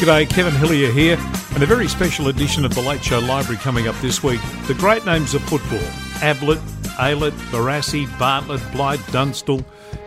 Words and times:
G'day, 0.00 0.30
Kevin 0.30 0.54
Hillier 0.54 0.90
here, 0.90 1.18
and 1.52 1.62
a 1.62 1.66
very 1.66 1.86
special 1.86 2.28
edition 2.28 2.64
of 2.64 2.74
the 2.74 2.80
Late 2.80 3.04
Show 3.04 3.18
Library 3.18 3.58
coming 3.58 3.86
up 3.86 3.94
this 3.96 4.22
week. 4.22 4.40
The 4.66 4.72
great 4.72 5.04
names 5.04 5.34
of 5.34 5.42
football 5.42 5.86
Ablett, 6.22 6.58
Aylett, 6.96 7.32
Barassi, 7.50 8.06
Bartlett, 8.18 8.62
Blight, 8.72 8.98
Dunstall, 9.12 9.62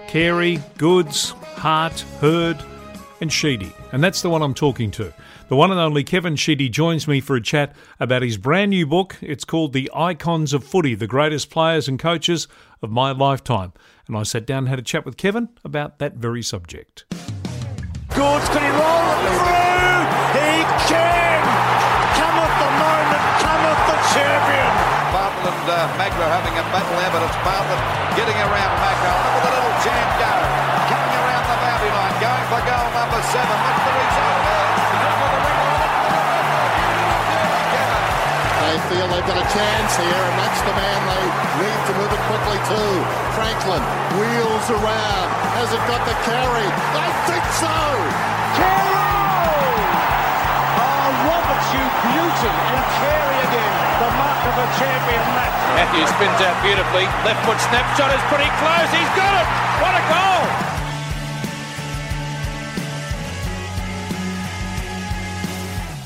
Carey, 0.07 0.59
Goodes, 0.79 1.29
Hart, 1.57 2.03
Hird, 2.19 2.65
and 3.21 3.31
Sheedy. 3.31 3.71
And 3.91 4.03
that's 4.03 4.23
the 4.23 4.31
one 4.31 4.41
I'm 4.41 4.55
talking 4.55 4.89
to. 4.91 5.13
The 5.47 5.55
one 5.55 5.69
and 5.69 5.79
only 5.79 6.03
Kevin 6.03 6.37
Sheedy 6.37 6.69
joins 6.69 7.07
me 7.07 7.19
for 7.21 7.35
a 7.35 7.41
chat 7.41 7.75
about 7.99 8.23
his 8.23 8.37
brand 8.37 8.71
new 8.71 8.87
book. 8.87 9.17
It's 9.21 9.45
called 9.45 9.73
The 9.73 9.91
Icons 9.93 10.53
of 10.53 10.63
Footy 10.63 10.95
The 10.95 11.05
Greatest 11.05 11.51
Players 11.51 11.87
and 11.87 11.99
Coaches 11.99 12.47
of 12.81 12.89
My 12.89 13.11
Lifetime. 13.11 13.73
And 14.07 14.17
I 14.17 14.23
sat 14.23 14.47
down 14.47 14.63
and 14.63 14.69
had 14.69 14.79
a 14.79 14.81
chat 14.81 15.05
with 15.05 15.17
Kevin 15.17 15.49
about 15.63 15.99
that 15.99 16.15
very 16.15 16.41
subject. 16.41 17.05
Goodes, 18.09 18.49
can 18.49 18.63
he 18.63 18.79
roll 18.79 19.37
through? 19.37 19.82
He 20.33 20.65
can! 20.89 21.41
Cometh 22.17 22.55
the 22.57 22.71
moment, 22.81 23.23
cometh 23.37 23.81
the 23.85 23.97
champion! 24.17 24.73
Bartlett 25.13 25.53
and 25.53 25.69
uh, 25.69 25.85
Magro 25.93 26.25
having 26.25 26.57
a 26.57 26.65
battle 26.73 26.97
there, 26.97 27.13
but 27.13 27.21
it's 27.21 27.37
Bartlett 27.45 27.77
getting 28.17 28.33
around 28.41 28.73
Magro. 28.81 29.13
Look 29.13 29.37
at 29.37 29.43
the 29.45 29.51
little 29.53 29.77
jam 29.85 30.07
go. 30.17 30.33
Coming 30.89 31.13
around 31.21 31.45
the 31.45 31.57
boundary 31.61 31.93
line, 31.93 32.17
going 32.17 32.45
for 32.49 32.61
goal 32.65 32.87
number 32.97 33.21
seven. 33.29 33.57
What's 33.61 33.83
the 33.85 33.93
result? 33.93 34.41
They 38.57 38.77
feel 38.89 39.05
they've 39.05 39.29
got 39.29 39.37
a 39.37 39.47
chance 39.53 39.91
here, 40.01 40.17
and 40.17 40.35
that's 40.41 40.61
the 40.65 40.73
man 40.73 40.99
they 41.13 41.25
need 41.61 41.81
to 41.85 41.93
move 41.93 42.09
it 42.09 42.23
quickly 42.25 42.57
to. 42.73 42.81
Franklin 43.37 43.85
wheels 44.17 44.65
around. 44.81 45.29
Has 45.61 45.69
it 45.69 45.83
got 45.85 46.01
the 46.09 46.17
carry? 46.25 46.65
I 46.97 47.07
think 47.29 47.45
so! 47.61 47.77
Carey! 48.57 49.13
Roberts, 51.23 51.67
you 51.71 51.83
beauty, 52.03 52.51
and 52.51 52.83
Carey 52.99 53.39
again, 53.47 53.73
the 54.03 54.09
mark 54.19 54.41
of 54.43 54.55
a 54.59 54.67
champion 54.75 55.23
match. 55.31 55.55
Matthews 55.79 56.11
spins 56.11 56.39
out 56.43 56.57
beautifully. 56.59 57.07
Left 57.23 57.39
foot 57.47 57.59
snapshot 57.71 58.11
is 58.11 58.23
pretty 58.27 58.51
close. 58.59 58.89
He's 58.91 59.11
got 59.15 59.33
it. 59.39 59.47
What 59.79 59.93
a 59.95 60.03
goal! 60.11 60.73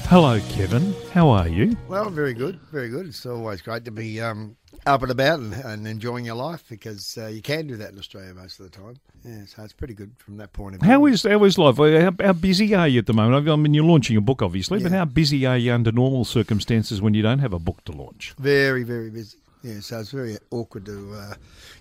Hello, 0.10 0.40
Kevin. 0.50 0.94
How 1.12 1.30
are 1.30 1.48
you? 1.50 1.76
Well, 1.90 2.10
very 2.10 2.34
good, 2.34 2.60
very 2.72 2.90
good. 2.90 3.08
It's 3.08 3.26
always 3.26 3.62
great 3.62 3.84
to 3.86 3.92
be 3.92 4.22
um, 4.22 4.56
up 4.88 5.02
and 5.02 5.12
about 5.12 5.40
and, 5.40 5.54
and 5.54 5.88
enjoying 5.88 6.26
your 6.26 6.36
life 6.36 6.64
because 6.70 7.18
uh, 7.18 7.28
you 7.28 7.42
can 7.42 7.68
do 7.68 7.76
that 7.76 7.92
in 7.92 8.00
Australia 8.00 8.34
most 8.34 8.60
of 8.60 8.72
the 8.72 8.78
time. 8.78 8.96
Yeah, 9.24 9.46
so 9.46 9.64
it's 9.64 9.74
pretty 9.74 9.94
good 9.94 10.12
from 10.18 10.38
that 10.38 10.54
point 10.54 10.76
of 10.76 10.82
view. 10.82 10.90
How 10.90 11.06
is 11.06 11.24
how 11.24 11.44
is 11.44 11.58
life? 11.58 11.78
How, 11.78 12.14
how 12.20 12.34
busy 12.34 12.74
are 12.74 12.88
you 12.88 13.00
at 13.00 13.06
the 13.06 13.14
moment? 13.14 13.48
I 13.48 13.56
mean, 13.56 13.74
you're 13.74 13.84
launching 13.84 14.18
a 14.18 14.22
book, 14.22 14.42
obviously, 14.42 14.82
but 14.82 14.92
how 14.92 15.06
busy 15.06 15.46
are 15.46 15.58
you 15.58 15.74
under 15.74 15.92
normal 15.92 16.26
circumstances 16.26 17.02
when 17.02 17.14
you 17.14 17.22
don't 17.22 17.40
have 17.40 17.54
a 17.54 17.60
book 17.60 17.84
to 17.86 17.92
launch? 17.92 18.34
Very, 18.40 18.84
very 18.84 19.10
busy. 19.10 19.38
Yeah, 19.64 19.80
so 19.82 20.00
it's 20.00 20.12
very 20.12 20.38
awkward 20.52 20.86
to 20.86 21.14
uh, 21.14 21.34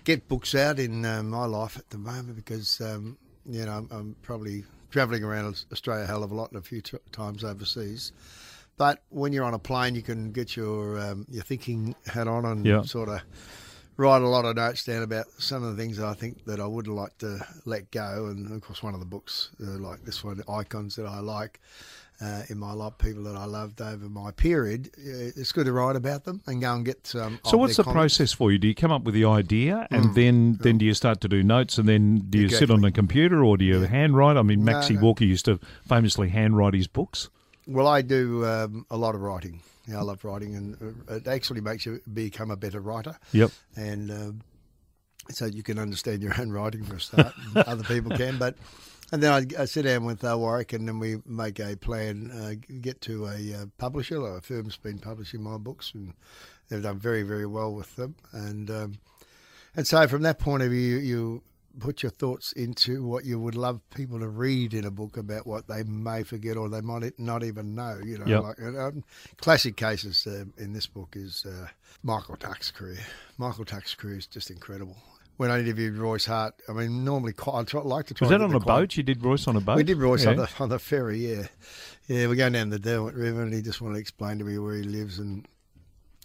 get 0.05 0.27
books 0.29 0.55
out 0.55 0.79
in 0.79 1.05
uh, 1.05 1.23
my 1.23 1.45
life 1.45 1.77
at 1.77 1.89
the 1.91 1.99
moment 1.99 2.34
because, 2.34 2.81
um, 2.81 3.17
you 3.49 3.65
know, 3.65 3.73
I'm, 3.73 3.89
I'm 3.91 4.17
probably 4.23 4.65
travelling 4.91 5.23
around 5.23 5.65
Australia 5.71 6.05
a 6.05 6.07
hell 6.07 6.25
of 6.25 6.33
a 6.33 6.34
lot 6.34 6.51
and 6.51 6.59
a 6.59 6.62
few 6.62 6.81
t- 6.81 6.97
times 7.12 7.45
overseas. 7.45 8.12
But 8.78 9.02
when 9.08 9.32
you're 9.32 9.44
on 9.44 9.55
a 9.55 9.58
plane, 9.58 9.94
you 9.94 10.02
can 10.02 10.32
get 10.32 10.56
your 10.56 10.98
um, 10.98 11.27
your 11.30 11.42
thinking 11.44 11.94
hat 12.06 12.28
on 12.28 12.44
and 12.44 12.64
Yeah. 12.66 12.82
sort 12.82 13.09
of 13.09 13.20
write 13.97 14.20
a 14.20 14.28
lot 14.28 14.44
of 14.44 14.56
notes 14.56 14.84
down 14.84 15.03
about 15.03 15.25
some 15.38 15.62
of 15.64 15.75
the 15.75 15.82
things 15.82 15.97
that 15.97 16.06
I 16.06 16.12
think 16.12 16.44
that 16.44 16.60
I 16.60 16.66
would 16.66 16.86
like 16.86 17.16
to 17.19 17.38
let 17.65 17.91
go. 17.91 18.26
And 18.26 18.53
of 18.53 18.60
course, 18.60 18.82
one 18.82 18.92
of 18.94 19.00
the 19.00 19.06
books 19.06 19.50
uh, 19.62 19.78
like 19.78 20.04
this 20.04 20.22
one, 20.22 20.42
icons 20.48 20.97
that 20.97 21.06
I 21.06 21.20
like 21.20 21.59
uh, 22.20 22.42
in 22.50 22.59
my 22.59 22.72
life, 22.75 22.92
people 22.98 23.22
that 23.25 23.36
I 23.36 23.47
loved 23.47 23.81
over 23.81 24.09
my 24.10 24.31
period. 24.32 24.91
Uh, 24.98 25.32
it's 25.34 25.53
good 25.53 25.65
to 25.65 25.72
write 25.72 25.97
about 25.97 26.25
them 26.25 26.42
and 26.47 26.60
go 26.60 26.75
and 26.75 26.84
get 26.84 27.06
some. 27.06 27.38
So, 27.47 27.56
what's 27.56 27.76
the 27.78 27.84
comments. 27.84 28.16
process 28.19 28.32
for 28.34 28.53
you? 28.53 28.59
Do 28.59 28.69
you 28.69 28.75
come 28.75 28.92
up 28.92 29.04
with 29.04 29.15
the 29.15 29.25
idea 29.25 29.86
and 29.91 30.15
then 30.15 30.59
then 30.60 30.76
do 30.76 30.84
you 30.84 30.92
start 30.92 31.22
to 31.22 31.28
do 31.28 31.42
notes 31.42 31.78
and 31.78 31.88
then 31.88 32.26
do 32.28 32.38
you 32.41 32.50
sit 32.50 32.70
on 32.70 32.81
Exactly. 32.81 32.91
the 32.91 32.94
computer 32.94 33.42
or 33.42 33.56
do 33.56 33.65
you 33.65 33.81
handwrite? 33.81 34.36
I 34.36 34.42
mean, 34.42 34.59
No, 34.62 34.72
Maxie 34.72 34.94
no. 34.94 35.00
Walker 35.00 35.25
used 35.25 35.47
to 35.47 35.59
famously 35.88 36.28
handwrite 36.28 36.75
his 36.75 36.86
books. 36.88 37.31
Well, 37.66 37.87
I 37.87 38.03
do 38.03 38.44
um, 38.44 38.87
a 38.91 38.97
lot 38.97 39.15
of 39.15 39.21
writing. 39.22 39.60
Yeah, 39.88 39.99
I 39.99 40.03
love 40.03 40.25
writing, 40.25 40.56
and 40.56 40.94
uh, 41.09 41.15
it 41.15 41.28
actually 41.28 41.60
makes 41.60 41.87
you 41.87 42.00
become 42.12 42.50
a 42.50 42.56
better 42.56 42.81
writer. 42.81 43.16
Yep. 43.32 43.50
and 43.77 44.10
um, 44.10 44.41
so 45.31 45.47
you 45.47 45.62
can 45.62 45.78
understand 45.78 46.22
your 46.22 46.38
own 46.41 46.50
writing 46.50 46.84
for 46.84 46.97
a 46.97 47.00
start. 47.00 47.32
and 47.37 47.56
Other 47.66 47.84
people 47.84 48.16
can, 48.16 48.38
but 48.38 48.56
and 49.12 49.22
then 49.22 49.32
I, 49.32 49.62
I 49.62 49.65
sit 49.66 49.82
down 49.82 50.04
with 50.04 50.25
uh, 50.25 50.37
Warwick, 50.37 50.72
and 50.72 50.88
then 50.88 50.99
we 50.99 51.19
make 51.25 51.60
a 51.60 51.77
plan, 51.77 52.31
uh, 52.32 52.54
get 52.81 53.00
to 53.03 53.27
a 53.27 53.54
uh, 53.54 53.66
publisher. 53.78 54.19
Like 54.19 54.38
Affirm's 54.38 54.77
been 54.77 54.98
publishing 54.98 55.43
my 55.43 55.56
books, 55.59 55.93
and 55.94 56.15
they've 56.69 56.83
done 56.83 56.98
very, 56.98 57.22
very 57.22 57.47
well 57.47 57.72
with 57.72 57.94
them. 57.97 58.16
And 58.33 58.71
um, 58.71 58.98
and 59.77 59.87
so 59.87 60.06
from 60.09 60.22
that 60.22 60.38
point 60.38 60.62
of 60.62 60.71
view, 60.71 60.97
you 60.97 61.43
put 61.78 62.03
your 62.03 62.10
thoughts 62.10 62.53
into 62.53 63.04
what 63.04 63.25
you 63.25 63.38
would 63.38 63.54
love 63.54 63.81
people 63.94 64.19
to 64.20 64.28
read 64.28 64.75
in 64.75 64.84
a 64.84 64.91
book 64.91 65.16
about 65.16 65.47
what 65.47 65.69
they 65.69 65.82
may 65.84 66.22
forget 66.22 66.56
or 66.56 66.69
they 66.69 66.81
might 66.81 67.19
not 67.19 67.44
even 67.44 67.75
know. 67.75 67.98
You 68.04 68.19
know, 68.19 68.26
Yep. 68.26 68.42
like 68.42 68.60
um, 68.62 69.04
classic 69.38 69.76
cases 69.76 70.26
uh, 70.26 70.44
in 70.56 70.72
this 70.72 70.86
book 70.86 71.15
is 71.16 71.44
uh, 71.47 71.69
Michael 72.03 72.36
Tuck's 72.36 72.70
career. 72.70 72.98
Michael 73.38 73.65
Tuck's 73.65 73.94
career 73.94 74.16
is 74.19 74.26
just 74.26 74.50
incredible. 74.50 74.97
When 75.36 75.50
I 75.50 75.59
interviewed 75.60 75.98
Royce 75.98 76.25
Hart, 76.25 76.54
I 76.66 76.72
mean, 76.72 77.04
normally 77.04 77.34
I 77.54 77.62
try, 77.65 77.82
like 77.82 78.06
to 78.06 78.15
try. 78.15 78.26
Was 78.26 78.31
that 78.31 78.41
on 78.42 78.54
a 78.54 78.59
boat? 78.59 78.97
You 78.97 79.03
did 79.03 79.22
Royce 79.22 79.47
on 79.47 79.56
a 79.56 79.60
boat? 79.60 79.76
we 79.76 79.82
did 79.82 79.98
Royce 79.98 80.25
Yeah. 80.25 80.31
on 80.31 80.36
the 80.36 80.50
on 80.60 80.69
the 80.70 80.78
ferry, 80.78 81.19
yeah, 81.31 81.47
yeah. 82.09 82.26
We're 82.26 82.36
going 82.36 82.54
down 82.54 82.70
the 82.70 82.78
Derwent 82.78 83.15
River, 83.16 83.42
and 83.42 83.53
he 83.53 83.60
just 83.60 83.82
wanted 83.82 83.97
to 83.97 84.00
explain 84.00 84.38
to 84.38 84.44
me 84.44 84.56
where 84.59 84.76
he 84.76 84.82
lives, 84.82 85.19
and 85.19 85.47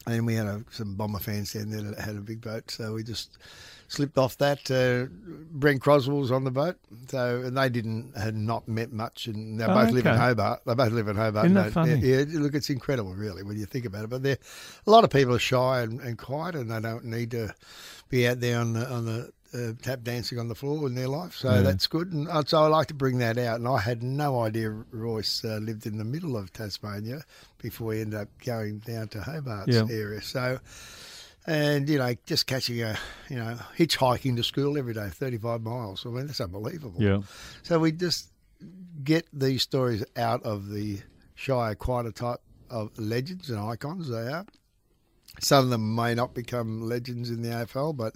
and 0.08 0.26
we 0.26 0.36
had 0.36 0.48
a, 0.48 0.64
some 0.72 0.96
bomber 0.96 1.20
fans 1.20 1.54
down 1.54 1.70
there 1.70 1.82
that 1.82 2.00
had 2.00 2.16
a 2.16 2.22
big 2.22 2.42
boat, 2.42 2.70
so 2.72 2.94
we 2.94 3.04
just 3.04 3.38
slipped 3.88 4.18
off 4.18 4.38
that. 4.38 4.70
Uh, 4.72 5.12
Brent 5.52 5.82
Croswell 5.82 6.20
was 6.20 6.32
on 6.32 6.44
the 6.44 6.52
boat, 6.52 6.78
so 7.08 7.42
and 7.42 7.58
they 7.58 7.70
didn't 7.70 8.16
had 8.18 8.36
not 8.36 8.68
met 8.68 8.92
much, 8.92 9.28
and 9.28 9.60
they 9.60 9.66
Oh, 9.66 9.68
both 9.74 9.92
live 9.92 10.06
in. 10.06 10.16
Hobart. 10.16 10.62
They 10.66 10.74
both 10.74 10.92
live 10.92 11.08
in 11.08 11.16
Hobart. 11.18 11.46
Isn't 11.46 11.56
that 11.56 11.72
funny? 11.74 11.96
Yeah, 11.96 12.24
look, 12.30 12.56
it's 12.56 12.70
incredible, 12.70 13.14
really, 13.14 13.44
when 13.44 13.58
you 13.58 13.66
think 13.66 13.86
about 13.86 14.06
it. 14.06 14.10
But 14.10 14.24
there, 14.24 14.38
a 14.88 14.90
lot 14.90 15.04
of 15.04 15.10
people 15.10 15.36
are 15.36 15.40
shy 15.40 15.82
and, 15.82 16.00
and 16.02 16.18
quiet, 16.18 16.56
and 16.56 16.72
they 16.72 16.80
don't 16.80 17.06
need 17.06 17.32
to 17.32 17.54
be 18.10 18.28
out 18.28 18.40
there 18.40 18.60
on 18.60 18.74
the 18.74 18.90
on 18.90 19.06
the 19.06 19.32
uh, 19.54 19.74
tap 19.82 20.04
dancing 20.04 20.40
on 20.40 20.48
the 20.48 20.56
floor 20.56 20.88
in 20.88 20.96
their 20.96 21.08
life. 21.08 21.36
So 21.36 21.56
Yeah. 21.56 21.62
that's 21.62 21.88
good. 21.88 22.12
And 22.12 22.28
uh, 22.28 22.44
so 22.46 22.64
I 22.64 22.68
like 22.68 22.88
to 22.88 22.94
bring 22.94 23.18
that 23.20 23.38
out. 23.38 23.60
And 23.60 23.68
I 23.68 23.80
had 23.80 24.02
no 24.04 24.42
idea 24.42 24.70
Royce 24.92 25.44
uh, 25.44 25.58
lived 25.62 25.86
in 25.86 25.98
the 25.98 26.06
middle 26.06 26.38
of 26.38 26.54
Tasmania 26.54 27.24
before 27.58 27.94
he 27.94 28.02
ended 28.02 28.20
up 28.20 28.30
going 28.46 28.80
down 28.80 29.10
to 29.10 29.20
Hobart's 29.20 29.68
Yeah. 29.76 29.88
area. 29.90 30.22
So, 30.22 30.60
and 31.46 31.90
you 31.90 31.98
know, 31.98 32.14
just 32.26 32.48
catching 32.48 32.82
a, 32.82 32.98
you 33.30 33.36
know, 33.38 33.58
hitchhiking 33.78 34.36
to 34.38 34.44
school 34.44 34.78
every 34.78 34.94
day, 34.94 35.10
35 35.10 35.62
miles. 35.62 36.06
I 36.06 36.10
mean, 36.10 36.28
that's 36.28 36.42
unbelievable. 36.42 37.02
Yeah. 37.02 37.22
So 37.64 37.80
we 37.80 37.92
just 37.92 38.30
get 39.04 39.28
these 39.34 39.64
stories 39.64 40.04
out 40.16 40.44
of 40.44 40.70
the 40.70 41.00
Shire 41.36 41.74
quieter 41.76 42.12
type 42.12 42.40
of 42.70 42.92
legends 43.00 43.50
and 43.50 43.60
icons 43.60 44.08
they 44.10 44.28
are. 44.32 44.46
Some 45.40 45.66
of 45.66 45.70
them 45.70 45.96
may 45.96 46.14
not 46.14 46.34
become 46.34 46.82
legends 46.82 47.30
in 47.30 47.42
the 47.42 47.50
AFL, 47.50 47.96
but 47.96 48.16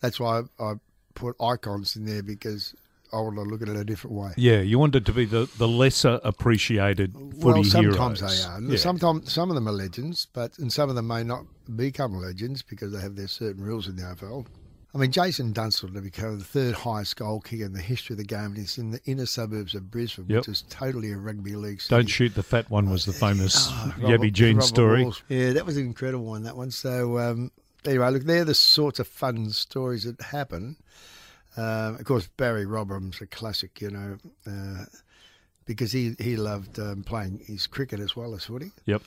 that's 0.00 0.18
why 0.18 0.42
I, 0.58 0.62
I 0.62 0.74
put 1.14 1.36
icons 1.40 1.96
in 1.96 2.04
there 2.04 2.22
because 2.22 2.74
I 3.12 3.20
want 3.20 3.36
to 3.36 3.42
look 3.42 3.62
at 3.62 3.68
it 3.68 3.76
a 3.76 3.84
different 3.84 4.16
way. 4.16 4.32
Yeah, 4.36 4.60
you 4.60 4.78
want 4.78 4.94
it 4.94 5.04
to 5.06 5.12
be 5.12 5.24
the, 5.24 5.48
the 5.58 5.68
lesser 5.68 6.20
appreciated 6.24 7.14
footy 7.14 7.36
well, 7.38 7.64
sometimes 7.64 8.20
heroes. 8.20 8.44
they 8.44 8.50
are. 8.50 8.60
Yeah. 8.60 8.76
Sometimes 8.76 9.32
some 9.32 9.50
of 9.50 9.54
them 9.54 9.68
are 9.68 9.72
legends, 9.72 10.26
but 10.32 10.58
and 10.58 10.72
some 10.72 10.90
of 10.90 10.96
them 10.96 11.06
may 11.06 11.22
not 11.22 11.44
become 11.76 12.14
legends 12.14 12.62
because 12.62 12.92
they 12.92 13.00
have 13.00 13.16
their 13.16 13.28
certain 13.28 13.62
rules 13.62 13.86
in 13.88 13.96
the 13.96 14.02
AFL. 14.02 14.46
I 14.94 14.98
mean, 14.98 15.12
Jason 15.12 15.52
Dunstall 15.52 15.92
to 15.92 16.00
become 16.00 16.38
the 16.38 16.44
third 16.44 16.74
highest 16.74 17.16
goal 17.16 17.40
kicker 17.40 17.64
in 17.64 17.72
the 17.74 17.80
history 17.82 18.14
of 18.14 18.18
the 18.18 18.24
game, 18.24 18.46
and 18.46 18.56
he's 18.56 18.78
in 18.78 18.92
the 18.92 19.00
inner 19.04 19.26
suburbs 19.26 19.74
of 19.74 19.90
Brisbane, 19.90 20.26
Yep. 20.28 20.38
which 20.40 20.48
is 20.48 20.62
totally 20.70 21.12
a 21.12 21.18
rugby 21.18 21.54
league. 21.54 21.82
City. 21.82 21.94
Don't 21.94 22.06
shoot 22.06 22.34
the 22.34 22.42
fat 22.42 22.70
one 22.70 22.88
was 22.88 23.04
the 23.04 23.12
famous 23.12 23.68
Ah, 23.70 23.94
Yabby 23.98 24.32
Jean 24.32 24.60
story. 24.62 25.04
Walsh. 25.04 25.20
Yeah, 25.28 25.52
that 25.52 25.66
was 25.66 25.76
an 25.76 25.84
incredible 25.84 26.24
one, 26.24 26.44
that 26.44 26.56
one. 26.56 26.70
So, 26.70 27.18
um, 27.18 27.50
anyway, 27.84 28.10
look, 28.10 28.22
they're 28.24 28.44
the 28.46 28.54
sorts 28.54 28.98
of 28.98 29.06
fun 29.06 29.50
stories 29.50 30.04
that 30.04 30.20
happen. 30.20 30.76
Um, 31.58 31.96
of 31.96 32.04
course, 32.04 32.28
Barrie 32.36 32.64
Robran's 32.66 33.20
a 33.20 33.26
classic, 33.26 33.80
you 33.80 33.90
know, 33.90 34.18
uh, 34.46 34.84
because 35.66 35.92
he, 35.92 36.14
he 36.18 36.36
loved 36.36 36.78
um, 36.78 37.02
playing 37.02 37.40
his 37.44 37.66
cricket 37.66 37.98
as 38.00 38.14
well 38.16 38.34
as 38.34 38.44
footy. 38.44 38.70
Yep. 38.86 39.02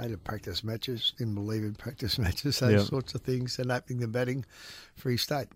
Hated 0.00 0.24
practice 0.24 0.64
matches, 0.64 1.12
didn't 1.18 1.34
believe 1.34 1.62
in 1.62 1.74
practice 1.74 2.18
matches, 2.24 2.58
those 2.60 2.72
Yeah. 2.72 2.84
sorts 2.84 3.14
of 3.14 3.22
things, 3.22 3.58
and 3.58 3.70
opening 3.70 4.00
the 4.00 4.08
batting 4.08 4.44
free 4.96 5.16
state. 5.16 5.48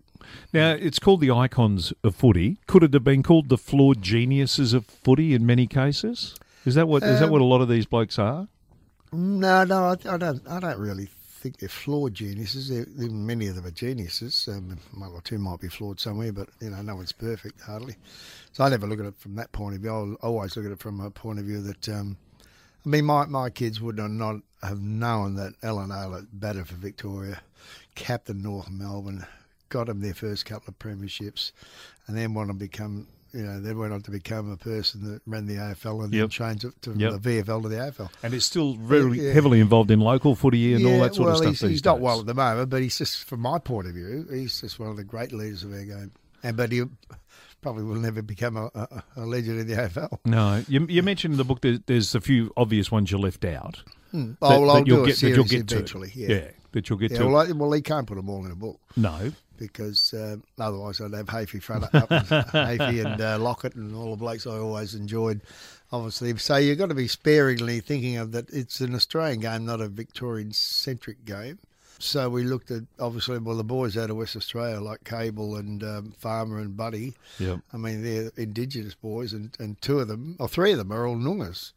Now, 0.53 0.71
it's 0.71 0.99
called 0.99 1.21
the 1.21 1.31
icons 1.31 1.93
of 2.03 2.15
footy. 2.15 2.57
Could 2.67 2.83
it 2.83 2.93
have 2.93 3.03
been 3.03 3.23
called 3.23 3.49
the 3.49 3.57
flawed 3.57 4.01
geniuses 4.01 4.73
of 4.73 4.85
footy 4.85 5.33
in 5.33 5.45
many 5.45 5.67
cases? 5.67 6.35
Is 6.65 6.75
that 6.75 6.87
what 6.87 7.03
is 7.03 7.19
that 7.19 7.25
Um, 7.25 7.31
what 7.31 7.41
a 7.41 7.45
lot 7.45 7.61
of 7.61 7.69
these 7.69 7.85
blokes 7.85 8.19
are? 8.19 8.47
No, 9.11 9.63
no, 9.63 9.85
I, 9.85 9.91
I 10.13 10.17
don't. 10.17 10.45
I 10.47 10.59
don't 10.59 10.79
really 10.79 11.05
think 11.05 11.57
they're 11.59 11.69
flawed 11.69 12.13
geniuses. 12.15 12.67
They're, 12.69 12.85
many 13.09 13.47
of 13.47 13.55
them 13.55 13.65
are 13.65 13.71
geniuses. 13.71 14.47
Um, 14.51 14.79
one 14.95 15.11
or 15.11 15.21
two 15.21 15.37
might 15.37 15.59
be 15.61 15.69
flawed 15.69 15.99
somewhere, 15.99 16.33
but 16.33 16.49
you 16.59 16.71
know, 16.71 16.81
no 16.81 16.95
one's 16.95 17.11
perfect 17.13 17.61
hardly. 17.61 17.95
So 18.51 18.63
I 18.63 18.69
never 18.69 18.85
look 18.87 18.99
at 18.99 19.05
it 19.05 19.17
from 19.17 19.35
that 19.35 19.51
point 19.51 19.75
of 19.75 19.81
view. 19.81 20.17
I 20.21 20.25
always 20.25 20.57
look 20.57 20.65
at 20.65 20.71
it 20.71 20.79
from 20.79 20.99
a 20.99 21.09
point 21.11 21.39
of 21.39 21.45
view 21.45 21.61
that, 21.61 21.87
um, 21.89 22.17
I 22.87 22.89
mean, 22.89 23.03
my, 23.03 23.25
my 23.25 23.49
kids 23.49 23.81
would 23.81 23.97
not 23.97 24.37
have 24.63 24.81
known 24.81 25.35
that 25.35 25.55
Allen 25.61 25.89
Aylett 25.89 26.27
batted 26.31 26.69
for 26.69 26.75
Victoria, 26.75 27.41
captain 27.95 28.41
North 28.41 28.69
Melbourne, 28.71 29.27
got 29.67 29.87
them 29.87 29.99
their 29.99 30.13
first 30.13 30.45
couple 30.45 30.69
of 30.69 30.79
premierships, 30.79 31.51
and 32.07 32.15
then 32.17 32.33
want 32.33 32.47
to 32.47 32.53
become 32.53 33.07
you 33.33 33.43
know, 33.43 33.59
then 33.59 33.77
went 33.77 33.91
on 33.91 34.01
to 34.01 34.09
become 34.09 34.49
a 34.49 34.55
person 34.55 35.03
that 35.03 35.21
ran 35.27 35.45
the 35.47 35.55
AFL 35.55 36.05
and 36.05 36.13
Yep. 36.13 36.21
then 36.21 36.29
changed 36.29 36.63
it 36.63 36.81
to 36.83 36.93
Yep. 36.93 37.11
the 37.11 37.19
VFL 37.19 37.61
to 37.61 37.67
the 37.67 37.75
AFL. 37.75 38.09
And 38.23 38.33
it's 38.33 38.45
still 38.45 38.75
very 38.75 39.19
Yeah. 39.19 39.33
heavily 39.33 39.59
involved 39.59 39.91
in 39.91 39.99
local 39.99 40.33
footy 40.33 40.73
and 40.73 40.85
all 40.85 41.01
that 41.01 41.13
sort 41.13 41.25
well, 41.25 41.33
of 41.33 41.37
stuff 41.39 41.49
he's, 41.49 41.59
these 41.59 41.69
he's 41.71 41.85
not 41.85 41.99
well 41.99 42.21
at 42.21 42.25
the 42.25 42.33
moment, 42.33 42.69
but 42.69 42.81
he's 42.81 42.97
just, 42.97 43.25
from 43.25 43.41
my 43.41 43.59
point 43.59 43.85
of 43.85 43.93
view, 43.95 44.25
he's 44.31 44.61
just 44.61 44.79
one 44.79 44.89
of 44.89 44.95
the 44.95 45.03
great 45.03 45.33
leaders 45.33 45.63
of 45.63 45.73
our 45.73 45.83
game. 45.83 46.11
And 46.41 46.55
but 46.55 46.71
he 46.71 46.85
probably 47.61 47.83
will 47.83 47.95
never 47.95 48.21
become 48.21 48.55
a, 48.57 48.69
a, 48.75 49.03
a 49.17 49.25
legend 49.25 49.59
in 49.59 49.67
the 49.67 49.73
AFL. 49.75 50.19
No, 50.25 50.63
you, 50.67 50.85
you 50.87 51.03
mentioned 51.03 51.33
in 51.33 51.37
the 51.37 51.43
book 51.45 51.61
that 51.61 51.87
there's 51.87 52.13
a 52.15 52.21
few 52.21 52.51
obvious 52.57 52.91
ones 52.91 53.11
you 53.11 53.17
left 53.17 53.43
out. 53.45 53.83
Oh, 54.13 54.17
that- 54.19 54.37
well, 54.41 54.61
that 54.61 54.69
I'll 54.69 54.87
you'll 54.87 54.97
do 54.97 55.03
a 55.03 55.05
get- 55.07 55.11
that 55.13 55.17
series 55.19 55.35
you'll 55.35 55.45
get 55.45 55.67
to. 55.67 55.75
eventually. 55.75 56.11
Yeah. 56.15 56.27
Yeah, 56.29 56.47
that 56.71 56.89
you'll 56.89 56.99
get 56.99 57.11
Yeah, 57.11 57.17
to. 57.19 57.25
well, 57.27 57.37
I, 57.47 57.51
well, 57.51 57.71
he 57.71 57.81
can't 57.81 58.07
put 58.07 58.15
them 58.15 58.29
all 58.29 58.45
in 58.45 58.51
a 58.51 58.55
book 58.55 58.79
no, 58.95 59.31
because 59.57 60.13
uh, 60.13 60.37
otherwise 60.59 61.01
I'd 61.01 61.13
have 61.13 61.25
Hafey 61.27 61.61
front 61.61 61.83
up, 61.93 62.09
Hafey 62.09 63.05
and 63.05 63.19
uh, 63.21 63.37
Lockett 63.39 63.75
and 63.75 63.95
all 63.95 64.11
the 64.11 64.17
blokes 64.17 64.45
I 64.47 64.51
always 64.57 64.95
enjoyed, 64.95 65.41
obviously. 65.91 66.37
So 66.37 66.55
you've 66.57 66.77
got 66.77 66.89
to 66.89 66.95
be 66.95 67.07
sparingly 67.07 67.79
thinking 67.79 68.17
of 68.17 68.31
that 68.33 68.49
it's 68.51 68.79
an 68.81 68.95
Australian 68.95 69.39
game, 69.41 69.65
not 69.65 69.81
a 69.81 69.87
Victorian 69.87 70.51
centric 70.53 71.25
game. 71.25 71.59
So 71.99 72.29
we 72.29 72.43
looked 72.43 72.69
at 72.71 72.83
obviously 72.99 73.37
well 73.39 73.57
the 73.57 73.63
boys 73.63 73.97
out 73.97 74.09
of 74.09 74.17
West 74.17 74.35
Australia 74.35 74.79
like 74.79 75.03
Cable 75.03 75.55
and 75.55 75.83
um, 75.83 76.13
Farmer 76.17 76.59
and 76.59 76.77
Buddy. 76.77 77.15
Yep. 77.39 77.59
I 77.73 77.77
mean 77.77 78.03
they're 78.03 78.31
Indigenous 78.37 78.93
boys, 78.95 79.33
and, 79.33 79.55
and 79.59 79.81
two 79.81 79.99
of 79.99 80.07
them 80.07 80.35
or 80.39 80.47
three 80.47 80.71
of 80.73 80.77
them 80.77 80.91
are 80.91 81.07
all 81.07 81.15
Noongars 81.15 81.73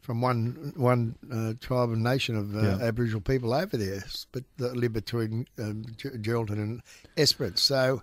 from 0.00 0.20
one 0.20 0.72
one 0.76 1.16
uh, 1.32 1.54
tribe 1.60 1.90
and 1.90 2.02
nation 2.04 2.36
of 2.36 2.54
uh, 2.54 2.60
Yeah. 2.60 2.86
Aboriginal 2.86 3.20
people 3.20 3.52
over 3.54 3.76
there, 3.76 4.04
but 4.32 4.44
that 4.58 4.76
live 4.76 4.92
between 4.92 5.46
um, 5.58 5.84
Geraldton 5.98 6.50
and 6.52 6.82
Esperance. 7.16 7.62
So 7.62 8.02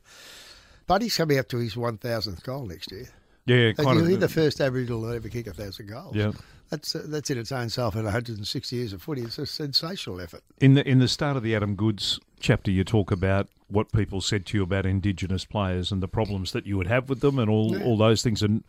Buddy's 0.88 1.16
coming 1.16 1.38
up 1.40 1.48
to 1.50 1.58
his 1.58 1.78
one 1.78 1.98
thousandth 1.98 2.44
goal 2.44 2.66
next 2.66 2.92
year. 2.92 3.08
yeah, 3.46 3.56
And 3.68 3.78
kind 3.78 3.90
you'll 3.96 4.02
of. 4.02 4.08
be 4.08 4.16
the 4.18 4.28
first 4.30 4.60
Aboriginal 4.60 5.04
to 5.04 5.16
ever 5.16 5.30
kick 5.30 5.48
a 5.48 5.54
thousand 5.54 5.88
goals. 5.88 6.16
Yeah. 6.16 6.32
That's 6.72 6.96
uh, 6.96 7.04
that's 7.06 7.30
in 7.30 7.38
its 7.38 7.52
own 7.52 7.70
self 7.70 7.96
in 7.96 8.06
160 8.06 8.76
years 8.76 8.94
of 8.94 9.04
footy. 9.04 9.22
It's 9.22 9.38
a 9.38 9.46
sensational 9.46 10.22
effort. 10.22 10.42
In 10.60 10.74
the 10.74 10.88
in 10.88 11.00
the 11.00 11.08
start 11.08 11.38
of 11.38 11.44
the 11.44 11.54
Adam 11.54 11.76
Goodes 11.76 12.20
chapter, 12.40 12.72
you 12.72 12.84
talk 12.84 13.12
about 13.12 13.50
what 13.68 13.92
people 13.92 14.22
said 14.22 14.46
to 14.48 14.58
you 14.58 14.64
about 14.64 14.86
Indigenous 14.86 15.46
players 15.46 15.92
and 15.92 16.02
the 16.02 16.08
problems 16.08 16.54
that 16.54 16.66
you 16.66 16.78
would 16.78 16.88
have 16.88 17.10
with 17.10 17.20
them, 17.20 17.38
and 17.38 17.50
all 17.50 17.80
all 17.84 17.98
those 17.98 18.24
things, 18.24 18.42
and 18.42 18.64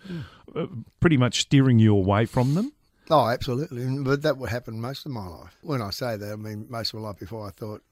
uh, 0.55 0.67
pretty 1.01 1.17
much 1.17 1.41
steering 1.41 1.79
you 1.79 1.95
away 1.95 2.27
from 2.27 2.55
them. 2.55 2.73
Oh, 3.09 3.29
absolutely. 3.29 3.87
But 4.03 4.23
that 4.23 4.37
would 4.37 4.51
happen 4.51 4.81
most 4.81 5.07
of 5.07 5.13
my 5.13 5.27
life. 5.27 5.57
When 5.63 5.81
I 5.81 5.91
say 5.91 6.17
that, 6.17 6.33
I 6.33 6.37
mean 6.37 6.67
most 6.69 6.93
of 6.93 7.01
my 7.01 7.09
life 7.09 7.19
before 7.19 7.47
I 7.47 7.51
thought, 7.51 7.83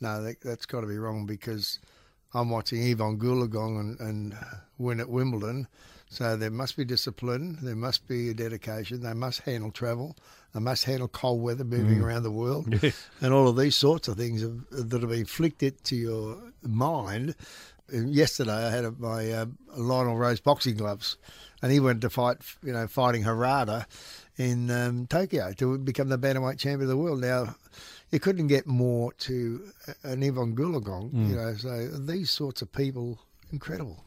no, 0.00 0.22
that, 0.22 0.40
that's 0.40 0.66
got 0.66 0.80
to 0.80 0.86
be 0.86 0.98
wrong 0.98 1.26
because 1.26 1.78
I'm 2.32 2.50
watching 2.50 2.82
Evonne 2.82 3.18
Goolagong 3.18 3.80
and, 3.80 4.00
and 4.00 4.36
win 4.78 5.00
at 5.00 5.08
Wimbledon. 5.08 5.68
So 6.08 6.36
there 6.36 6.50
must 6.50 6.76
be 6.76 6.84
discipline, 6.84 7.58
there 7.62 7.76
must 7.76 8.06
be 8.06 8.30
a 8.30 8.34
dedication, 8.34 9.00
they 9.00 9.12
must 9.12 9.40
handle 9.40 9.72
travel, 9.72 10.16
they 10.54 10.60
must 10.60 10.84
handle 10.84 11.08
cold 11.08 11.42
weather 11.42 11.64
moving 11.64 12.00
around 12.00 12.22
the 12.22 12.30
world, 12.30 12.72
and 13.20 13.34
all 13.34 13.48
of 13.48 13.56
these 13.56 13.76
sorts 13.76 14.06
of 14.06 14.16
things 14.16 14.40
have, 14.40 14.60
that 14.70 15.00
have 15.00 15.10
been 15.10 15.26
flicked 15.26 15.84
to 15.84 15.96
your 15.96 16.38
mind. 16.62 17.34
Yesterday 17.92 18.66
I 18.66 18.70
had 18.70 18.84
a, 18.84 18.92
my 18.92 19.30
uh, 19.30 19.46
Lionel 19.76 20.16
Rose 20.16 20.40
boxing 20.40 20.76
gloves, 20.76 21.16
and 21.60 21.72
he 21.72 21.80
went 21.80 22.00
to 22.02 22.10
fight, 22.10 22.38
you 22.62 22.72
know, 22.72 22.86
fighting 22.86 23.24
Harada 23.24 23.86
in 24.36 24.70
um, 24.70 25.06
Tokyo 25.08 25.52
to 25.54 25.78
become 25.78 26.08
the 26.08 26.18
bantamweight 26.18 26.58
champion 26.58 26.82
of 26.82 26.88
the 26.88 26.96
world. 26.96 27.20
Now, 27.20 27.56
you 28.10 28.20
couldn't 28.20 28.46
get 28.46 28.66
more 28.66 29.12
to 29.14 29.72
an 30.04 30.22
Evonne 30.22 30.54
Goolagong, 30.54 31.12
you 31.28 31.36
know. 31.36 31.54
So 31.54 31.88
these 31.88 32.30
sorts 32.30 32.62
of 32.62 32.70
people, 32.72 33.18
incredible. 33.52 34.04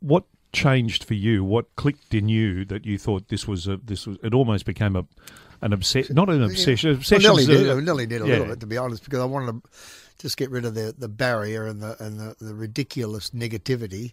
What 0.00 0.24
changed 0.56 1.04
for 1.04 1.14
you? 1.14 1.44
What 1.44 1.74
clicked 1.76 2.14
in 2.14 2.28
you 2.28 2.64
that 2.66 2.84
you 2.86 2.98
thought 2.98 3.28
this 3.28 3.46
was 3.46 3.68
a 3.68 3.76
this 3.76 4.06
was? 4.06 4.18
It 4.22 4.34
almost 4.34 4.64
became 4.64 4.96
a 4.96 5.04
an 5.62 5.72
obsession, 5.72 6.14
not 6.14 6.28
an 6.28 6.42
obsession. 6.42 6.90
Well, 6.90 6.98
Obsession. 6.98 7.22
nearly 7.22 7.46
did, 7.46 7.70
I 7.70 7.80
nearly 7.80 8.06
did 8.06 8.22
a 8.22 8.26
yeah. 8.26 8.32
little 8.32 8.46
bit, 8.46 8.60
to 8.60 8.66
be 8.66 8.76
honest, 8.76 9.04
because 9.04 9.20
I 9.20 9.24
wanted 9.24 9.62
to 9.62 9.70
just 10.18 10.36
get 10.36 10.50
rid 10.50 10.64
of 10.64 10.74
the, 10.74 10.94
the 10.96 11.08
barrier 11.08 11.66
and 11.66 11.80
the 11.80 11.96
and 12.02 12.18
the, 12.18 12.36
the 12.40 12.54
ridiculous 12.54 13.30
negativity 13.30 14.12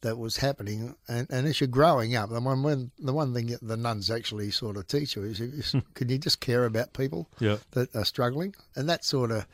that 0.00 0.16
was 0.16 0.36
happening. 0.36 0.94
And, 1.08 1.26
and 1.30 1.46
as 1.46 1.60
you're 1.60 1.68
growing 1.68 2.14
up, 2.14 2.30
the 2.30 2.40
one 2.40 2.62
when, 2.62 2.90
the 2.98 3.12
one 3.12 3.34
thing 3.34 3.46
that 3.48 3.66
the 3.66 3.76
nuns 3.76 4.10
actually 4.10 4.50
sort 4.50 4.76
of 4.76 4.86
teach 4.86 5.16
you 5.16 5.24
is, 5.24 5.40
is 5.40 5.72
hmm. 5.72 5.80
can 5.94 6.08
you 6.08 6.18
just 6.18 6.40
care 6.40 6.64
about 6.64 6.92
people 6.92 7.28
Yeah. 7.40 7.56
that 7.72 7.94
are 7.94 8.04
struggling? 8.04 8.54
And 8.76 8.88
that 8.88 9.04
sort 9.04 9.30
of 9.30 9.46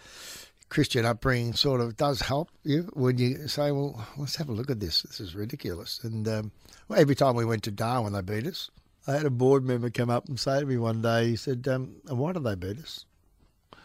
Christian 0.69 1.05
upbringing 1.05 1.55
sort 1.55 1.81
of 1.81 1.97
does 1.97 2.21
help 2.21 2.51
you 2.65 2.91
when 2.95 3.19
you 3.19 3.47
say, 3.49 3.71
well, 3.71 4.07
let's 4.17 4.37
have 4.37 4.49
a 4.49 4.53
look 4.53 4.71
at 4.71 4.81
this. 4.81 5.03
This 5.03 5.21
is 5.21 5.35
ridiculous. 5.35 6.01
And 6.03 6.27
um, 6.27 6.53
well, 6.89 6.99
every 7.01 7.15
time 7.15 7.37
we 7.37 7.45
went 7.45 7.63
to 7.65 7.71
Darwin, 7.71 8.13
they 8.13 8.23
beat 8.23 8.47
us. 8.47 8.71
I 9.07 9.13
had 9.13 9.27
a 9.27 9.31
board 9.31 9.65
member 9.65 9.91
come 9.91 10.11
up 10.11 10.27
and 10.29 10.41
say 10.41 10.59
to 10.61 10.67
me 10.67 10.77
one 10.79 11.03
day, 11.03 11.29
he 11.29 11.37
said, 11.37 11.67
um, 11.69 11.97
and 12.09 12.19
why 12.19 12.33
did 12.33 12.43
they 12.45 12.55
beat 12.55 12.79
us? 12.79 13.05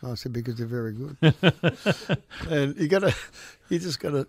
I 0.01 0.15
said, 0.15 0.31
because 0.31 0.55
they're 0.55 0.65
very 0.65 0.93
good. 0.93 1.17
and 2.49 2.75
you 2.77 2.87
got 2.87 2.99
to, 2.99 3.13
you 3.67 3.79
just 3.79 3.99
got 3.99 4.11
to 4.11 4.27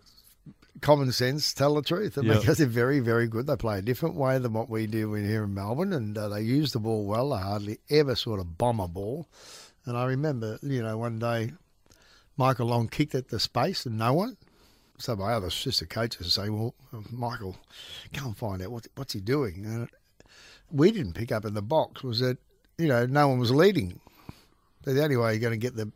common 0.81 1.13
sense 1.13 1.53
tell 1.55 1.75
the 1.77 1.83
truth. 1.83 2.17
And 2.17 2.27
Yeah. 2.27 2.39
because 2.39 2.59
they're 2.59 2.67
very, 2.67 2.99
very 2.99 3.29
good. 3.29 3.47
They 3.47 3.55
play 3.57 3.79
a 3.79 3.83
different 3.83 4.17
way 4.17 4.37
than 4.39 4.53
what 4.53 4.69
we 4.69 4.87
do 4.89 5.15
in 5.15 5.27
here 5.27 5.45
in 5.45 5.55
Melbourne, 5.55 5.93
and 5.93 6.19
uh, 6.19 6.29
they 6.29 6.43
use 6.43 6.73
the 6.73 6.81
ball 6.81 7.05
well. 7.05 7.31
They 7.31 7.39
hardly 7.43 7.79
ever 7.89 8.17
sort 8.17 8.41
of 8.41 8.59
bomb 8.59 8.81
a 8.81 8.89
ball. 8.89 9.29
And 9.87 9.97
I 9.97 10.05
remember, 10.07 10.59
you 10.63 10.83
know, 10.83 10.99
one 10.99 11.21
day 11.21 11.53
Michael 12.41 12.69
Long 12.69 12.89
kicked 12.89 13.15
at 13.15 13.29
the 13.29 13.39
space 13.39 13.85
and 13.85 13.99
no 13.99 14.15
one. 14.15 14.39
So 14.97 15.15
my 15.15 15.35
other 15.35 15.51
sister 15.51 15.85
coaches 15.85 16.33
say, 16.33 16.49
"Well, 16.49 16.75
Michael, 17.11 17.59
go 18.15 18.25
and 18.25 18.37
find 18.37 18.63
out 18.63 18.71
what, 18.71 18.87
what's 18.95 19.13
he 19.13 19.21
doing." 19.21 19.67
And 19.67 19.89
we 20.71 20.91
didn't 20.91 21.13
pick 21.13 21.31
up 21.33 21.45
in 21.45 21.53
the 21.53 21.61
box 21.61 22.03
was 22.03 22.21
that 22.21 22.39
you 22.79 22.89
know 22.89 23.05
no 23.05 23.29
one 23.29 23.39
was 23.41 23.51
leading. 23.51 24.01
So 24.87 24.95
the 24.95 25.05
only 25.05 25.19
way 25.19 25.33
you're 25.35 25.41
going 25.41 25.53
to 25.53 25.59
get 25.59 25.77
the 25.77 25.93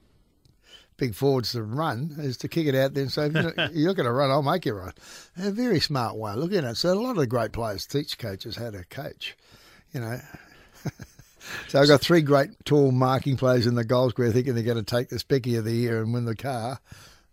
big 0.98 1.14
forwards 1.14 1.52
to 1.52 1.62
run 1.62 2.14
is 2.18 2.36
to 2.38 2.48
kick 2.48 2.66
it 2.66 2.74
out 2.74 2.92
there 2.92 3.04
and 3.04 3.12
say, 3.12 3.26
"If 3.26 3.32
you're 3.34 3.54
not- 3.54 3.74
"You're 3.74 3.88
not 3.88 3.96
going 3.96 4.06
to 4.06 4.12
run. 4.12 4.30
I'll 4.30 4.42
make 4.42 4.66
you 4.66 4.74
run." 4.74 4.92
A 5.38 5.50
very 5.50 5.80
smart 5.80 6.14
way. 6.16 6.34
Look 6.34 6.52
at 6.52 6.64
it. 6.64 6.76
So 6.76 6.92
a 6.92 7.00
lot 7.00 7.12
of 7.12 7.16
the 7.16 7.26
great 7.26 7.52
players 7.52 7.86
teach 7.86 8.18
coaches 8.18 8.56
how 8.56 8.70
to 8.70 8.84
coach. 8.84 9.34
You 9.94 10.00
know. 10.00 10.20
So 11.68 11.80
I've 11.80 11.88
got 11.88 12.00
three 12.00 12.22
great 12.22 12.50
tall 12.64 12.90
marking 12.92 13.36
players 13.36 13.66
in 13.66 13.74
the 13.74 13.84
goal 13.84 14.10
square 14.10 14.32
thinking 14.32 14.54
they're 14.54 14.62
going 14.64 14.76
to 14.76 14.82
take 14.82 15.08
the 15.08 15.16
specky 15.16 15.58
of 15.58 15.64
the 15.64 15.72
year 15.72 16.02
and 16.02 16.12
win 16.14 16.24
the 16.24 16.36
car. 16.36 16.80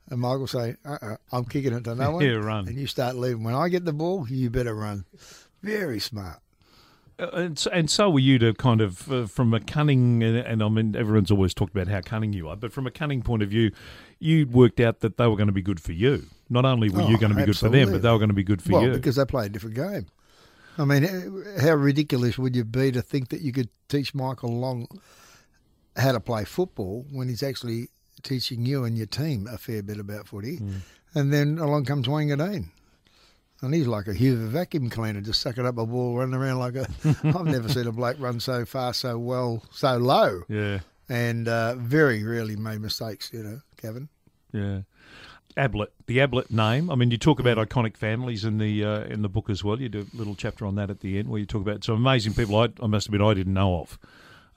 And 0.09 0.19
Michael 0.19 0.47
say, 0.47 0.75
uh-uh, 0.83 1.15
I'm 1.31 1.45
kicking 1.45 1.73
it 1.73 1.83
to 1.85 1.95
no 1.95 2.11
one. 2.15 2.25
Yeah, 2.25 2.31
run. 2.33 2.67
And 2.67 2.77
you 2.77 2.87
start 2.87 3.15
leaving. 3.15 3.43
When 3.43 3.55
I 3.55 3.69
get 3.69 3.85
the 3.85 3.93
ball, 3.93 4.27
you 4.27 4.49
better 4.49 4.75
run. 4.75 5.05
Very 5.63 5.99
smart. 5.99 6.39
Uh, 7.19 7.29
and, 7.33 7.59
so, 7.59 7.69
and 7.71 7.89
so 7.89 8.09
were 8.09 8.19
you 8.19 8.39
to 8.39 8.53
kind 8.53 8.81
of 8.81 9.09
uh, 9.11 9.27
from 9.27 9.53
a 9.53 9.59
cunning 9.59 10.23
and, 10.23 10.37
and 10.37 10.63
I 10.63 10.69
mean 10.69 10.95
everyone's 10.95 11.29
always 11.29 11.53
talked 11.53 11.73
about 11.75 11.87
how 11.87 12.01
cunning 12.01 12.33
you 12.33 12.49
are, 12.49 12.55
but 12.55 12.73
from 12.73 12.87
a 12.87 12.91
cunning 12.91 13.21
point 13.21 13.43
of 13.43 13.49
view, 13.49 13.71
you 14.19 14.47
worked 14.47 14.79
out 14.79 15.01
that 15.01 15.17
they 15.17 15.27
were 15.27 15.35
going 15.35 15.47
to 15.47 15.53
be 15.53 15.61
good 15.61 15.79
for 15.79 15.91
you. 15.93 16.23
Not 16.49 16.65
only 16.65 16.89
were 16.89 17.03
you 17.03 17.15
Oh, 17.15 17.19
going 17.19 17.31
to 17.31 17.37
be 17.37 17.45
good 17.45 17.57
for 17.57 17.69
them, 17.69 17.91
but 17.91 18.01
they 18.01 18.09
were 18.09 18.17
going 18.17 18.29
to 18.29 18.33
be 18.35 18.43
good 18.43 18.61
for 18.61 18.73
well, 18.73 18.83
you. 18.83 18.91
because 18.91 19.15
they 19.15 19.25
play 19.25 19.45
a 19.45 19.49
different 19.49 19.75
game. 19.75 20.07
I 20.77 20.85
mean, 20.85 21.03
how 21.59 21.73
ridiculous 21.73 22.37
would 22.37 22.55
you 22.55 22.63
be 22.63 22.91
to 22.91 23.01
think 23.01 23.29
that 23.29 23.41
you 23.41 23.51
could 23.51 23.69
teach 23.89 24.13
Michael 24.13 24.57
Long 24.59 24.87
how 25.97 26.13
to 26.13 26.19
play 26.19 26.45
football 26.45 27.05
when 27.11 27.27
he's 27.27 27.43
actually 27.43 27.89
teaching 28.23 28.65
you 28.65 28.83
and 28.85 28.97
your 28.97 29.07
team 29.07 29.47
a 29.51 29.57
fair 29.57 29.83
bit 29.83 29.99
about 29.99 30.27
footy? 30.27 30.57
Hmm. 30.57 30.77
And 31.13 31.33
then 31.33 31.57
along 31.59 31.85
comes 31.85 32.07
Wanganeen. 32.07 32.69
And 33.61 33.75
he's 33.75 33.85
like 33.85 34.07
a 34.07 34.13
Hoover 34.13 34.47
vacuum 34.47 34.89
cleaner, 34.89 35.21
just 35.21 35.41
sucking 35.41 35.67
up 35.67 35.77
a 35.77 35.85
ball, 35.85 36.17
running 36.17 36.33
around 36.33 36.57
like 36.57 36.75
a. 36.75 36.87
I've 37.23 37.45
never 37.45 37.69
seen 37.69 37.85
a 37.85 37.91
bloke 37.91 38.17
run 38.19 38.39
so 38.39 38.65
fast, 38.65 39.01
so 39.01 39.19
well, 39.19 39.63
so 39.71 39.97
low, 39.97 40.41
yeah, 40.49 40.79
and 41.09 41.47
uh, 41.47 41.75
very 41.75 42.23
rarely 42.23 42.55
made 42.55 42.81
mistakes. 42.81 43.29
You 43.31 43.43
know, 43.43 43.61
Kevin. 43.77 44.09
yeah. 44.51 44.79
Ablett, 45.57 45.91
the 46.07 46.19
Ablett 46.19 46.51
name. 46.51 46.89
I 46.89 46.95
mean, 46.95 47.11
you 47.11 47.17
talk 47.17 47.39
about 47.39 47.57
iconic 47.57 47.97
families 47.97 48.45
in 48.45 48.57
the 48.57 48.83
uh, 48.83 49.03
in 49.05 49.21
the 49.21 49.29
book 49.29 49.49
as 49.49 49.63
well. 49.63 49.79
You 49.79 49.89
do 49.89 50.07
a 50.13 50.17
little 50.17 50.35
chapter 50.35 50.65
on 50.65 50.75
that 50.75 50.89
at 50.89 50.99
the 51.01 51.17
end 51.19 51.29
where 51.29 51.39
you 51.39 51.45
talk 51.45 51.61
about 51.61 51.83
some 51.83 51.95
amazing 51.95 52.33
people. 52.33 52.55
I, 52.57 52.69
I 52.81 52.87
must 52.87 53.07
admit, 53.07 53.21
I 53.21 53.33
didn't 53.33 53.53
know 53.53 53.81
of. 53.81 53.99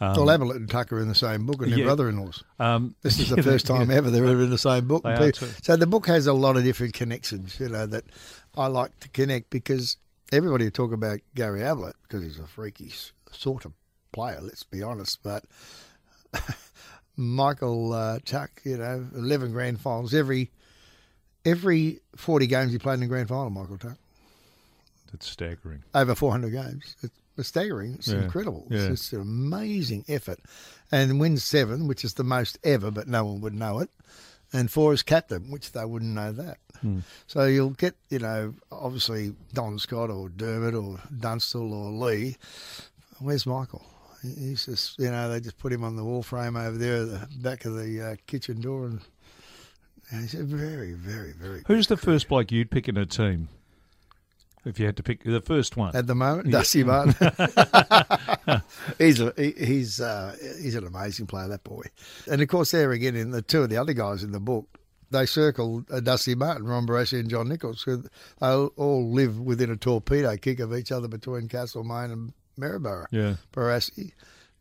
well, 0.00 0.30
Ablett 0.30 0.56
and 0.56 0.68
Tucker 0.70 0.98
are 0.98 1.00
in 1.00 1.08
the 1.08 1.14
same 1.14 1.46
book, 1.46 1.62
and 1.62 1.70
yeah. 1.70 1.84
brother-in-laws. 1.84 2.44
Um, 2.58 2.94
This 3.02 3.18
is 3.18 3.30
the 3.30 3.36
yeah, 3.38 3.42
first 3.42 3.66
time 3.66 3.90
yeah. 3.90 3.96
ever 3.96 4.10
they're 4.10 4.24
ever 4.24 4.42
in 4.42 4.50
the 4.50 4.58
same 4.58 4.86
book. 4.86 5.02
They 5.04 5.12
are 5.12 5.32
too. 5.32 5.48
So 5.62 5.76
the 5.76 5.86
book 5.86 6.06
has 6.06 6.26
a 6.26 6.32
lot 6.32 6.56
of 6.56 6.64
different 6.64 6.94
connections, 6.94 7.58
you 7.60 7.68
know, 7.68 7.86
that 7.86 8.04
I 8.56 8.66
like 8.66 8.98
to 9.00 9.08
connect 9.08 9.50
because 9.50 9.96
everybody 10.32 10.70
talk 10.70 10.92
about 10.92 11.20
Gary 11.34 11.62
Ablett 11.62 11.96
because 12.02 12.22
he's 12.22 12.38
a 12.38 12.46
freaky 12.46 12.92
sort 13.32 13.64
of 13.64 13.72
player, 14.12 14.40
let's 14.40 14.62
be 14.62 14.82
honest. 14.82 15.22
But 15.22 15.44
Michael 17.16 17.92
uh, 17.92 18.18
Tuck, 18.24 18.50
you 18.64 18.76
know, 18.76 19.06
eleven 19.14 19.52
grand 19.52 19.80
finals 19.80 20.14
every 20.14 20.50
every 21.44 22.00
forty 22.16 22.46
games 22.46 22.72
he 22.72 22.78
played 22.78 22.94
in 22.94 23.00
the 23.00 23.06
grand 23.06 23.28
final. 23.28 23.50
Michael 23.50 23.78
Tuck 23.78 23.96
That's 25.12 25.28
staggering. 25.28 25.82
over 25.94 26.14
four 26.14 26.30
hundred 26.32 26.50
games. 26.52 26.96
It's 27.36 27.48
staggering. 27.48 27.94
It's 27.94 28.08
Yeah. 28.08 28.22
incredible. 28.24 28.66
Yeah. 28.70 28.90
It's 28.92 29.12
an 29.12 29.20
amazing 29.20 30.04
effort, 30.08 30.38
and 30.92 31.18
wins 31.18 31.42
seven, 31.44 31.86
which 31.88 32.04
is 32.04 32.14
the 32.14 32.24
most 32.24 32.58
ever, 32.64 32.90
but 32.90 33.08
no 33.08 33.24
one 33.24 33.40
would 33.40 33.54
know 33.54 33.80
it. 33.80 33.90
And 34.52 34.70
four 34.70 34.92
is 34.92 35.02
captain, 35.02 35.50
which 35.50 35.72
they 35.72 35.84
wouldn't 35.84 36.12
know 36.14 36.30
that. 36.30 36.58
Hmm. 36.80 37.00
So 37.26 37.44
you'll 37.46 37.70
get, 37.70 37.96
you 38.08 38.20
know, 38.20 38.54
obviously 38.70 39.34
Don 39.52 39.80
Scott 39.80 40.10
or 40.10 40.28
Dermott 40.28 40.74
or 40.76 41.00
Dunstall 41.18 41.72
or 41.72 41.90
Leigh. 41.90 42.36
Where's 43.18 43.46
Michael? 43.46 43.84
He's 44.22 44.66
just, 44.66 44.96
you 44.98 45.10
know, 45.10 45.28
they 45.28 45.40
just 45.40 45.58
put 45.58 45.72
him 45.72 45.82
on 45.82 45.96
the 45.96 46.04
wall 46.04 46.22
frame 46.22 46.54
over 46.56 46.78
there 46.78 47.02
at 47.02 47.08
the 47.10 47.28
back 47.42 47.64
of 47.64 47.74
the 47.74 48.00
uh, 48.00 48.16
kitchen 48.28 48.60
door, 48.60 48.86
and, 48.86 49.00
and 50.10 50.22
he's 50.22 50.34
a 50.34 50.44
very, 50.44 50.92
very, 50.92 51.32
very. 51.32 51.62
Who's 51.66 51.86
the 51.86 51.96
first 51.96 52.28
bloke 52.28 52.52
you'd 52.52 52.70
pick 52.70 52.88
in 52.88 52.96
a 52.96 53.06
team? 53.06 53.48
If 54.64 54.80
you 54.80 54.86
had 54.86 54.96
to 54.96 55.02
pick 55.02 55.22
the 55.24 55.42
first 55.42 55.76
one. 55.76 55.94
at 55.94 56.06
the 56.06 56.14
moment, 56.14 56.50
Dusty 56.50 56.84
Martin. 56.84 57.12
he's 58.98 59.20
a, 59.20 59.34
he, 59.36 59.52
he's 59.52 60.00
uh, 60.00 60.34
he's 60.60 60.74
an 60.74 60.86
amazing 60.86 61.26
player, 61.26 61.48
that 61.48 61.64
boy. 61.64 61.82
And 62.30 62.40
of 62.40 62.48
course, 62.48 62.70
there 62.70 62.92
again, 62.92 63.14
in 63.14 63.30
the 63.30 63.42
two 63.42 63.62
of 63.62 63.68
the 63.68 63.76
other 63.76 63.92
guys 63.92 64.22
in 64.22 64.32
the 64.32 64.40
book, 64.40 64.66
they 65.10 65.26
circle 65.26 65.84
uh, 65.90 66.00
Dusty 66.00 66.34
Martin, 66.34 66.66
Ron 66.66 66.86
Barassi, 66.86 67.20
and 67.20 67.28
John 67.28 67.48
Nicholls, 67.48 67.82
who 67.82 67.98
they 67.98 68.46
all 68.46 69.10
live 69.10 69.38
within 69.38 69.70
a 69.70 69.76
torpedo 69.76 70.36
kick 70.36 70.60
of 70.60 70.74
each 70.74 70.90
other 70.90 71.08
between 71.08 71.48
Castlemaine 71.48 72.10
and 72.10 72.32
Maryborough. 72.58 73.06
Yeah. 73.10 73.34
Barassi, 73.52 74.12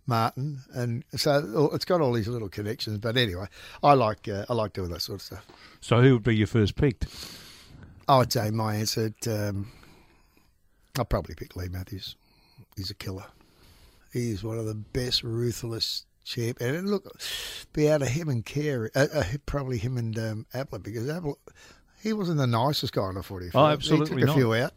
Martin, 0.06 0.60
and 0.74 1.04
so 1.16 1.70
it's 1.74 1.86
got 1.86 2.02
all 2.02 2.14
these 2.14 2.28
little 2.28 2.50
connections. 2.50 2.98
But 2.98 3.18
anyway, 3.18 3.48
I 3.82 3.94
like 3.94 4.28
uh, 4.28 4.46
I 4.50 4.54
like 4.54 4.74
doing 4.74 4.90
that 4.90 5.02
sort 5.02 5.20
of 5.20 5.22
stuff. 5.22 5.46
So 5.82 6.02
who 6.02 6.14
would 6.14 6.24
be 6.24 6.36
your 6.36 6.48
first 6.48 6.76
picked? 6.76 7.06
I 8.08 8.18
would 8.18 8.32
say 8.34 8.52
my 8.52 8.76
answer. 8.76 9.14
Um, 9.28 9.72
I'll 10.98 11.06
probably 11.06 11.36
pick 11.36 11.56
Leigh 11.56 11.70
Matthews. 11.70 12.16
He's 12.76 12.90
a 12.92 12.96
killer. 12.96 13.26
He 14.12 14.30
is 14.32 14.44
one 14.44 14.60
of 14.60 14.66
the 14.66 14.76
best 14.76 15.24
ruthless 15.24 16.06
champ. 16.24 16.60
And 16.62 16.90
look, 16.90 17.20
be 17.74 17.90
out 17.90 18.02
of 18.02 18.10
him 18.10 18.30
and 18.30 18.46
Carey, 18.46 18.90
uh, 18.96 19.08
uh, 19.14 19.24
probably 19.46 19.78
him 19.78 19.98
and 19.98 20.18
um, 20.20 20.46
because 20.82 21.10
Ablett, 21.10 21.38
he 22.02 22.14
wasn't 22.14 22.38
the 22.38 22.48
nicest 22.48 22.94
guy 22.94 23.10
in 23.10 23.16
the 23.16 23.24
footy. 23.24 23.50
Oh, 23.54 23.68
He 23.68 23.74
absolutely 23.74 24.22
took 24.22 24.30
a 24.30 24.34
few 24.34 24.54
out, 24.54 24.74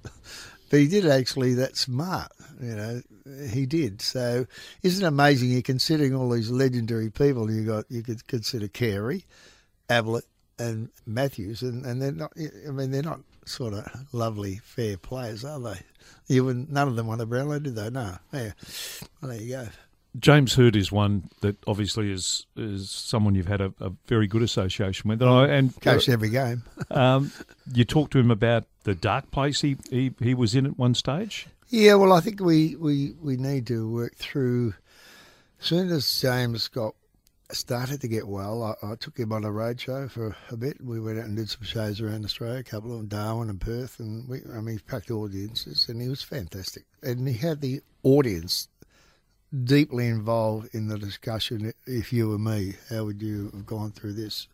but 0.70 0.80
he 0.80 0.88
did 0.88 1.06
actually 1.06 1.54
that 1.54 1.76
smart. 1.76 2.32
You 2.61 2.75
know, 2.75 3.02
he 3.50 3.66
did. 3.66 4.00
So 4.00 4.46
isn't 4.82 5.04
it 5.04 5.08
amazing? 5.08 5.50
You're 5.50 5.62
considering 5.62 6.14
all 6.14 6.30
these 6.30 6.50
legendary 6.50 7.11
people. 7.11 7.50
You 7.50 7.64
got 7.64 7.85
you 7.90 8.02
could 8.02 8.26
consider 8.26 8.68
Carey, 8.68 9.25
Ablett, 9.88 10.25
and 10.58 10.88
Matthews, 11.06 11.62
and, 11.62 11.85
and 11.85 12.00
they're 12.00 12.12
not. 12.12 12.32
I 12.37 12.70
mean, 12.70 12.90
they're 12.90 13.02
not 13.02 13.20
sort 13.46 13.75
of 13.75 13.87
lovely, 14.12 14.56
fair 14.56 14.96
players, 14.96 15.44
are 15.44 15.61
they? 15.61 15.80
You 16.26 16.44
wouldn't, 16.44 16.70
none 16.70 16.88
of 16.88 16.96
them 16.96 17.06
won 17.06 17.20
a 17.20 17.26
Brownlow, 17.26 17.61
did 17.61 17.76
they? 17.76 17.90
No. 17.90 18.18
Yeah. 18.32 18.52
Well, 19.20 19.30
there 19.30 19.40
you 19.40 19.49
go. 19.49 19.68
James 20.18 20.54
Hird 20.54 20.76
is 20.76 20.92
one 20.92 21.28
that 21.40 21.56
obviously 21.66 22.11
is 22.11 22.46
is 22.56 22.90
someone 22.90 23.35
you've 23.35 23.49
had 23.49 23.61
a, 23.61 23.73
a 23.80 23.90
very 24.06 24.26
good 24.26 24.42
association 24.42 25.08
with. 25.08 25.23
And, 25.23 25.30
I, 25.30 25.46
and 25.49 25.80
Coached 25.80 26.08
every 26.08 26.30
game. 26.30 26.62
um, 26.90 27.32
you 27.73 27.85
talked 27.85 28.12
to 28.12 28.18
him 28.18 28.30
about 28.30 28.64
the 28.85 28.94
dark 28.94 29.30
place 29.30 29.61
he, 29.61 29.76
he, 29.90 30.12
he 30.20 30.35
was 30.35 30.54
in 30.54 30.66
at 30.66 30.78
one 30.78 30.94
stage. 30.94 31.46
Yeah, 31.68 31.94
well, 31.94 32.12
I 32.12 32.20
think 32.20 32.40
we, 32.40 32.76
we, 32.76 33.14
we 33.20 33.37
need 33.37 33.66
to 33.66 33.90
work 33.90 34.14
through. 34.14 34.75
As 35.61 35.66
soon 35.66 35.90
as 35.90 36.20
James 36.20 36.68
got 36.68 36.94
started 37.50 38.00
to 38.00 38.08
get 38.08 38.28
well, 38.28 38.62
I, 38.62 38.92
I 38.92 38.94
took 38.94 39.18
him 39.18 39.32
on 39.32 39.44
a 39.44 39.50
road 39.50 39.80
show 39.80 40.06
for 40.08 40.37
a 40.50 40.56
bit. 40.56 40.76
We 40.80 41.00
went 41.00 41.18
out 41.18 41.25
and 41.25 41.37
did 41.37 41.50
some 41.50 41.64
shows 41.64 42.00
around 42.00 42.25
Australia, 42.25 42.61
a 42.61 42.64
couple 42.64 42.92
of 42.92 42.99
them, 42.99 43.08
Darwin 43.08 43.50
and 43.50 43.61
Perth, 43.61 43.99
and 43.99 44.28
we, 44.28 44.42
I 44.52 44.61
mean, 44.61 44.76
he 44.76 44.78
packed 44.78 45.11
audiences, 45.11 45.88
and 45.88 46.00
he 46.00 46.08
was 46.08 46.23
fantastic. 46.23 46.85
And 47.02 47.26
he 47.26 47.35
had 47.35 47.61
the 47.61 47.80
audience 48.04 48.68
deeply 49.64 50.06
involved 50.08 50.75
in 50.75 50.88
the 50.88 50.98
discussion. 50.98 51.72
If 51.86 52.12
you 52.12 52.28
were 52.28 52.38
me, 52.38 52.75
how 52.90 53.04
would 53.04 53.22
you 53.22 53.50
have 53.52 53.66
gone 53.66 53.92
through 53.92 54.14
this? 54.14 54.48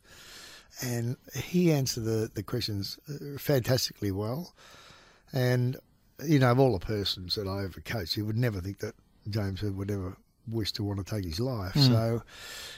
And 0.80 1.16
he 1.35 1.73
answered 1.73 2.04
the, 2.04 2.30
the 2.32 2.42
questions 2.42 2.99
uh, 3.09 3.38
fantastically 3.38 4.11
well. 4.11 4.54
And, 5.32 5.76
you 6.25 6.38
know, 6.38 6.50
of 6.50 6.59
all 6.59 6.78
the 6.78 6.85
persons 6.85 7.35
that 7.35 7.47
I 7.47 7.64
ever 7.64 7.80
coached, 7.80 8.16
you 8.16 8.25
would 8.25 8.38
never 8.38 8.61
think 8.61 8.78
that 8.78 8.94
James 9.28 9.61
Hird 9.61 9.76
would 9.76 9.90
ever 9.90 10.16
wish 10.49 10.73
to 10.73 10.82
want 10.82 10.99
to 10.99 11.04
take 11.04 11.25
his 11.25 11.38
life. 11.38 11.75
So 11.76 12.23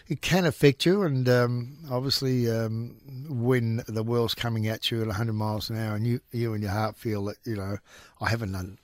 it 0.09 0.21
can 0.21 0.45
affect 0.45 0.85
you. 0.85 1.03
And 1.03 1.29
um, 1.29 1.79
obviously, 1.91 2.51
um, 2.51 2.97
when 3.29 3.83
the 3.89 4.03
world's 4.03 4.35
coming 4.35 4.67
at 4.69 4.91
you 4.91 5.01
at 5.01 5.07
100 5.07 5.33
miles 5.33 5.71
an 5.71 5.79
hour 5.79 5.95
and 5.97 6.07
you, 6.07 6.21
you 6.31 6.53
and 6.53 6.63
your 6.63 6.73
heart 6.73 6.97
feel 6.97 7.25
that, 7.27 7.37
you 7.45 7.57
know, 7.57 7.79
I 8.21 8.29
haven't 8.29 8.53
done 8.53 8.79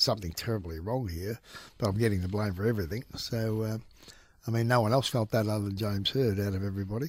something 0.00 0.32
terribly 0.32 0.78
wrong 0.78 1.08
here, 1.08 1.38
but 1.78 1.88
I'm 1.88 1.98
getting 1.98 2.22
the 2.22 2.28
blame 2.28 2.54
for 2.54 2.66
everything. 2.66 3.04
So, 3.16 3.62
uh, 3.62 3.78
I 4.46 4.50
mean, 4.50 4.68
no 4.68 4.80
one 4.80 4.92
else 4.92 5.08
felt 5.08 5.30
that 5.32 5.46
other 5.46 5.64
than 5.64 5.76
James 5.76 6.10
Hird 6.10 6.40
out 6.40 6.54
of 6.54 6.64
everybody. 6.64 7.08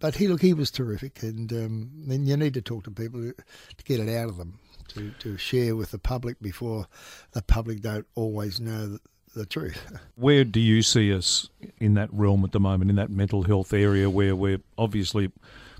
But 0.00 0.14
he, 0.14 0.28
look, 0.28 0.40
he 0.40 0.54
was 0.54 0.70
terrific, 0.70 1.22
and 1.22 1.52
um, 1.52 1.90
then 2.06 2.26
you 2.26 2.36
need 2.36 2.54
to 2.54 2.62
talk 2.62 2.84
to 2.84 2.90
people 2.90 3.20
to, 3.20 3.32
to 3.32 3.84
get 3.84 4.00
it 4.00 4.14
out 4.14 4.28
of 4.28 4.36
them, 4.36 4.58
to, 4.88 5.10
to 5.18 5.36
share 5.36 5.74
with 5.74 5.90
the 5.90 5.98
public 5.98 6.40
before 6.40 6.86
the 7.32 7.42
public 7.42 7.80
don't 7.80 8.06
always 8.14 8.60
know 8.60 8.86
the, 8.86 9.00
the 9.34 9.46
truth. 9.46 9.98
Where 10.14 10.44
do 10.44 10.60
you 10.60 10.82
see 10.82 11.12
us 11.12 11.48
in 11.78 11.94
that 11.94 12.12
realm 12.12 12.44
at 12.44 12.52
the 12.52 12.60
moment, 12.60 12.90
in 12.90 12.96
that 12.96 13.10
mental 13.10 13.42
health 13.42 13.72
area 13.72 14.08
where 14.08 14.36
we're 14.36 14.60
obviously 14.78 15.32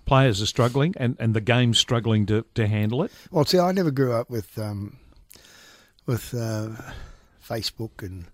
players 0.06 0.40
are 0.40 0.46
struggling 0.46 0.94
and, 0.96 1.16
and 1.18 1.34
the 1.34 1.40
game's 1.40 1.78
struggling 1.78 2.26
to, 2.26 2.44
to 2.54 2.66
handle 2.66 3.02
it? 3.02 3.12
Well, 3.30 3.44
see, 3.44 3.58
I 3.58 3.72
never 3.72 3.90
grew 3.90 4.12
up 4.12 4.30
with 4.30 4.58
um, 4.58 4.96
with 6.06 6.32
uh, 6.34 6.68
Facebook 7.46 8.02
and 8.02 8.26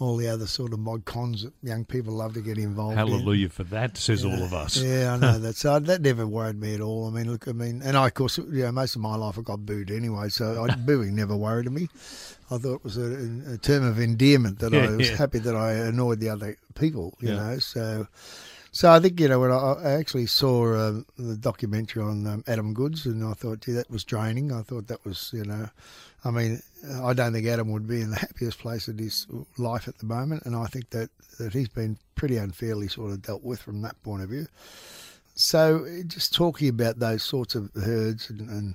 all 0.00 0.16
the 0.16 0.28
other 0.28 0.46
sort 0.46 0.72
of 0.72 0.78
mod 0.78 1.04
cons 1.04 1.42
that 1.42 1.52
young 1.60 1.84
people 1.84 2.12
love 2.14 2.32
to 2.34 2.40
get 2.40 2.56
involved 2.56 2.92
in. 2.92 2.98
Hallelujah 2.98 3.48
for 3.48 3.64
that, 3.64 3.96
says 3.96 4.24
all 4.24 4.42
of 4.44 4.54
us. 4.54 4.76
Yeah, 4.80 5.14
I 5.14 5.16
know 5.16 5.38
that. 5.40 5.56
So 5.56 5.76
that 5.80 6.02
never 6.02 6.24
worried 6.24 6.60
me 6.60 6.74
at 6.74 6.80
all. 6.80 7.08
I 7.08 7.10
mean, 7.10 7.28
look, 7.30 7.48
I 7.48 7.52
mean, 7.52 7.82
and 7.82 7.96
I, 7.96 8.06
of 8.06 8.14
course, 8.14 8.38
you 8.38 8.62
know, 8.62 8.70
most 8.70 8.94
of 8.94 9.02
my 9.02 9.16
life 9.16 9.36
I 9.38 9.42
got 9.42 9.66
booed 9.66 9.90
anyway, 9.90 10.28
so 10.28 10.64
I, 10.64 10.74
booing 10.76 11.16
never 11.16 11.36
worried 11.36 11.70
me. 11.72 11.88
I 12.50 12.58
thought 12.58 12.76
it 12.76 12.84
was 12.84 12.96
a, 12.96 13.54
a 13.54 13.58
term 13.58 13.84
of 13.84 13.98
endearment 13.98 14.60
that 14.60 14.72
I 14.72 14.90
was 14.96 15.10
yeah. 15.10 15.16
happy 15.16 15.40
that 15.40 15.56
I 15.56 15.72
annoyed 15.72 16.20
the 16.20 16.28
other 16.28 16.56
people, 16.76 17.14
you 17.20 17.30
Yeah. 17.30 17.34
know. 17.36 17.58
So, 17.58 18.06
so 18.70 18.92
I 18.92 19.00
think 19.00 19.18
you 19.18 19.26
know 19.28 19.40
when 19.40 19.50
I, 19.50 19.56
I 19.56 19.90
actually 19.94 20.26
saw 20.26 20.74
um, 20.90 21.06
the 21.18 21.36
documentary 21.36 22.04
on 22.04 22.24
um, 22.26 22.44
Adam 22.46 22.72
Goodes, 22.72 23.04
and 23.04 23.24
I 23.24 23.32
thought, 23.32 23.62
gee, 23.62 23.72
that 23.72 23.90
was 23.90 24.04
draining. 24.04 24.52
I 24.52 24.62
thought 24.62 24.86
that 24.86 25.04
was, 25.04 25.30
you 25.34 25.44
know, 25.44 25.68
I 26.24 26.30
mean, 26.30 26.62
I 27.02 27.12
don't 27.12 27.32
think 27.32 27.46
Adam 27.46 27.70
would 27.72 27.86
be 27.86 28.00
in 28.00 28.10
the 28.10 28.16
happiest 28.20 28.58
place 28.58 28.88
of 28.88 28.98
his 28.98 29.26
life 29.56 29.88
at 29.88 29.98
the 29.98 30.06
moment, 30.06 30.44
and 30.44 30.54
I 30.56 30.66
think 30.66 30.90
that 30.90 31.10
that 31.38 31.52
he's 31.52 31.68
been 31.68 31.98
pretty 32.14 32.36
unfairly 32.36 32.88
sort 32.88 33.12
of 33.12 33.22
dealt 33.22 33.44
with 33.44 33.60
from 33.60 33.82
that 33.82 34.02
point 34.02 34.22
of 34.22 34.28
view. 34.28 34.46
So 35.34 35.86
just 36.08 36.34
talking 36.34 36.68
about 36.68 36.98
those 36.98 37.22
sorts 37.22 37.54
of 37.54 37.70
herds, 37.74 38.28
and, 38.28 38.40
and 38.40 38.74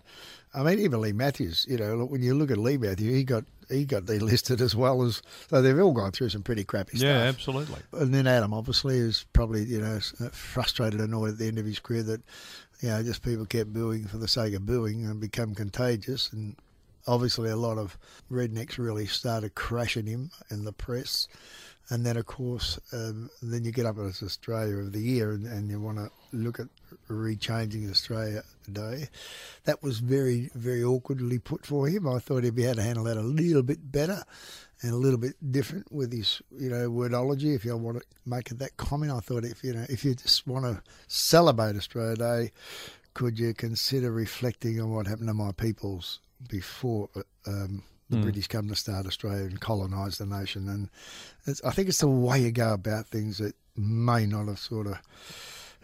I 0.53 0.63
mean 0.63 0.79
even 0.79 1.01
Leigh 1.01 1.11
Matthews, 1.11 1.65
you 1.69 1.77
know, 1.77 1.95
look, 1.95 2.09
when 2.09 2.23
you 2.23 2.33
look 2.33 2.51
at 2.51 2.57
Leigh 2.57 2.77
Matthews, 2.77 3.13
he 3.13 3.23
got 3.25 3.43
he 3.69 3.83
got 3.85 4.03
delisted 4.03 4.61
as 4.61 4.75
well 4.75 5.01
as 5.03 5.21
so 5.49 5.61
they've 5.61 5.79
all 5.79 5.91
gone 5.91 6.11
through 6.11 6.29
some 6.29 6.41
pretty 6.41 6.63
crappy 6.63 6.97
stuff. 6.97 7.07
Yeah, 7.07 7.23
absolutely. 7.23 7.81
And 7.91 8.13
then 8.13 8.27
Adam 8.27 8.53
obviously 8.53 8.97
is 8.97 9.25
probably 9.33 9.63
you 9.65 9.81
know 9.81 9.99
uh, 10.21 10.29
frustrated, 10.29 11.01
and 11.01 11.09
annoyed 11.09 11.31
at 11.31 11.37
the 11.37 11.47
end 11.47 11.59
of 11.59 11.65
his 11.65 11.79
career 11.79 12.03
that 12.03 12.21
you 12.81 12.89
know 12.89 13.03
just 13.03 13.23
people 13.23 13.45
kept 13.45 13.73
booing 13.73 14.05
for 14.05 14.17
the 14.17 14.27
sake 14.27 14.53
of 14.53 14.65
booing 14.65 15.05
and 15.05 15.19
become 15.19 15.53
contagious 15.53 16.31
and. 16.31 16.55
Obviously, 17.07 17.49
a 17.49 17.55
lot 17.55 17.77
of 17.77 17.97
rednecks 18.31 18.77
really 18.77 19.05
started 19.05 19.55
crashing 19.55 20.05
him 20.05 20.31
in 20.49 20.63
the 20.63 20.71
press, 20.73 21.27
and 21.89 22.05
then 22.05 22.15
of 22.15 22.25
course, 22.25 22.79
um, 22.93 23.29
then 23.41 23.65
you 23.65 23.71
get 23.71 23.85
up 23.85 23.97
as 23.97 24.23
Australia 24.23 24.77
of 24.77 24.93
the 24.93 25.01
Year, 25.01 25.31
and, 25.31 25.45
and 25.45 25.69
you 25.69 25.79
want 25.79 25.97
to 25.97 26.09
look 26.31 26.59
at 26.59 26.67
rechanging 27.09 27.89
Australia 27.89 28.43
Day. 28.71 29.09
That 29.65 29.83
was 29.83 29.99
very, 29.99 30.49
very 30.55 30.83
awkwardly 30.83 31.39
put 31.39 31.65
for 31.65 31.87
him. 31.87 32.07
I 32.07 32.19
thought 32.19 32.43
he'd 32.43 32.55
be 32.55 32.65
able 32.65 32.75
to 32.75 32.83
handle 32.83 33.03
that 33.05 33.17
a 33.17 33.21
little 33.21 33.63
bit 33.63 33.91
better 33.91 34.23
and 34.81 34.93
a 34.93 34.97
little 34.97 35.19
bit 35.19 35.35
different 35.51 35.91
with 35.91 36.11
his, 36.13 36.41
you 36.57 36.69
know, 36.69 36.89
wordology. 36.89 37.55
If 37.55 37.65
you 37.65 37.75
want 37.77 37.99
to 37.99 38.03
make 38.25 38.49
that 38.49 38.77
comment, 38.77 39.11
I 39.11 39.19
thought 39.19 39.45
if 39.45 39.63
you 39.63 39.73
know, 39.73 39.85
if 39.89 40.03
you 40.05 40.15
just 40.15 40.47
want 40.47 40.65
to 40.65 40.81
celebrate 41.07 41.75
Australia 41.75 42.15
Day, 42.15 42.51
could 43.13 43.37
you 43.37 43.53
consider 43.53 44.11
reflecting 44.11 44.81
on 44.81 44.91
what 44.91 45.07
happened 45.07 45.29
to 45.29 45.33
my 45.33 45.51
peoples 45.51 46.19
before 46.47 47.09
um, 47.45 47.83
the 48.09 48.17
British 48.17 48.47
come 48.47 48.67
to 48.67 48.75
start 48.75 49.07
Australia 49.07 49.45
and 49.45 49.59
colonise 49.59 50.17
the 50.17 50.25
nation? 50.25 50.69
And 50.69 50.89
it's, 51.45 51.63
I 51.63 51.71
think 51.71 51.89
it's 51.89 51.99
the 51.99 52.07
way 52.07 52.41
you 52.41 52.51
go 52.51 52.73
about 52.73 53.07
things 53.07 53.37
that 53.39 53.55
may 53.75 54.25
not 54.25 54.47
have 54.47 54.59
sort 54.59 54.87
of, 54.87 54.97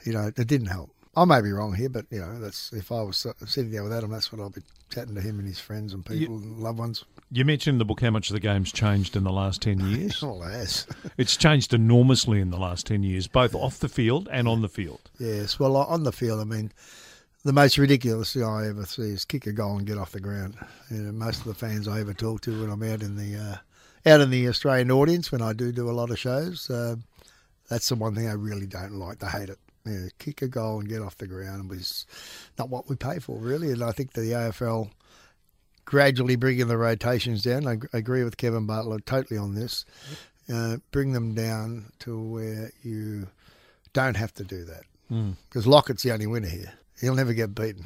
you 0.03 0.13
know, 0.13 0.27
it 0.27 0.47
didn't 0.47 0.67
help. 0.67 0.91
I 1.15 1.25
may 1.25 1.41
be 1.41 1.51
wrong 1.51 1.73
here, 1.73 1.89
but 1.89 2.05
you 2.11 2.19
know, 2.19 2.39
that's 2.39 2.71
if 2.71 2.91
I 2.91 3.01
was 3.01 3.25
sitting 3.45 3.71
there 3.71 3.83
with 3.83 3.91
Adam, 3.91 4.11
that's 4.11 4.31
what 4.31 4.39
I'll 4.39 4.51
be 4.51 4.61
chatting 4.89 5.15
to 5.15 5.21
him 5.21 5.39
and 5.39 5.47
his 5.47 5.59
friends 5.59 5.93
and 5.93 6.05
people 6.05 6.37
and 6.37 6.59
loved 6.59 6.79
ones. 6.79 7.03
You 7.31 7.45
mentioned 7.45 7.75
in 7.75 7.79
the 7.79 7.85
book 7.85 8.01
how 8.01 8.09
much 8.09 8.29
the 8.29 8.39
game's 8.39 8.71
changed 8.71 9.15
in 9.15 9.23
the 9.23 9.31
last 9.31 9.61
10 9.61 9.79
years. 9.81 10.23
All 10.23 10.41
has. 10.41 10.87
it's 11.17 11.37
changed 11.37 11.73
enormously 11.73 12.39
in 12.39 12.49
the 12.49 12.57
last 12.57 12.87
10 12.87 13.03
years, 13.03 13.27
both 13.27 13.53
off 13.53 13.79
the 13.79 13.89
field 13.89 14.27
and 14.31 14.47
on 14.47 14.61
the 14.61 14.69
field. 14.69 15.01
Yes, 15.19 15.59
well, 15.59 15.77
on 15.77 16.03
the 16.03 16.11
field, 16.11 16.39
I 16.39 16.43
mean, 16.43 16.71
the 17.43 17.53
most 17.53 17.77
ridiculous 17.77 18.34
thing 18.34 18.43
I 18.43 18.67
ever 18.67 18.86
see 18.86 19.03
is 19.03 19.25
kick 19.25 19.48
a 19.48 19.53
goal 19.53 19.77
and 19.77 19.88
get 19.88 19.98
off 19.98 20.12
the 20.12 20.19
ground. 20.19 20.55
You 20.91 20.98
know, 20.98 21.12
most 21.12 21.39
of 21.39 21.46
the 21.46 21.53
fans 21.53 21.88
I 21.88 22.01
ever 22.01 22.13
talk 22.13 22.41
to 22.41 22.62
when 22.62 22.69
I'm 22.69 22.84
out 22.84 23.01
in 23.01 23.15
the 23.15 23.39
uh, 23.39 24.10
out 24.10 24.22
in 24.22 24.29
the 24.29 24.48
Australian 24.48 24.91
audience 24.91 25.31
when 25.31 25.41
I 25.41 25.53
do 25.53 25.72
do 25.72 25.89
a 25.89 25.91
lot 25.91 26.10
of 26.10 26.19
shows, 26.19 26.69
uh, 26.69 26.96
that's 27.69 27.89
the 27.89 27.96
one 27.96 28.15
thing 28.15 28.27
I 28.27 28.34
really 28.34 28.67
don't 28.67 28.93
like. 28.93 29.19
They 29.19 29.27
hate 29.27 29.50
it. 29.50 29.60
Yeah, 29.86 30.08
kick 30.19 30.41
a 30.41 30.48
goal 30.48 30.79
and 30.79 30.89
get 30.89 31.01
off 31.01 31.17
the 31.17 31.27
ground 31.27 31.69
was 31.69 32.05
not 32.58 32.69
what 32.69 32.89
we 32.89 32.96
pay 32.96 33.19
for, 33.19 33.38
really. 33.38 33.72
And 33.72 33.84
I 33.84 33.91
think 33.91 34.12
the 34.12 34.22
AFL 34.22 34.91
gradually 35.86 36.36
bringing 36.36 36.67
the 36.67 36.77
rotations 36.77 37.43
down. 37.43 37.67
I, 37.67 37.77
agree 37.98 38.24
with 38.24 38.38
Kevin 38.38 38.67
Bartlett 38.67 39.05
totally 39.05 39.39
on 39.39 39.55
this. 39.55 39.86
Uh, 40.51 40.77
bring 40.91 41.13
them 41.13 41.34
down 41.34 41.86
to 42.00 42.19
where 42.19 42.72
you 42.84 43.27
don't 43.93 44.17
have 44.17 44.34
to 44.36 44.43
do 44.43 44.65
that. 44.65 44.84
Because 45.10 45.65
mm. 45.65 45.69
Lockett's 45.69 46.03
the 46.03 46.12
only 46.12 46.27
winner 46.27 46.48
here. 46.48 46.74
He'll 47.01 47.15
never 47.15 47.34
get 47.34 47.56
beaten. 47.56 47.86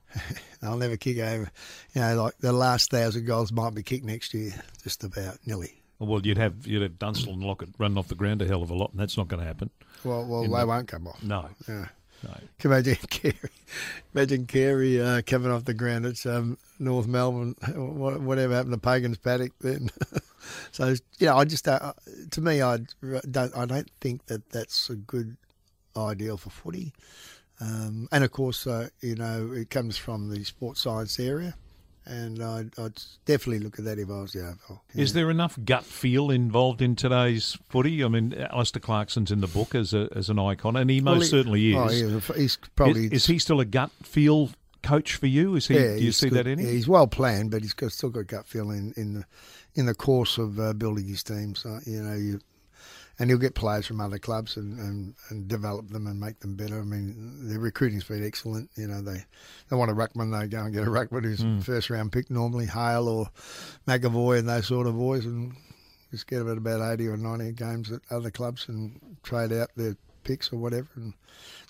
I'll 0.62 0.76
never 0.76 0.96
kick 0.96 1.18
over. 1.18 1.50
You 1.94 2.00
know, 2.00 2.22
like 2.24 2.38
the 2.38 2.52
last 2.52 2.90
thousand 2.90 3.26
goals 3.26 3.52
might 3.52 3.74
be 3.74 3.82
kicked 3.82 4.04
next 4.04 4.34
year, 4.34 4.52
just 4.82 5.04
about 5.04 5.38
nearly. 5.46 5.82
Well, 5.98 6.24
you'd 6.24 6.38
have 6.38 6.66
you'd 6.66 6.82
have 6.82 6.98
Dunstall 6.98 7.34
and 7.34 7.42
Lockett 7.42 7.70
running 7.78 7.98
off 7.98 8.08
the 8.08 8.14
ground 8.14 8.40
a 8.42 8.46
hell 8.46 8.62
of 8.62 8.70
a 8.70 8.74
lot, 8.74 8.92
and 8.92 9.00
that's 9.00 9.16
not 9.16 9.28
going 9.28 9.40
to 9.40 9.46
happen. 9.46 9.70
Well, 10.04 10.24
well, 10.26 10.42
they 10.42 10.48
the, 10.48 10.66
won't 10.66 10.88
come 10.88 11.08
off. 11.08 11.22
No, 11.22 11.48
yeah. 11.68 11.88
no. 12.22 12.34
Can 12.58 12.70
imagine 12.70 12.96
Carey, 13.10 13.34
imagine 14.14 14.46
Carey 14.46 15.00
uh, 15.00 15.22
coming 15.26 15.50
off 15.50 15.64
the 15.64 15.74
ground. 15.74 16.06
It's 16.06 16.24
um, 16.24 16.56
North 16.78 17.08
Melbourne. 17.08 17.56
Whatever 17.74 18.54
happened 18.54 18.74
to 18.74 18.78
Pagan's 18.78 19.18
paddock 19.18 19.52
then? 19.60 19.90
so 20.70 20.94
you 21.18 21.26
know, 21.26 21.36
I 21.36 21.44
just 21.44 21.66
uh, 21.66 21.92
to 22.30 22.40
me, 22.40 22.62
I 22.62 22.78
don't 23.28 23.56
I 23.56 23.66
don't 23.66 23.90
think 24.00 24.26
that 24.26 24.50
that's 24.50 24.88
a 24.90 24.94
good 24.94 25.36
ideal 25.96 26.36
for 26.36 26.50
footy. 26.50 26.92
Um, 27.60 28.08
and 28.12 28.24
of 28.24 28.30
course, 28.30 28.66
uh, 28.66 28.88
you 29.00 29.16
know, 29.16 29.52
it 29.52 29.70
comes 29.70 29.96
from 29.96 30.30
the 30.30 30.44
sports 30.44 30.82
science 30.82 31.18
area 31.18 31.54
and 32.08 32.42
I'd, 32.42 32.78
I'd, 32.78 33.00
definitely 33.26 33.60
look 33.60 33.78
at 33.78 33.84
that 33.84 33.98
if 33.98 34.08
I 34.08 34.20
was 34.20 34.32
the 34.32 34.40
AFL. 34.40 34.80
Yeah. 34.94 35.02
Is 35.02 35.12
there 35.12 35.30
enough 35.30 35.58
gut 35.64 35.84
feel 35.84 36.30
involved 36.30 36.80
in 36.80 36.96
today's 36.96 37.58
footy? 37.68 38.02
I 38.02 38.08
mean, 38.08 38.34
Alastair 38.34 38.80
Clarkson's 38.80 39.30
in 39.30 39.40
the 39.40 39.46
book 39.46 39.74
as 39.74 39.92
a, 39.92 40.08
as 40.16 40.30
an 40.30 40.38
icon, 40.38 40.76
and 40.76 40.88
he 40.88 41.00
most 41.00 41.12
well, 41.12 41.20
he, 41.20 41.26
certainly 41.26 41.70
is. 41.70 41.76
Oh, 41.76 42.34
yeah, 42.34 42.36
he's 42.36 42.56
probably 42.74 43.06
is, 43.06 43.12
is, 43.12 43.26
he 43.26 43.38
still 43.38 43.60
a 43.60 43.66
gut 43.66 43.90
feel 44.02 44.50
coach 44.82 45.16
for 45.16 45.26
you? 45.26 45.54
Is 45.54 45.68
he? 45.68 45.74
Yeah, 45.74 45.96
do 45.96 46.04
you 46.04 46.12
see 46.12 46.30
good, 46.30 46.38
that 46.38 46.46
in 46.46 46.58
him? 46.58 46.66
Yeah, 46.66 46.72
he's 46.72 46.88
well 46.88 47.06
planned, 47.06 47.50
but 47.50 47.62
he's 47.62 47.74
got, 47.74 47.92
still 47.92 48.10
got 48.10 48.26
gut 48.26 48.46
feel 48.46 48.70
in, 48.70 48.94
in 48.96 49.14
the 49.14 49.24
in 49.74 49.86
the 49.86 49.94
course 49.94 50.38
of 50.38 50.58
uh, 50.58 50.72
building 50.72 51.06
his 51.06 51.22
team. 51.22 51.54
So 51.54 51.78
you 51.84 52.02
know, 52.02 52.14
you 52.14 52.40
and 53.18 53.28
he'll 53.28 53.38
get 53.38 53.54
players 53.54 53.86
from 53.86 54.00
other 54.00 54.18
clubs 54.18 54.56
and, 54.56 54.78
and, 54.78 55.14
and 55.30 55.48
develop 55.48 55.88
them 55.88 56.06
and 56.06 56.20
make 56.20 56.38
them 56.40 56.54
better. 56.54 56.80
I 56.80 56.84
mean, 56.84 57.48
their 57.48 57.58
recruiting's 57.58 58.04
been 58.04 58.24
excellent. 58.24 58.70
You 58.76 58.86
know, 58.88 59.00
they 59.00 59.24
they 59.68 59.76
want 59.76 59.90
a 59.90 59.94
ruckman, 59.94 60.38
they 60.38 60.46
go 60.46 60.64
and 60.64 60.74
get 60.74 60.86
a 60.86 60.90
ruckman 60.90 61.24
who's 61.24 61.40
mm. 61.40 61.62
first 61.62 61.90
round 61.90 62.12
pick 62.12 62.30
normally, 62.30 62.66
Hale 62.66 63.08
or 63.08 63.30
McEvoy 63.86 64.38
and 64.38 64.48
those 64.48 64.66
sort 64.66 64.86
of 64.86 64.96
boys, 64.96 65.24
and 65.24 65.54
just 66.10 66.26
get 66.26 66.38
them 66.38 66.50
at 66.50 66.58
about 66.58 66.92
eighty 66.92 67.06
or 67.06 67.16
ninety 67.16 67.52
games 67.52 67.90
at 67.90 68.00
other 68.10 68.30
clubs 68.30 68.68
and 68.68 69.00
trade 69.22 69.52
out 69.52 69.70
their 69.76 69.96
picks 70.24 70.52
or 70.52 70.56
whatever. 70.56 70.88
And 70.96 71.14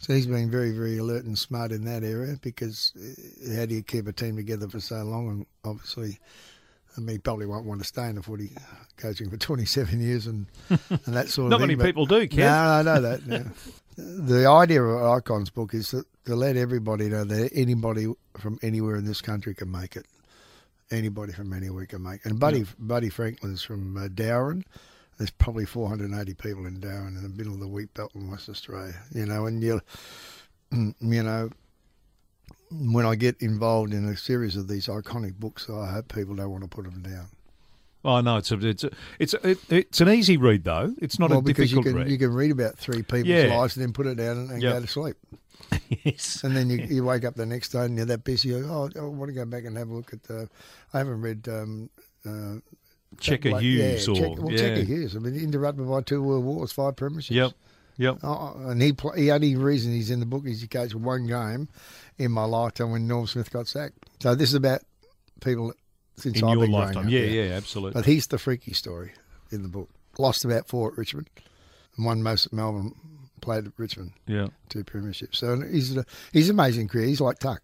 so 0.00 0.12
he's 0.12 0.26
been 0.26 0.50
very, 0.50 0.72
very 0.72 0.98
alert 0.98 1.24
and 1.24 1.38
smart 1.38 1.72
in 1.72 1.84
that 1.84 2.02
area 2.02 2.36
because 2.42 2.92
uh, 2.96 3.54
how 3.56 3.66
do 3.66 3.74
you 3.74 3.82
keep 3.82 4.06
a 4.06 4.12
team 4.12 4.36
together 4.36 4.68
for 4.68 4.80
so 4.80 5.02
long? 5.04 5.28
And 5.28 5.46
obviously 5.64 6.18
I 6.98 7.00
mean, 7.00 7.20
probably 7.20 7.46
won't 7.46 7.64
want 7.64 7.80
to 7.80 7.86
stay 7.86 8.08
in 8.08 8.16
the 8.16 8.22
footy 8.22 8.50
coaching 8.96 9.30
for 9.30 9.36
27 9.36 10.00
years 10.00 10.26
and, 10.26 10.46
and 10.68 11.14
that 11.14 11.28
sort 11.28 11.28
of 11.28 11.28
thing. 11.36 11.48
Not 11.50 11.60
many 11.60 11.76
people 11.76 12.06
do, 12.06 12.26
Ken. 12.26 12.40
No, 12.40 12.48
I 12.48 12.82
know 12.82 13.00
that. 13.00 13.52
The 13.96 14.46
idea 14.46 14.82
of 14.82 15.18
Icons 15.18 15.50
book 15.50 15.74
is 15.74 15.92
that 15.92 16.04
to 16.24 16.34
let 16.34 16.56
everybody 16.56 17.08
know 17.08 17.24
that 17.24 17.50
anybody 17.54 18.12
from 18.36 18.58
anywhere 18.62 18.96
in 18.96 19.04
this 19.04 19.20
country 19.20 19.54
can 19.54 19.70
make 19.70 19.96
it. 19.96 20.06
Anybody 20.90 21.32
from 21.32 21.52
anywhere 21.52 21.86
can 21.86 22.02
make 22.02 22.20
it. 22.24 22.26
And 22.26 22.40
Buddy, 22.40 22.60
yeah. 22.60 22.64
Buddy 22.78 23.10
Franklin's 23.10 23.62
from 23.62 23.96
uh, 23.96 24.08
Dowerin. 24.08 24.64
There's 25.18 25.30
probably 25.30 25.66
480 25.66 26.34
people 26.34 26.66
in 26.66 26.80
Dowerin 26.80 27.16
in 27.16 27.22
the 27.22 27.28
middle 27.28 27.54
of 27.54 27.60
the 27.60 27.68
wheat 27.68 27.92
belt 27.94 28.12
in 28.14 28.30
West 28.30 28.48
Australia. 28.48 28.94
You 29.12 29.26
know, 29.26 29.46
and 29.46 29.62
you, 29.62 29.80
you 30.72 31.22
know, 31.22 31.50
when 32.70 33.06
I 33.06 33.14
get 33.14 33.40
involved 33.40 33.92
in 33.92 34.04
a 34.06 34.16
series 34.16 34.56
of 34.56 34.68
these 34.68 34.86
iconic 34.86 35.34
books, 35.34 35.68
I 35.70 35.90
hope 35.90 36.14
people 36.14 36.34
don't 36.34 36.50
want 36.50 36.64
to 36.64 36.68
put 36.68 36.84
them 36.84 37.02
down. 37.02 37.28
Oh 38.04 38.20
no, 38.20 38.36
it's 38.36 38.52
a, 38.52 38.66
it's 38.66 38.84
a, 38.84 38.90
it's 39.18 39.34
a, 39.34 39.56
it's 39.68 40.00
an 40.00 40.08
easy 40.08 40.36
read 40.36 40.64
though. 40.64 40.94
It's 40.98 41.18
not 41.18 41.30
well, 41.30 41.40
a 41.40 41.42
because 41.42 41.70
difficult 41.70 41.86
you 41.86 41.92
can, 41.92 42.00
read. 42.02 42.10
You 42.10 42.18
can 42.18 42.32
read 42.32 42.50
about 42.52 42.78
three 42.78 43.02
people's 43.02 43.26
yeah. 43.26 43.56
lives 43.56 43.76
and 43.76 43.84
then 43.84 43.92
put 43.92 44.06
it 44.06 44.16
down 44.16 44.38
and, 44.38 44.50
and 44.50 44.62
yep. 44.62 44.74
go 44.74 44.80
to 44.80 44.86
sleep. 44.86 45.16
yes. 46.04 46.44
And 46.44 46.56
then 46.56 46.70
you, 46.70 46.78
you 46.78 47.04
wake 47.04 47.24
up 47.24 47.34
the 47.34 47.44
next 47.44 47.70
day 47.70 47.84
and 47.84 47.96
you're 47.96 48.06
that 48.06 48.24
busy. 48.24 48.50
You 48.50 48.62
go, 48.62 48.90
oh, 48.94 49.00
I 49.00 49.04
want 49.04 49.28
to 49.28 49.34
go 49.34 49.44
back 49.44 49.64
and 49.64 49.76
have 49.76 49.88
a 49.88 49.94
look 49.94 50.12
at 50.12 50.22
the. 50.24 50.48
I 50.92 50.98
haven't 50.98 51.20
read. 51.20 51.48
Um, 51.48 51.90
uh, 52.24 52.60
Checker 53.18 53.58
Hughes 53.58 54.06
yeah, 54.06 54.12
or 54.12 54.16
Check, 54.16 54.38
well, 54.38 54.52
yeah. 54.52 54.58
Checker 54.58 54.82
Hughes. 54.82 55.16
I 55.16 55.18
mean, 55.18 55.34
interrupted 55.34 55.88
by 55.88 56.02
two 56.02 56.22
world 56.22 56.44
wars, 56.44 56.72
five 56.72 56.94
premierships. 56.94 57.30
Yep. 57.30 57.52
Yep. 57.98 58.18
Oh, 58.22 58.56
and 58.66 58.80
he, 58.80 58.92
play, 58.92 59.16
the 59.16 59.32
only 59.32 59.56
reason 59.56 59.92
he's 59.92 60.10
in 60.10 60.20
the 60.20 60.26
book 60.26 60.46
is 60.46 60.60
he 60.60 60.68
coached 60.68 60.94
one 60.94 61.26
game 61.26 61.68
in 62.16 62.30
my 62.30 62.44
lifetime 62.44 62.92
when 62.92 63.06
Norm 63.06 63.26
Smith 63.26 63.50
got 63.50 63.66
sacked. 63.66 63.98
So 64.20 64.34
this 64.34 64.48
is 64.48 64.54
about 64.54 64.82
people 65.40 65.72
since 66.16 66.38
in 66.40 66.44
I've 66.44 66.54
your 66.54 66.64
been 66.64 66.72
lifetime. 66.72 67.06
Up, 67.06 67.12
yeah, 67.12 67.20
yeah, 67.20 67.42
yeah, 67.42 67.54
absolutely. 67.54 67.98
But 67.98 68.06
he's 68.06 68.28
the 68.28 68.38
freaky 68.38 68.72
story 68.72 69.12
in 69.50 69.62
the 69.62 69.68
book. 69.68 69.88
Lost 70.16 70.44
about 70.44 70.68
four 70.68 70.92
at 70.92 70.98
Richmond, 70.98 71.28
and 71.96 72.06
won 72.06 72.22
most 72.22 72.46
at 72.46 72.52
Melbourne. 72.52 72.94
Played 73.40 73.66
at 73.66 73.72
Richmond. 73.76 74.12
Yeah, 74.26 74.48
two 74.68 74.82
premierships. 74.82 75.36
So 75.36 75.60
he's 75.60 75.96
a, 75.96 76.04
he's 76.32 76.48
an 76.48 76.56
amazing 76.56 76.88
career. 76.88 77.06
He's 77.06 77.20
like 77.20 77.38
Tuck. 77.38 77.62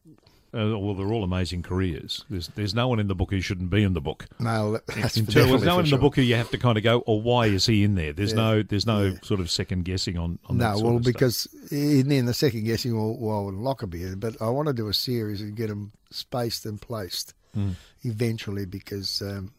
Uh, 0.54 0.78
well, 0.78 0.94
they're 0.94 1.12
all 1.12 1.24
amazing 1.24 1.62
careers. 1.62 2.24
There's 2.30 2.46
there's 2.48 2.74
no 2.74 2.86
one 2.86 3.00
in 3.00 3.08
the 3.08 3.14
book 3.16 3.30
who 3.30 3.40
shouldn't 3.40 3.70
be 3.70 3.82
in 3.82 3.92
the 3.92 4.00
book. 4.00 4.26
No, 4.38 4.78
that's 4.86 5.16
in, 5.16 5.24
there's 5.24 5.64
no 5.64 5.76
one 5.76 5.84
in 5.84 5.90
the 5.90 5.98
book 5.98 6.14
who 6.14 6.22
you 6.22 6.36
have 6.36 6.50
to 6.50 6.58
kind 6.58 6.78
of 6.78 6.84
go, 6.84 6.98
or 6.98 7.16
oh, 7.16 7.22
why 7.22 7.46
is 7.46 7.66
he 7.66 7.82
in 7.82 7.96
there? 7.96 8.12
There's 8.12 8.30
yeah. 8.30 8.36
no 8.36 8.62
there's 8.62 8.86
no 8.86 9.06
yeah. 9.06 9.14
sort 9.22 9.40
of 9.40 9.50
second 9.50 9.84
guessing 9.84 10.16
on. 10.16 10.38
on 10.46 10.58
no, 10.58 10.78
well, 10.78 10.98
because 11.00 11.48
in, 11.72 12.12
in 12.12 12.26
the 12.26 12.34
second 12.34 12.64
guessing, 12.64 12.96
well, 12.96 13.16
well 13.18 13.52
Lockerbie, 13.52 14.14
but 14.14 14.40
I 14.40 14.48
want 14.50 14.68
to 14.68 14.74
do 14.74 14.86
a 14.86 14.94
series 14.94 15.40
and 15.40 15.56
get 15.56 15.68
them 15.68 15.90
spaced 16.10 16.66
and 16.66 16.80
placed 16.80 17.34
mm. 17.56 17.74
eventually 18.02 18.64
because 18.64 19.22
um, 19.22 19.52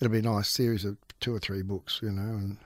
it'll 0.00 0.12
be 0.12 0.20
a 0.20 0.22
nice 0.22 0.48
series 0.48 0.84
of 0.84 0.98
two 1.18 1.34
or 1.34 1.40
three 1.40 1.62
books, 1.62 1.98
you 2.02 2.12
know, 2.12 2.22
and. 2.22 2.58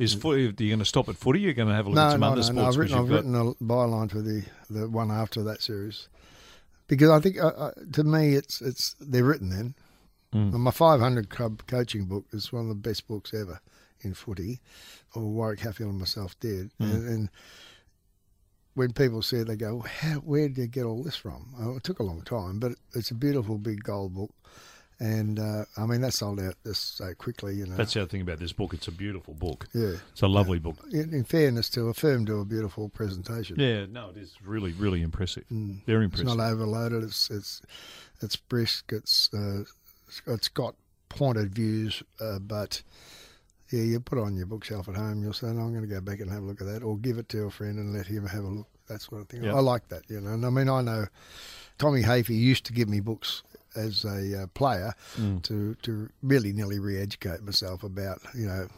Is 0.00 0.14
footy, 0.14 0.46
are 0.46 0.62
you 0.64 0.70
going 0.70 0.78
to 0.78 0.86
stop 0.86 1.10
at 1.10 1.16
footy? 1.16 1.40
You're 1.40 1.52
going 1.52 1.68
to 1.68 1.74
have 1.74 1.84
a 1.84 1.90
look 1.90 1.96
no, 1.96 2.06
at 2.06 2.12
some 2.12 2.20
no, 2.20 2.26
other 2.28 2.36
no, 2.36 2.42
sports? 2.42 2.56
No, 2.56 2.68
I've 2.68 2.76
written, 2.78 2.98
I've 2.98 3.10
written 3.10 3.34
a 3.34 3.54
byline 3.62 4.10
for 4.10 4.22
the, 4.22 4.46
the 4.70 4.88
one 4.88 5.10
after 5.10 5.42
that 5.42 5.60
series 5.60 6.08
because 6.90 7.08
I 7.08 7.20
think 7.20 7.38
uh, 7.38 7.46
uh, 7.46 7.70
to 7.92 8.02
me 8.02 8.34
it's 8.34 8.60
it's 8.60 8.96
they're 9.00 9.24
written 9.24 9.48
then. 9.48 9.74
Mm. 10.34 10.52
my 10.52 10.70
500 10.70 11.28
club 11.28 11.62
coaching 11.66 12.04
book 12.04 12.24
is 12.32 12.52
one 12.52 12.62
of 12.62 12.68
the 12.68 12.74
best 12.74 13.08
books 13.08 13.34
ever 13.34 13.60
in 14.02 14.14
footy, 14.14 14.60
or 15.14 15.22
Warwick 15.22 15.60
Hadfield 15.60 15.90
and 15.90 15.98
myself 15.98 16.38
did. 16.38 16.70
Mm. 16.78 16.94
And, 16.94 17.08
and, 17.08 17.30
when 18.74 18.92
people 18.92 19.20
see 19.20 19.38
it, 19.38 19.48
they 19.48 19.56
go, 19.56 19.84
well, 20.02 20.14
"Where 20.20 20.48
did 20.48 20.56
you 20.56 20.66
get 20.68 20.84
all 20.84 21.02
this 21.02 21.16
from?" 21.16 21.54
Oh, 21.58 21.76
it 21.76 21.84
took 21.84 21.98
a 21.98 22.04
long 22.04 22.22
time, 22.22 22.60
but 22.60 22.72
it's 22.94 23.10
a 23.10 23.16
beautiful 23.16 23.58
big 23.58 23.82
gold 23.82 24.14
book. 24.14 24.32
And 25.00 25.38
uh, 25.38 25.64
I 25.78 25.86
mean 25.86 26.02
that 26.02 26.12
sold 26.12 26.40
out 26.40 26.56
just 26.64 26.98
so 26.98 27.14
quickly, 27.14 27.54
you 27.54 27.64
know. 27.64 27.74
That's 27.74 27.94
the 27.94 28.02
other 28.02 28.08
thing 28.10 28.20
about 28.20 28.38
this 28.38 28.52
book; 28.52 28.74
it's 28.74 28.86
a 28.86 28.92
beautiful 28.92 29.32
book. 29.32 29.66
Yeah, 29.72 29.94
it's 30.12 30.20
a 30.20 30.28
lovely 30.28 30.58
book. 30.58 30.76
In, 30.92 31.14
in, 31.14 31.24
fairness 31.24 31.70
to 31.70 31.88
Affirm, 31.88 32.26
do 32.26 32.38
a 32.38 32.44
beautiful 32.44 32.90
presentation. 32.90 33.58
Yeah, 33.58 33.86
no, 33.86 34.10
it 34.10 34.18
is 34.18 34.34
really, 34.44 34.72
really 34.72 35.00
impressive. 35.00 35.44
Mm. 35.50 35.86
Very 35.86 36.04
impressive. 36.04 36.26
It's 36.26 36.36
not 36.36 36.52
overloaded. 36.52 37.02
It's 37.02 37.30
it's 37.30 37.62
it's 38.20 38.36
brisk. 38.36 38.92
It's 38.92 39.32
uh, 39.32 39.64
it's 40.26 40.48
got 40.48 40.74
pointed 41.08 41.54
views, 41.54 42.02
uh, 42.20 42.38
but 42.38 42.82
yeah, 43.70 43.82
you 43.82 44.00
put 44.00 44.18
it 44.18 44.22
on 44.22 44.36
your 44.36 44.46
bookshelf 44.46 44.86
at 44.86 44.96
home. 44.96 45.22
You'll 45.22 45.32
say, 45.32 45.46
no, 45.46 45.62
"I'm 45.62 45.72
going 45.72 45.88
to 45.88 45.94
go 45.94 46.02
back 46.02 46.20
and 46.20 46.30
have 46.30 46.42
a 46.42 46.46
look 46.46 46.60
at 46.60 46.66
that," 46.66 46.82
or 46.82 46.98
give 46.98 47.16
it 47.16 47.30
to 47.30 47.44
a 47.44 47.50
friend 47.50 47.78
and 47.78 47.94
let 47.94 48.06
him 48.06 48.26
have 48.26 48.44
a 48.44 48.48
look. 48.48 48.66
That 48.88 49.00
sort 49.00 49.22
of 49.22 49.28
thing. 49.28 49.44
Yep. 49.44 49.54
I 49.54 49.60
like 49.60 49.88
that, 49.88 50.02
you 50.08 50.20
know. 50.20 50.32
And 50.32 50.44
I 50.44 50.50
mean, 50.50 50.68
I 50.68 50.82
know 50.82 51.06
Tommy 51.78 52.02
Hafey 52.02 52.36
used 52.36 52.66
to 52.66 52.72
give 52.72 52.88
me 52.88 53.00
books 53.00 53.42
as 53.76 54.04
a 54.04 54.42
uh, 54.42 54.46
player 54.48 54.94
mm. 55.16 55.42
to 55.42 55.74
to 55.82 56.08
really 56.22 56.52
nearly 56.52 56.78
re-educate 56.78 57.42
myself 57.42 57.82
about 57.82 58.20
you 58.34 58.46
know 58.46 58.68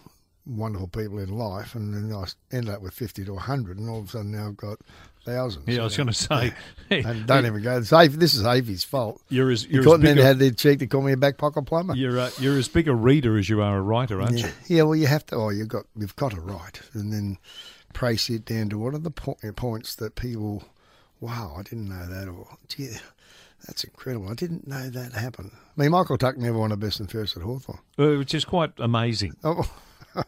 wonderful 0.46 0.88
people 0.88 1.18
in 1.18 1.30
life, 1.36 1.74
and 1.74 1.94
then 1.94 2.16
I 2.16 2.26
end 2.54 2.68
up 2.68 2.82
with 2.82 2.94
fifty 2.94 3.24
to 3.24 3.36
hundred, 3.36 3.78
and 3.78 3.88
all 3.88 4.00
of 4.00 4.06
a 4.06 4.08
sudden 4.08 4.32
now 4.32 4.48
I've 4.48 4.56
got 4.56 4.78
thousands. 5.24 5.68
Yeah, 5.68 5.82
I 5.82 5.84
was 5.84 5.96
going 5.96 6.08
to 6.08 6.12
say, 6.12 6.52
and 6.90 7.26
don't 7.26 7.46
even 7.46 7.62
go. 7.62 7.80
This, 7.80 8.16
this 8.16 8.34
is 8.34 8.42
Hafey's 8.42 8.84
fault. 8.84 9.20
You're 9.28 9.50
as 9.50 9.66
you're 9.66 9.84
he 9.84 9.92
as 9.92 10.00
then 10.00 10.16
had 10.16 10.38
the 10.38 10.50
cheek 10.52 10.80
to 10.80 10.86
call 10.86 11.02
me 11.02 11.12
a 11.12 11.16
back 11.16 11.38
pocket 11.38 11.62
plumber. 11.62 11.94
You're 11.94 12.18
uh, 12.18 12.30
you're 12.38 12.58
as 12.58 12.68
big 12.68 12.88
a 12.88 12.94
reader 12.94 13.38
as 13.38 13.48
you 13.48 13.62
are 13.62 13.78
a 13.78 13.82
writer, 13.82 14.20
aren't 14.20 14.38
yeah. 14.38 14.46
you? 14.46 14.76
Yeah, 14.76 14.82
well, 14.82 14.96
you 14.96 15.06
have 15.06 15.26
to. 15.26 15.36
Oh, 15.36 15.48
you've 15.50 15.68
got 15.68 15.84
you've 15.96 16.16
got 16.16 16.32
to 16.32 16.40
write, 16.40 16.80
and 16.92 17.12
then 17.12 17.38
trace 17.92 18.30
it 18.30 18.44
down 18.44 18.70
to 18.70 18.78
what 18.78 18.94
are 18.94 18.98
the 18.98 19.10
po- 19.10 19.36
points 19.54 19.94
that 19.96 20.14
people 20.14 20.64
wow, 21.22 21.54
I 21.56 21.62
didn't 21.62 21.88
know 21.88 22.06
that, 22.06 22.28
or 22.28 22.46
gee, 22.68 22.90
that's 23.66 23.84
incredible. 23.84 24.28
I 24.28 24.34
didn't 24.34 24.66
know 24.66 24.88
that 24.90 25.12
happened. 25.12 25.50
I 25.54 25.80
mean, 25.80 25.90
Michael 25.90 26.18
Tuck 26.18 26.36
never 26.36 26.58
won 26.58 26.72
a 26.72 26.76
best 26.76 27.00
and 27.00 27.10
first 27.10 27.36
at 27.36 27.42
Hawthorn. 27.42 27.78
Uh, 27.98 28.18
which 28.18 28.34
is 28.34 28.44
quite 28.44 28.72
amazing. 28.78 29.34
Oh, 29.44 29.70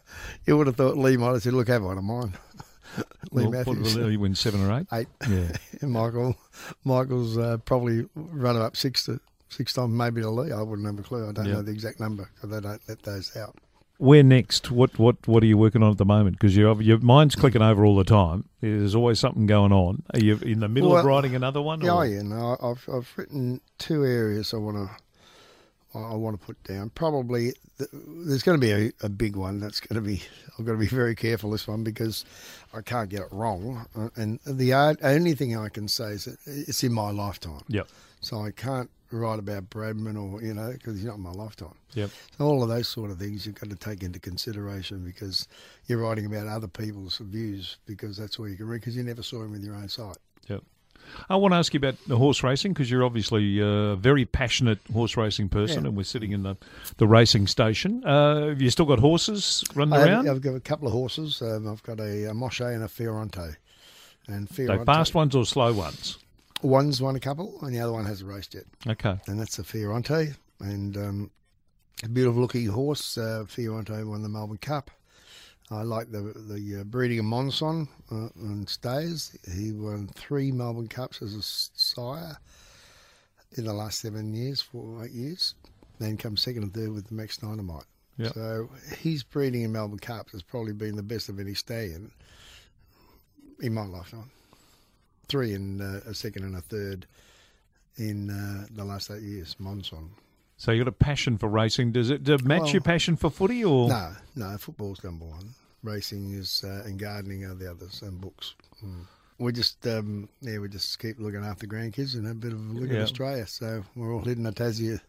you 0.47 0.57
would 0.57 0.67
have 0.67 0.77
thought 0.77 0.97
Leigh 0.97 1.17
might 1.17 1.33
have 1.33 1.43
said, 1.43 1.53
"Look, 1.55 1.69
have 1.69 1.83
one 1.83 1.99
of 1.99 2.05
mine." 2.05 2.35
Leigh 3.33 3.47
Well, 3.47 3.65
what 3.65 3.67
Matthews, 3.67 3.97
will 3.97 4.09
he 4.09 4.17
win 4.17 4.35
seven 4.35 4.65
or 4.65 4.79
eight? 4.79 4.87
eight. 4.93 5.09
Yeah. 5.29 5.49
And 5.83 5.91
Michael, 5.91 6.37
Michael's 6.85 7.37
uh, 7.37 7.59
probably 7.65 8.07
run 8.15 8.57
up 8.57 8.77
six 8.77 9.05
to 9.07 9.21
six 9.49 9.73
times, 9.73 9.93
maybe 9.93 10.21
to 10.23 10.31
Leigh. 10.31 10.53
I 10.53 10.63
wouldn't 10.63 10.87
have 10.87 10.99
a 10.99 11.03
clue. 11.03 11.29
I 11.29 11.33
don't 11.33 11.51
know 11.51 11.63
the 11.63 11.73
exact 11.73 12.01
number 12.01 12.31
because 12.35 12.51
they 12.51 12.61
don't 12.61 12.81
let 12.89 13.03
those 13.03 13.37
out. 13.37 13.57
Where 13.99 14.23
next? 14.25 14.71
What 14.71 14.99
what 14.99 15.17
what 15.29 15.43
are 15.43 15.47
you 15.47 15.57
working 15.57 15.83
on 15.83 15.93
at 15.93 15.99
the 15.99 16.05
moment? 16.05 16.37
Because 16.39 16.57
your 16.57 16.81
your 16.83 16.99
mind's 16.99 17.37
clicking 17.37 17.63
over 17.63 17.85
all 17.85 17.97
the 17.97 18.05
time. 18.05 18.45
There's 18.61 18.95
always 18.95 19.21
something 19.21 19.47
going 19.47 19.73
on. 19.73 20.03
Are 20.13 20.19
you 20.21 20.37
in 20.39 20.61
the 20.61 20.69
middle 20.69 20.97
of 20.97 21.05
writing 21.05 21.35
another 21.37 21.63
one? 21.63 21.81
Yeah, 21.81 21.95
or- 21.95 22.07
yeah. 22.07 22.23
No, 22.23 22.57
I've 22.61 22.89
I've 22.93 23.13
written 23.17 23.61
two 23.79 24.05
areas 24.05 24.53
I 24.53 24.57
want 24.57 24.77
to 24.77 25.99
I 25.99 26.15
want 26.17 26.39
to 26.41 26.45
put 26.45 26.61
down. 26.65 26.91
Probably 26.91 27.53
th- 27.79 27.91
there's 27.93 28.43
going 28.43 28.61
to 28.61 28.67
be 28.67 28.73
a, 28.73 29.07
a 29.07 29.09
big 29.09 29.37
one 29.37 29.61
that's 29.61 29.79
going 29.79 29.95
to 30.03 30.07
be. 30.07 30.23
I've 30.59 30.65
got 30.65 30.73
to 30.73 30.79
be 30.79 30.87
very 30.89 31.15
careful 31.15 31.51
this 31.53 31.69
one 31.69 31.85
because 31.85 32.25
I 32.73 32.81
can't 32.81 33.09
get 33.09 33.23
it 33.23 33.29
wrong. 33.33 33.87
Uh, 33.97 34.09
And 34.17 34.41
the 34.45 34.73
only 35.03 35.35
thing 35.35 35.57
I 35.57 35.69
can 35.69 35.87
say 35.89 36.11
is 36.13 36.25
that 36.25 36.39
it's 36.47 36.83
in 36.83 36.93
my 36.93 37.11
lifetime. 37.13 37.63
Yeah. 37.69 37.83
So 38.21 38.41
I 38.45 38.51
can't 38.51 38.91
write 39.17 39.39
about 39.39 39.71
Bradman 39.71 40.17
or 40.21 40.43
you 40.43 40.55
know 40.55 40.73
because 40.73 40.95
he's 40.97 41.05
not 41.05 41.17
in 41.17 41.23
my 41.23 41.33
lifetime. 41.33 41.75
Yep. 41.95 42.11
So 42.39 42.45
all 42.45 42.63
of 42.63 42.69
those 42.69 42.89
sort 42.89 43.11
of 43.11 43.19
things 43.19 43.47
you've 43.47 43.55
got 43.61 43.71
to 43.71 43.77
take 43.77 44.03
into 44.03 44.19
consideration 44.19 45.05
because 45.05 45.49
you're 45.87 45.99
writing 46.01 46.27
about 46.27 46.47
other 46.47 46.69
people's 46.69 47.19
views 47.19 47.79
because 47.87 48.17
that's 48.17 48.39
all 48.39 48.49
you 48.49 48.57
can 48.57 48.67
read 48.67 48.81
because 48.81 48.97
you 48.97 49.03
never 49.03 49.23
saw 49.23 49.43
him 49.43 49.53
with 49.53 49.65
your 49.65 49.75
own 49.75 49.89
sight. 49.89 50.17
Yep. 50.49 50.63
I 51.29 51.37
want 51.37 51.53
to 51.53 51.59
ask 51.59 51.73
you 51.75 51.79
about 51.79 51.97
the 52.07 52.17
horse 52.17 52.43
racing 52.43 52.73
because 52.73 52.91
you're 52.91 53.05
obviously 53.05 53.61
a 53.61 53.95
very 53.95 54.25
passionate 54.25 54.79
horse 54.93 55.17
racing 55.19 55.51
person, 55.51 55.83
Yeah. 55.83 55.89
and 55.89 55.97
we're 55.97 56.03
sitting 56.05 56.33
in 56.33 56.43
the, 56.45 56.57
the 56.97 57.07
racing 57.07 57.47
station. 57.47 58.03
Uh, 58.05 58.49
have 58.49 58.63
you 58.63 58.71
still 58.71 58.87
got 58.87 58.99
horses 59.01 59.63
running 59.75 59.95
I 59.95 60.07
around? 60.09 60.29
I've 60.31 60.41
got 60.41 60.55
a 60.55 60.61
couple 60.61 60.89
of 60.89 60.93
horses. 60.95 61.43
Um, 61.43 61.69
I've 61.69 61.83
got 61.83 62.01
a, 62.01 62.31
a 62.31 62.33
Moshe 62.33 62.65
and 62.67 62.83
a 62.83 62.89
Fiorente. 62.89 63.57
And 64.27 64.49
So 64.49 64.55
Fiorente, 64.63 64.87
fast 64.87 65.15
ones 65.15 65.37
or 65.37 65.45
slow 65.45 65.75
ones? 65.75 66.19
One's 66.63 67.03
won 67.03 67.17
a 67.17 67.21
couple, 67.21 67.59
and 67.63 67.75
the 67.75 67.81
other 67.81 67.93
one 67.93 68.07
hasn't 68.07 68.31
raced 68.31 68.55
yet. 68.55 68.65
Okay. 68.87 69.19
And 69.27 69.39
that's 69.39 69.57
the 69.57 69.65
Fiorente. 69.65 70.35
And 70.61 70.97
um, 70.97 71.31
a 72.03 72.09
beautiful 72.09 72.41
looking 72.41 72.67
horse. 72.69 73.19
Uh, 73.19 73.45
Fiorente 73.47 74.05
won 74.07 74.23
the 74.23 74.29
Melbourne 74.29 74.59
Cup. 74.59 74.91
I 75.71 75.83
like 75.83 76.11
the 76.11 76.21
the 76.21 76.81
uh, 76.81 76.85
breeding 76.85 77.19
of 77.19 77.25
Monsun 77.25 77.89
uh, 78.11 78.29
and 78.37 78.69
Stays. 78.69 79.37
He 79.55 79.73
won 79.73 80.09
three 80.15 80.53
Melbourne 80.53 80.89
Cups 80.89 81.23
as 81.23 81.35
a 81.35 81.43
sire 81.43 82.37
in 83.57 83.65
the 83.65 83.73
last 83.73 84.01
seven 84.01 84.35
years, 84.35 84.61
four 84.61 84.85
or 84.85 85.05
eight 85.05 85.13
years. 85.13 85.55
Then 85.99 86.17
comes 86.17 86.43
second 86.43 86.65
and 86.65 86.75
third 86.75 86.93
with 86.93 87.09
the 87.09 87.15
Max 87.15 87.39
Dynamite. 87.39 87.85
Yep. 88.19 88.35
So 88.35 88.69
his 88.99 89.23
breeding 89.23 89.63
in 89.63 89.73
Melbourne 89.73 89.99
Cups 89.99 90.33
has 90.33 90.43
probably 90.43 90.73
been 90.73 90.97
the 90.97 91.03
best 91.03 91.29
of 91.29 91.41
any 91.41 91.55
stallion 91.55 92.13
in 93.61 93.75
my 93.75 93.85
lifetime. 93.85 94.31
Three 95.29 95.55
in 95.55 95.81
uh, 95.81 96.01
a 96.09 96.15
second 96.15 96.45
and 96.45 96.57
a 96.57 96.61
third 96.61 97.07
in 97.97 98.31
uh, 98.31 98.67
the 98.75 98.85
last 98.85 99.11
eight 99.11 99.23
years, 99.23 99.57
Monsun. 99.61 100.09
So 100.57 100.73
you've 100.73 100.85
got 100.85 100.89
a 100.91 100.97
passion 100.97 101.37
for 101.39 101.49
racing. 101.49 101.93
Does 101.93 102.11
it, 102.11 102.23
does 102.25 102.41
it 102.41 102.47
match 102.47 102.63
Well- 102.63 102.73
your 102.73 102.81
passion 102.83 103.17
for 103.17 103.31
footy 103.31 103.65
or? 103.65 103.89
No, 103.89 104.13
no, 104.37 104.57
football's 104.59 105.03
number 105.03 105.25
one. 105.25 105.51
Racing 105.83 106.33
is 106.33 106.65
uh, 106.65 106.83
and 106.87 106.99
gardening 106.99 107.45
are 107.45 107.55
the 107.55 107.71
others, 107.71 108.01
and 108.03 108.19
books. 108.21 108.55
Mm. 108.85 109.05
We 109.39 109.53
just, 109.53 109.85
um, 109.87 110.29
yeah, 110.41 110.59
we 110.59 110.69
just 110.69 110.99
keep 110.99 111.19
looking 111.19 111.45
after 111.45 111.67
grandkids 111.67 112.15
and 112.15 112.27
have 112.27 112.37
a 112.37 112.39
bit 112.39 112.53
of 112.53 112.59
a 112.59 112.63
look 112.73 112.89
Yeah. 112.91 112.99
at 112.99 113.03
Australia. 113.03 113.47
So 113.47 113.85
we're 113.95 114.15
all 114.15 114.25
heading 114.25 114.45
to 114.45 114.53
Tassie 114.53 115.01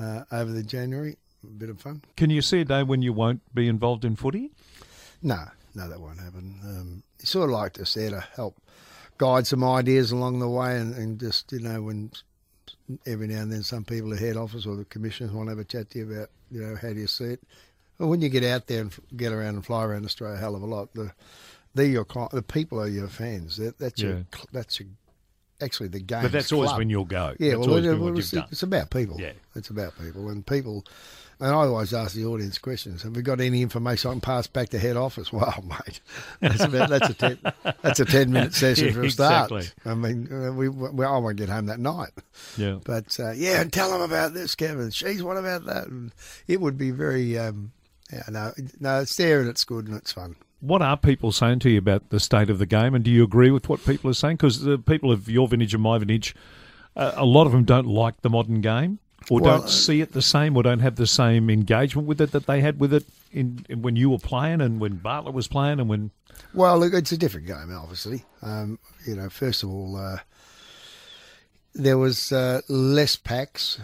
uh, 0.00 0.24
over 0.32 0.50
the 0.50 0.62
January. 0.62 1.16
A 1.44 1.46
bit 1.46 1.68
of 1.70 1.80
fun. 1.80 2.02
Can 2.16 2.30
you 2.30 2.42
see 2.42 2.60
a 2.60 2.64
day 2.64 2.82
when 2.82 3.02
you 3.02 3.12
won't 3.12 3.40
be 3.54 3.68
involved 3.68 4.04
in 4.04 4.16
footy? 4.16 4.50
No, 5.22 5.44
no, 5.74 5.88
that 5.88 6.00
won't 6.00 6.18
happen. 6.20 6.58
Um, 6.64 7.02
sort 7.18 7.50
of 7.50 7.54
like 7.54 7.74
just 7.74 7.94
there 7.94 8.10
to 8.10 8.20
help 8.34 8.56
guide 9.20 9.46
some 9.46 9.62
ideas 9.62 10.12
along 10.12 10.38
the 10.38 10.48
way, 10.48 10.78
and, 10.78 10.94
and 10.94 11.20
just 11.20 11.52
you 11.52 11.60
know 11.60 11.82
when 11.82 12.10
every 13.06 13.26
now 13.28 13.40
and 13.42 13.52
then 13.52 13.62
some 13.62 13.84
people 13.84 14.12
at 14.14 14.18
head 14.18 14.36
office 14.38 14.64
or 14.64 14.74
the 14.76 14.84
commissioners 14.86 15.30
want 15.30 15.46
to 15.46 15.50
have 15.50 15.58
a 15.58 15.64
chat 15.64 15.90
to 15.90 15.98
you 15.98 16.10
about 16.10 16.30
you 16.50 16.60
know 16.62 16.74
how 16.74 16.88
do 16.88 16.98
you 16.98 17.06
see 17.06 17.24
it. 17.24 17.42
Well, 17.98 18.08
when 18.08 18.22
you 18.22 18.30
get 18.30 18.44
out 18.44 18.66
there 18.66 18.80
and 18.80 18.94
get 19.14 19.30
around 19.30 19.56
and 19.56 19.66
fly 19.66 19.84
around 19.84 20.06
Australia 20.06 20.36
a 20.36 20.40
hell 20.40 20.56
of 20.56 20.62
a 20.62 20.66
lot, 20.66 20.94
the 20.94 21.12
they're 21.74 21.84
your 21.84 22.06
the 22.32 22.42
people 22.42 22.80
are 22.80 22.88
your 22.88 23.08
fans. 23.08 23.58
That, 23.58 23.78
that's 23.78 24.00
Yeah. 24.02 24.08
your 24.08 24.24
that's 24.52 24.80
your 24.80 24.88
actually 25.60 25.88
the 25.90 26.00
game. 26.00 26.22
But 26.22 26.32
that's 26.32 26.50
always 26.52 26.72
when 26.72 26.88
you'll 26.88 27.04
go. 27.04 27.34
Yeah, 27.38 27.50
that's 27.50 27.58
well, 27.60 27.68
always 27.70 27.84
it- 27.84 27.88
been 27.90 28.00
well, 28.00 28.10
what 28.12 28.18
it's, 28.18 28.32
it's 28.32 28.62
about 28.62 28.88
people. 28.90 29.20
Yeah. 29.20 29.32
It's 29.54 29.68
about 29.68 29.92
people 29.98 30.30
and 30.30 30.46
people. 30.46 30.86
And 31.40 31.48
I 31.50 31.52
always 31.64 31.94
ask 31.94 32.14
the 32.14 32.26
audience 32.26 32.58
questions. 32.58 33.02
Have 33.02 33.16
we 33.16 33.22
got 33.22 33.40
any 33.40 33.62
information 33.62 34.10
I 34.10 34.12
can 34.14 34.20
pass 34.20 34.46
back 34.46 34.68
to 34.70 34.78
head 34.78 34.96
office? 34.96 35.32
Wow, 35.40 35.62
mate, 35.64 36.00
that's 36.40 36.62
about 36.62 36.90
that's 36.90 37.08
a 37.08 37.14
ten, 37.14 37.38
that's 37.82 38.00
a 38.00 38.04
ten 38.04 38.30
minute 38.30 38.54
session 38.62 38.88
Yeah, 38.88 38.92
for 38.92 39.02
a 39.02 39.10
start. 39.10 39.50
exactly. 39.50 39.90
I 39.90 39.94
mean, 39.94 40.28
uh, 40.32 40.52
we, 40.52 40.68
we 40.68 41.04
I 41.04 41.16
won't 41.16 41.36
get 41.38 41.48
home 41.48 41.66
that 41.66 41.80
night. 41.80 42.10
Yeah. 42.58 42.78
But 42.84 43.18
uh, 43.18 43.30
yeah, 43.32 43.60
and 43.62 43.72
tell 43.72 43.90
them 43.90 44.02
about 44.02 44.34
this, 44.34 44.54
Kevin. 44.54 44.90
She's 44.90 45.22
what 45.22 45.36
about 45.38 45.64
that? 45.64 45.86
And 45.86 46.12
it 46.46 46.60
would 46.60 46.76
be 46.76 46.90
very. 46.90 47.38
Um, 47.38 47.72
yeah, 48.12 48.24
no, 48.28 48.52
no, 48.80 49.00
it's 49.00 49.16
there 49.16 49.40
and 49.40 49.48
it's 49.48 49.64
good 49.64 49.86
and 49.86 49.96
it's 49.96 50.12
fun. 50.12 50.34
What 50.60 50.82
are 50.82 50.96
people 50.96 51.32
saying 51.32 51.60
to 51.60 51.70
you 51.70 51.78
about 51.78 52.10
the 52.10 52.18
state 52.20 52.50
of 52.50 52.58
the 52.58 52.66
game, 52.66 52.94
and 52.94 53.02
do 53.04 53.10
you 53.10 53.22
agree 53.24 53.50
with 53.50 53.68
what 53.68 53.82
people 53.86 54.10
are 54.10 54.14
saying? 54.14 54.36
Because 54.36 54.60
the 54.60 54.78
people 54.78 55.10
of 55.12 55.28
your 55.30 55.48
vintage 55.48 55.72
and 55.74 55.82
my 55.82 55.96
vintage, 55.96 56.34
uh, 56.96 57.12
a 57.14 57.24
lot 57.24 57.46
of 57.46 57.52
them 57.52 57.64
don't 57.64 57.86
like 57.86 58.20
the 58.22 58.28
modern 58.28 58.60
game, 58.60 58.98
or 59.28 59.40
Well, 59.40 59.58
don't 59.58 59.68
see 59.68 60.00
it 60.00 60.12
the 60.12 60.22
same, 60.22 60.56
or 60.56 60.62
don't 60.62 60.80
have 60.80 60.96
the 60.96 61.06
same 61.06 61.50
engagement 61.50 62.08
with 62.08 62.20
it 62.20 62.32
that 62.32 62.46
they 62.46 62.60
had 62.60 62.80
with 62.80 62.92
it 62.92 63.04
in, 63.32 63.64
in 63.68 63.82
when 63.82 63.96
you 63.96 64.10
were 64.10 64.18
playing, 64.18 64.60
and 64.60 64.80
when 64.80 64.96
Bartlett 64.96 65.34
was 65.34 65.48
playing, 65.48 65.80
and 65.80 65.88
when 65.88 66.10
Well, 66.54 66.78
look, 66.78 66.94
it's 66.94 67.12
a 67.12 67.18
different 67.18 67.46
game, 67.46 67.74
obviously. 67.74 68.24
Um, 68.42 68.78
you 69.06 69.16
know, 69.16 69.28
first 69.28 69.62
of 69.62 69.70
all, 69.70 69.96
uh, 69.96 70.18
there 71.74 71.98
was 71.98 72.32
uh, 72.32 72.60
less 72.68 73.16
packs, 73.16 73.80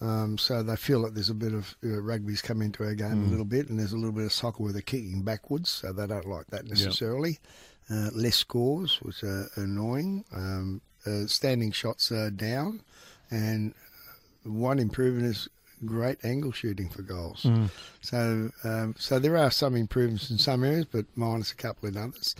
um, 0.00 0.36
so 0.36 0.62
they 0.62 0.76
feel 0.76 1.02
that 1.02 1.14
there's 1.14 1.30
a 1.30 1.34
bit 1.34 1.54
of 1.54 1.74
uh, 1.84 2.00
rugby's 2.00 2.42
come 2.42 2.60
into 2.60 2.84
our 2.84 2.94
game 2.94 3.24
a 3.24 3.30
little 3.30 3.44
bit, 3.44 3.68
and 3.68 3.78
there's 3.78 3.92
a 3.92 3.96
little 3.96 4.12
bit 4.12 4.24
of 4.26 4.32
soccer 4.32 4.62
where 4.62 4.72
they're 4.72 4.82
kicking 4.82 5.22
backwards, 5.22 5.70
so 5.70 5.92
they 5.92 6.06
don't 6.06 6.26
like 6.28 6.46
that 6.48 6.66
necessarily. 6.66 7.38
Uh, 7.90 8.08
less 8.14 8.36
scores, 8.36 8.98
which 9.02 9.22
are 9.22 9.48
annoying. 9.56 10.24
Um, 10.34 10.80
uh, 11.06 11.26
standing 11.26 11.70
shots 11.70 12.10
are 12.12 12.30
down, 12.30 12.82
and 13.30 13.74
one 14.44 14.78
improvement 14.78 15.26
is 15.26 15.48
great 15.84 16.24
angle 16.24 16.52
shooting 16.52 16.88
for 16.88 17.02
goals. 17.02 17.46
So, 18.00 18.50
um, 18.64 18.94
so 18.98 19.18
there 19.18 19.36
are 19.36 19.50
some 19.50 19.76
improvements 19.76 20.30
in 20.30 20.38
some 20.38 20.64
areas, 20.64 20.86
but 20.86 21.06
minus 21.16 21.52
a 21.52 21.56
couple 21.56 21.88
in 21.88 21.96
others. 21.96 22.34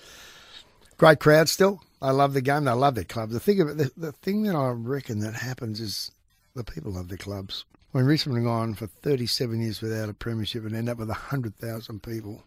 Great 0.96 1.20
crowd 1.20 1.48
still. 1.48 1.82
I 2.00 2.10
love 2.10 2.34
the 2.34 2.40
game. 2.40 2.64
They 2.64 2.72
love 2.72 2.94
their 2.94 3.04
clubs. 3.04 3.32
The 3.32 3.40
thing 3.40 3.60
about 3.60 3.76
the, 3.78 3.90
the 3.96 4.12
thing 4.12 4.42
that 4.44 4.54
I 4.54 4.68
reckon 4.68 5.20
that 5.20 5.34
happens 5.34 5.80
is 5.80 6.10
the 6.54 6.64
people 6.64 6.92
love 6.92 7.08
their 7.08 7.18
clubs. 7.18 7.64
When 7.92 8.06
Richmond 8.06 8.38
have 8.38 8.44
gone 8.44 8.74
for 8.74 8.86
37 8.86 9.60
years 9.60 9.80
without 9.80 10.08
a 10.08 10.14
premiership 10.14 10.64
and 10.64 10.74
end 10.74 10.88
up 10.88 10.98
with 10.98 11.08
100,000 11.08 12.02
people 12.02 12.42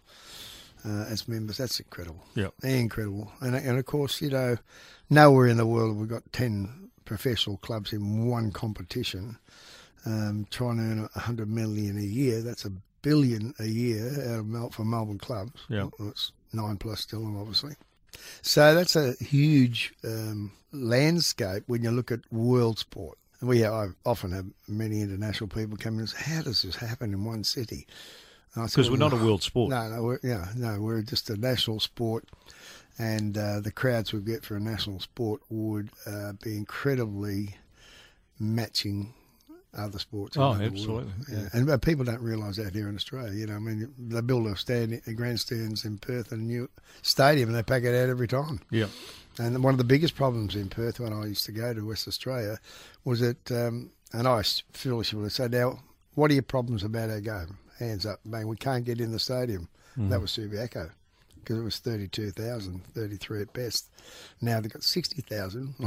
uh, 0.85 1.05
as 1.09 1.27
members, 1.27 1.57
that's 1.57 1.79
incredible. 1.79 2.23
Yep. 2.35 2.53
Incredible. 2.63 3.31
And, 3.39 3.55
and 3.55 3.79
of 3.79 3.85
course, 3.85 4.21
you 4.21 4.29
know, 4.29 4.57
nowhere 5.09 5.47
in 5.47 5.57
the 5.57 5.65
world 5.65 5.89
have 5.89 5.97
we 5.97 6.07
got 6.07 6.31
10 6.33 6.86
professional 7.07 7.57
clubs 7.57 7.93
in 7.93 8.27
one 8.27 8.51
competition 8.51 9.37
um, 10.05 10.47
trying 10.51 10.77
to 10.77 10.83
earn 10.83 10.99
100 10.99 11.49
million 11.49 11.97
a 11.97 12.01
year. 12.01 12.41
That's 12.41 12.65
a 12.65 12.71
billion 13.01 13.53
a 13.59 13.65
year 13.65 14.07
out 14.31 14.39
of 14.39 14.45
Mel- 14.47 14.69
for 14.69 14.85
Melbourne 14.85 15.17
clubs. 15.17 15.61
Yeah. 15.69 15.87
Well, 15.97 16.09
it's 16.09 16.31
nine 16.53 16.77
plus 16.77 17.01
still, 17.01 17.25
obviously. 17.39 17.75
So 18.41 18.73
that's 18.73 18.95
a 18.95 19.13
huge 19.23 19.93
um, 20.03 20.51
landscape 20.71 21.63
when 21.67 21.83
you 21.83 21.91
look 21.91 22.11
at 22.11 22.19
world 22.31 22.79
sport. 22.79 23.17
We 23.41 23.65
I 23.65 23.89
often 24.05 24.31
have 24.31 24.47
many 24.67 25.01
international 25.01 25.47
people 25.47 25.77
come 25.77 25.95
in 25.95 25.99
and 26.01 26.09
say, 26.09 26.17
"How 26.23 26.41
does 26.41 26.63
this 26.63 26.75
happen 26.75 27.13
in 27.13 27.23
one 27.23 27.43
city?" 27.43 27.85
And 28.55 28.63
I 28.63 28.67
said, 28.67 28.77
because 28.77 28.89
we're 28.89 28.97
not 28.97 29.13
a 29.13 29.17
world 29.17 29.43
sport. 29.43 29.69
no, 29.69 29.87
no, 29.89 30.01
we're, 30.01 30.19
yeah, 30.23 30.47
no, 30.55 30.79
we're 30.79 31.03
just 31.03 31.29
a 31.29 31.37
national 31.37 31.79
sport, 31.79 32.25
and 32.97 33.37
uh, 33.37 33.59
the 33.59 33.71
crowds 33.71 34.13
we 34.13 34.19
get 34.21 34.43
for 34.43 34.55
a 34.55 34.59
national 34.59 34.99
sport 34.99 35.41
would 35.49 35.89
uh, 36.05 36.33
be 36.43 36.57
incredibly 36.57 37.55
matching 38.39 39.13
other 39.77 39.99
sports. 39.99 40.37
Oh, 40.37 40.51
around 40.51 40.59
the 40.59 40.87
world. 40.87 41.07
absolutely, 41.07 41.13
yeah. 41.29 41.49
And 41.53 41.69
uh, 41.69 41.77
people 41.77 42.05
don't 42.05 42.21
realise 42.21 42.57
that 42.57 42.73
here 42.73 42.89
in 42.89 42.95
Australia. 42.95 43.33
You 43.33 43.47
know, 43.47 43.55
I 43.55 43.59
mean, 43.59 43.93
they 43.97 44.21
build 44.21 44.47
a 44.47 44.55
stand, 44.55 45.01
a 45.05 45.13
grandstands 45.13 45.85
in 45.85 45.97
Perth 45.97 46.31
and 46.31 46.41
a 46.41 46.45
new 46.45 46.69
stadium, 47.01 47.49
and 47.49 47.57
they 47.57 47.63
pack 47.63 47.83
it 47.83 47.95
out 47.95 48.09
every 48.09 48.27
time. 48.27 48.61
Yeah. 48.71 48.87
And 49.39 49.63
one 49.63 49.73
of 49.73 49.77
the 49.77 49.83
biggest 49.83 50.15
problems 50.15 50.55
in 50.55 50.69
Perth 50.69 50.99
when 50.99 51.13
I 51.13 51.27
used 51.27 51.45
to 51.45 51.51
go 51.51 51.73
to 51.73 51.85
West 51.85 52.07
Australia 52.07 52.59
was 53.05 53.19
that, 53.19 53.51
um, 53.51 53.91
and 54.11 54.27
I 54.27 54.41
foolishly 54.73 55.19
would 55.19 55.31
say, 55.31 55.47
now, 55.47 55.79
what 56.15 56.31
are 56.31 56.33
your 56.33 56.43
problems 56.43 56.83
about 56.83 57.11
our 57.11 57.19
game? 57.19 57.57
Hands 57.77 58.03
up, 58.07 58.25
man, 58.25 58.47
we 58.47 58.55
can't 58.55 58.83
get 58.83 58.99
in 58.99 59.11
the 59.11 59.19
stadium. 59.19 59.69
Mm-hmm. 59.91 60.09
That 60.09 60.21
was 60.21 60.31
Subiaco. 60.31 60.89
Because 61.39 61.57
it 61.57 61.63
was 61.63 61.79
32,000, 61.79 62.83
33 62.93 63.41
at 63.41 63.53
best. 63.53 63.89
Now 64.41 64.59
they've 64.59 64.71
got 64.71 64.83
60,000. 64.83 65.73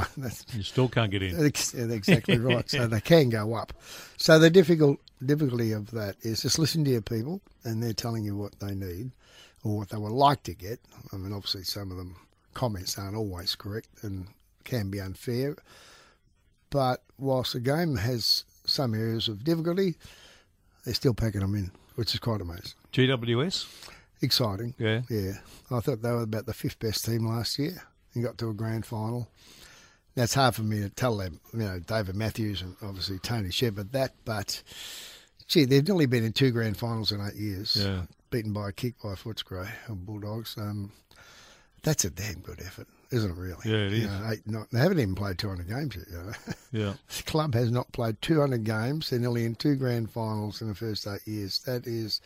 You 0.53 0.63
still 0.63 0.89
can't 0.89 1.11
get 1.11 1.23
in. 1.23 1.45
Ex- 1.45 1.73
exactly 1.73 2.37
right. 2.37 2.69
So 2.69 2.87
they 2.87 3.01
can 3.01 3.29
go 3.29 3.53
up. 3.53 3.73
So 4.17 4.39
the 4.39 4.49
difficult 4.49 4.99
difficulty 5.25 5.71
of 5.71 5.91
that 5.91 6.15
is 6.21 6.41
just 6.41 6.59
listen 6.59 6.83
to 6.85 6.91
your 6.91 7.01
people, 7.01 7.41
and 7.63 7.81
they're 7.81 7.93
telling 7.93 8.23
you 8.23 8.35
what 8.35 8.59
they 8.59 8.73
need 8.75 9.11
or 9.63 9.77
what 9.77 9.89
they 9.89 9.97
would 9.97 10.11
like 10.11 10.43
to 10.43 10.53
get. 10.53 10.79
I 11.13 11.17
mean, 11.17 11.33
obviously, 11.33 11.63
some 11.63 11.91
of 11.91 11.97
them 11.97 12.15
comments 12.53 12.97
aren't 12.97 13.15
always 13.15 13.55
correct 13.55 13.87
and 14.01 14.27
can 14.63 14.89
be 14.89 14.99
unfair. 14.99 15.55
But 16.69 17.03
whilst 17.17 17.53
the 17.53 17.59
game 17.59 17.95
has 17.97 18.45
some 18.65 18.93
areas 18.93 19.27
of 19.27 19.43
difficulty, 19.43 19.95
they're 20.85 20.93
still 20.93 21.13
packing 21.13 21.41
them 21.41 21.55
in, 21.55 21.71
which 21.95 22.13
is 22.13 22.19
quite 22.19 22.41
amazing. 22.41 22.71
GWS? 22.93 23.67
Exciting. 24.21 24.75
Yeah. 24.77 25.01
Yeah. 25.09 25.33
I 25.71 25.79
thought 25.79 26.01
they 26.01 26.11
were 26.11 26.21
about 26.23 26.45
the 26.45 26.53
fifth 26.53 26.79
best 26.79 27.05
team 27.05 27.25
last 27.27 27.57
year 27.57 27.81
and 28.13 28.23
got 28.23 28.37
to 28.39 28.49
a 28.49 28.53
grand 28.53 28.85
final. 28.85 29.27
That's 30.15 30.33
hard 30.33 30.55
for 30.55 30.63
me 30.63 30.81
to 30.81 30.89
tell 30.89 31.17
them, 31.17 31.39
you 31.53 31.59
know, 31.59 31.79
David 31.79 32.15
Matthews 32.15 32.61
and 32.61 32.75
obviously 32.81 33.17
Tony 33.19 33.49
Shepherd 33.51 33.93
that, 33.93 34.13
but 34.25 34.61
gee, 35.47 35.65
they've 35.65 35.89
only 35.89 36.05
been 36.05 36.23
in 36.25 36.33
two 36.33 36.51
grand 36.51 36.77
finals 36.77 37.11
in 37.11 37.21
eight 37.21 37.35
years. 37.35 37.77
Yeah. 37.79 38.03
Beaten 38.29 38.53
by 38.53 38.69
a 38.69 38.71
kick 38.71 38.95
by 39.01 39.13
Footscray 39.15 39.69
and 39.87 40.05
Bulldogs. 40.05 40.55
Um, 40.57 40.91
that's 41.83 42.05
a 42.05 42.09
damn 42.09 42.41
good 42.41 42.61
effort, 42.61 42.87
isn't 43.11 43.31
it, 43.31 43.37
really? 43.37 43.55
Yeah, 43.65 43.87
it 43.87 43.91
You 43.93 44.05
is. 44.05 44.11
know, 44.11 44.29
eight, 44.31 44.41
not, 44.47 44.69
they 44.71 44.79
haven't 44.79 44.99
even 44.99 45.15
played 45.15 45.37
200 45.37 45.67
games 45.67 45.95
yet, 45.95 46.05
you 46.11 46.17
know. 46.17 46.33
Yeah. 46.73 46.93
The 47.17 47.23
club 47.23 47.53
has 47.55 47.71
not 47.71 47.91
played 47.91 48.21
200 48.21 48.63
games. 48.63 49.09
They're 49.09 49.19
nearly 49.19 49.45
in 49.45 49.55
two 49.55 49.75
grand 49.75 50.09
finals 50.11 50.61
in 50.61 50.67
the 50.67 50.75
first 50.75 51.07
eight 51.07 51.25
years. 51.27 51.59
That 51.65 51.87
is 51.87 52.21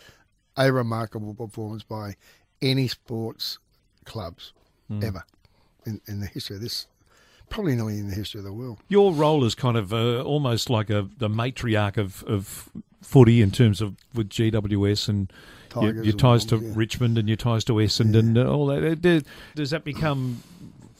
a 0.58 0.72
remarkable 0.72 1.34
performance 1.34 1.84
by 1.84 2.15
any 2.62 2.88
sports 2.88 3.60
clubs 4.06 4.54
ever 5.02 5.24
in, 5.86 6.00
in 6.08 6.20
the 6.20 6.28
history 6.28 6.56
of 6.56 6.62
this, 6.62 6.88
probably 7.50 7.76
nearly 7.76 7.98
in 8.00 8.10
the 8.10 8.15
history 8.15 8.39
of 8.39 8.46
the 8.46 8.54
world. 8.54 8.80
Your 8.88 9.13
role 9.13 9.44
is 9.44 9.56
kind 9.56 9.78
of 9.78 9.94
uh, 9.94 10.22
almost 10.22 10.70
like 10.70 10.89
a 10.89 11.08
the 11.18 11.30
matriarch 11.30 11.98
of, 11.98 12.24
of 12.24 12.70
footy 13.02 13.41
in 13.41 13.52
terms 13.52 13.82
of 13.82 13.96
with 14.13 14.30
GWS 14.30 15.10
and 15.10 15.34
your, 15.82 16.04
your 16.04 16.13
ties 16.13 16.46
to 16.46 16.58
yeah. 16.58 16.72
Richmond 16.74 17.18
and 17.18 17.28
your 17.28 17.36
ties 17.38 17.63
to 17.65 17.74
Essendon 17.74 18.38
and 18.38 18.38
all 18.38 18.68
that. 18.68 19.02
Does, 19.02 19.24
does 19.56 19.72
that 19.72 19.84
become 19.84 20.41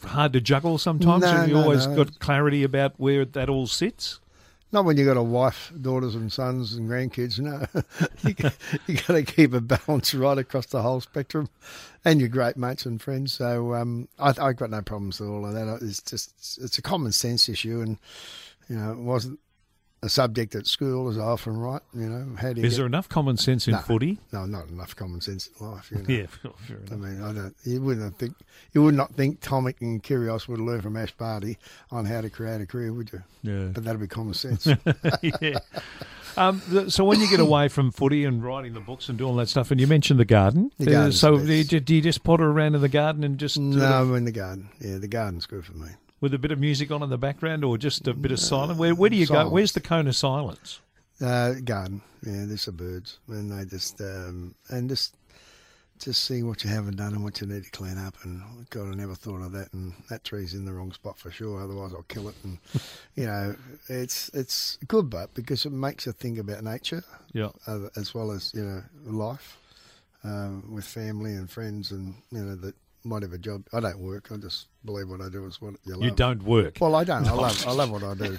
hard 0.04 0.34
to 0.34 0.42
juggle 0.42 0.78
sometimes? 0.78 1.22
No, 1.22 1.28
Have 1.28 1.48
you 1.48 1.54
no, 1.56 1.64
always 1.64 1.88
no. 1.88 1.96
got 1.96 2.20
clarity 2.20 2.64
about 2.64 2.94
where 2.98 3.24
that 3.26 3.50
all 3.50 3.68
sits? 3.68 4.20
Not 4.76 4.84
when 4.84 4.98
you've 4.98 5.08
got 5.08 5.16
a 5.16 5.24
wife, 5.24 5.72
daughters, 5.80 6.16
and 6.16 6.30
sons 6.30 6.74
and 6.74 6.90
grandkids. 6.90 7.40
No, 7.40 7.66
you, 8.28 8.34
got- 8.34 9.08
to 9.08 9.24
keep 9.24 9.54
a 9.54 9.62
balance 9.62 10.14
right 10.14 10.38
across 10.38 10.66
the 10.66 10.82
whole 10.82 11.00
spectrum, 11.00 11.48
and 12.04 12.20
your 12.20 12.28
great 12.28 12.58
mates 12.58 12.86
and 12.86 13.02
friends. 13.02 13.32
So 13.32 13.74
um, 13.74 14.10
I, 14.20 14.34
I've 14.38 14.58
got 14.58 14.72
no 14.72 14.82
problems 14.82 15.22
with 15.22 15.30
all 15.30 15.46
of 15.46 15.54
that. 15.54 15.80
It's 15.82 16.02
just 16.02 16.60
it's 16.62 16.78
a 16.78 16.82
common 16.82 17.14
sense 17.14 17.48
issue, 17.48 17.80
and 17.80 17.98
you 18.68 18.76
know 18.76 18.92
it 18.92 18.98
wasn't 18.98 19.40
a 20.04 20.10
subject 20.10 20.54
at 20.56 20.68
school, 20.68 21.10
as 21.10 21.18
I 21.18 21.22
often 21.24 21.58
right. 21.58 21.82
You 21.94 22.08
know, 22.08 22.36
how 22.36 22.54
do 22.54 22.62
you 22.62 22.68
Is 22.68 22.74
get, 22.74 22.78
there 22.78 22.86
enough 22.86 23.10
common 23.10 23.38
sense 23.38 23.68
in 23.68 23.74
No. 23.74 23.80
footy? 23.80 24.20
no, 24.32 24.46
not 24.46 24.68
enough 24.70 24.96
common 24.96 25.20
sense 25.22 25.50
in 25.60 25.66
life. 25.66 25.90
You 25.92 25.98
know? 26.04 26.06
Yeah, 26.08 26.26
fair 26.28 26.78
I 26.92 26.96
mean, 26.96 27.22
I 27.24 27.34
don't. 27.34 27.56
You 27.64 27.82
wouldn't 27.82 28.18
think. 28.20 28.36
You 28.74 28.84
would 28.84 28.94
not 28.96 29.14
think 29.16 29.42
Tomic 29.42 29.82
and 29.82 30.04
Kyrgios 30.04 30.48
would 30.48 30.60
learn 30.60 30.82
from 30.82 30.96
Ash 30.98 31.12
Barty 31.14 31.58
on 31.92 32.06
how 32.06 32.22
to 32.22 32.30
create 32.30 32.62
a 32.62 32.66
career, 32.66 32.94
would 32.94 33.12
you? 33.12 33.24
Yeah. 33.42 33.70
But 33.74 33.84
that'd 33.84 34.00
be 34.02 34.08
common 34.08 34.34
sense. 34.36 34.68
yeah. 35.42 35.60
Um, 36.38 36.90
so 36.90 37.06
when 37.06 37.22
you 37.22 37.30
get 37.30 37.40
away 37.40 37.70
from 37.70 37.92
footy 37.92 38.26
and 38.26 38.44
writing 38.44 38.74
the 38.74 38.82
books 38.82 39.08
and 39.08 39.18
doing 39.18 39.30
all 39.32 39.36
that 39.38 39.48
stuff, 39.48 39.72
and 39.72 39.80
you 39.80 39.88
mentioned 39.88 40.20
the 40.20 40.26
garden, 40.26 40.70
The 40.78 40.94
uh, 40.94 41.12
so 41.12 41.38
do 41.38 41.54
you, 41.54 41.64
do 41.64 41.96
you 41.96 42.02
just 42.02 42.24
potter 42.26 42.44
around 42.52 42.76
in 42.76 42.82
the 42.82 42.90
garden 42.90 43.24
and 43.24 43.38
just 43.38 43.56
sort 43.56 43.68
no, 43.68 43.86
of- 43.86 44.10
I'm 44.10 44.16
in 44.16 44.26
the 44.26 44.34
garden. 44.34 44.68
Yeah, 44.82 44.98
the 44.98 45.08
garden's 45.08 45.46
good 45.46 45.64
for 45.66 45.74
me. 45.78 45.88
With 46.26 46.34
a 46.34 46.40
bit 46.40 46.52
of 46.52 46.58
music 46.58 46.90
on 46.90 47.04
in 47.04 47.12
the 47.12 47.20
background, 47.20 47.64
or 47.64 47.78
just 47.78 48.08
a 48.08 48.14
bit 48.16 48.32
of 48.32 48.40
silence? 48.40 48.80
Where, 48.80 48.96
where 48.96 49.12
do 49.12 49.16
you 49.16 49.28
go? 49.28 49.48
Where's 49.48 49.74
the 49.74 49.80
cone 49.80 50.08
of 50.08 50.16
silence? 50.16 50.80
Uh, 51.22 51.54
garden. 51.64 52.02
Yeah, 52.26 52.46
there's 52.48 52.66
the 52.66 52.72
birds, 52.72 53.20
and 53.28 53.52
they 53.52 53.64
just 53.66 54.02
um, 54.02 54.56
and 54.70 54.90
just 54.90 55.16
just 56.00 56.26
see 56.26 56.42
what 56.42 56.64
you 56.64 56.70
haven't 56.72 56.96
done 56.98 57.14
and 57.14 57.24
what 57.24 57.40
you 57.40 57.46
need 57.46 57.64
to 57.64 57.70
clean 57.70 58.00
up. 58.00 58.16
And 58.24 58.42
God, 58.72 58.88
I 58.92 58.96
never 58.96 59.14
thought 59.14 59.42
of 59.44 59.52
that. 59.52 59.72
And 59.74 59.94
that 60.10 60.24
tree's 60.24 60.56
in 60.56 60.66
the 60.66 60.74
wrong 60.74 60.92
spot 60.92 61.20
for 61.20 61.30
sure. 61.30 61.62
Otherwise, 61.62 61.94
I'll 61.94 62.02
kill 62.04 62.28
it. 62.28 62.36
And 62.44 62.58
you 63.16 63.28
know, 63.28 63.56
it's 63.88 64.30
it's 64.34 64.80
good, 64.88 65.12
but 65.12 65.32
because 65.36 65.64
it 65.68 65.72
makes 65.72 66.08
you 66.08 66.12
think 66.12 66.40
about 66.40 66.64
nature 66.64 67.04
Yeah. 67.34 67.50
as 67.96 68.16
well 68.16 68.32
as 68.32 68.52
you 68.56 68.64
know 68.64 68.82
life 69.06 69.60
um, 70.24 70.74
with 70.74 70.86
family 70.86 71.34
and 71.36 71.48
friends, 71.52 71.92
and 71.92 72.16
you 72.32 72.40
know 72.44 72.56
that 72.56 72.74
whatever 73.06 73.38
job 73.38 73.66
I 73.72 73.80
don't 73.80 74.00
work. 74.00 74.32
I 74.32 74.38
just 74.38 74.68
believe 74.84 75.10
what 75.10 75.22
I 75.22 75.30
do 75.30 75.46
is 75.46 75.62
what 75.62 75.76
you 75.86 75.94
love. 75.94 76.04
You 76.04 76.12
don't 76.12 76.44
work. 76.44 76.78
Well, 76.82 76.96
I 76.96 77.04
don't. 77.04 77.28
I 77.28 77.32
love. 77.32 77.68
I 77.68 77.72
love 77.72 77.92
what 77.92 78.04
I 78.04 78.14
do. 78.16 78.38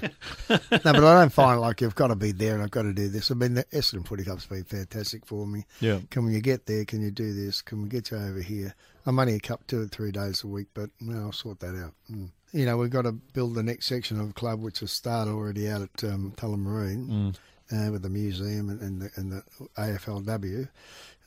no, 0.50 0.58
but 0.68 1.04
I 1.04 1.20
don't 1.20 1.32
find 1.32 1.60
like 1.60 1.80
you've 1.80 1.94
got 1.94 2.08
to 2.08 2.16
be 2.16 2.32
there 2.32 2.54
and 2.54 2.62
I've 2.62 2.70
got 2.70 2.82
to 2.82 2.92
do 2.92 3.08
this. 3.08 3.30
I 3.30 3.34
mean, 3.34 3.54
the 3.54 3.64
Essendon 3.64 4.06
Footy 4.06 4.24
Club's 4.24 4.46
been 4.46 4.64
fantastic 4.64 5.24
for 5.24 5.46
me. 5.46 5.64
Yeah. 5.80 6.00
Can 6.10 6.30
you 6.30 6.40
get 6.40 6.66
there? 6.66 6.84
Can 6.84 7.00
you 7.00 7.10
do 7.10 7.32
this? 7.32 7.62
Can 7.62 7.82
we 7.82 7.88
get 7.88 8.10
you 8.10 8.18
over 8.18 8.40
here? 8.40 8.74
I'm 9.06 9.18
only 9.18 9.34
a 9.36 9.40
cup 9.40 9.66
two 9.66 9.82
or 9.82 9.86
three 9.86 10.10
days 10.10 10.42
a 10.42 10.48
week, 10.48 10.66
but 10.74 10.90
you 10.98 11.12
know, 11.12 11.26
I'll 11.26 11.32
sort 11.32 11.60
that 11.60 11.76
out. 11.76 11.94
Mm. 12.10 12.30
You 12.52 12.66
know, 12.66 12.76
we've 12.76 12.90
got 12.90 13.02
to 13.02 13.12
build 13.12 13.54
the 13.54 13.62
next 13.62 13.86
section 13.86 14.20
of 14.20 14.28
the 14.28 14.34
club, 14.34 14.60
which 14.60 14.80
has 14.80 14.90
started 14.90 15.30
already 15.30 15.68
out 15.68 15.82
at 15.82 16.04
um, 16.04 16.32
Tullamarine 16.36 17.36
uh, 17.72 17.90
with 17.90 18.02
the 18.02 18.08
museum 18.08 18.70
and, 18.70 18.80
and, 18.80 19.02
the, 19.02 19.10
and 19.16 19.32
the 19.32 19.42
AFLW. 19.76 20.68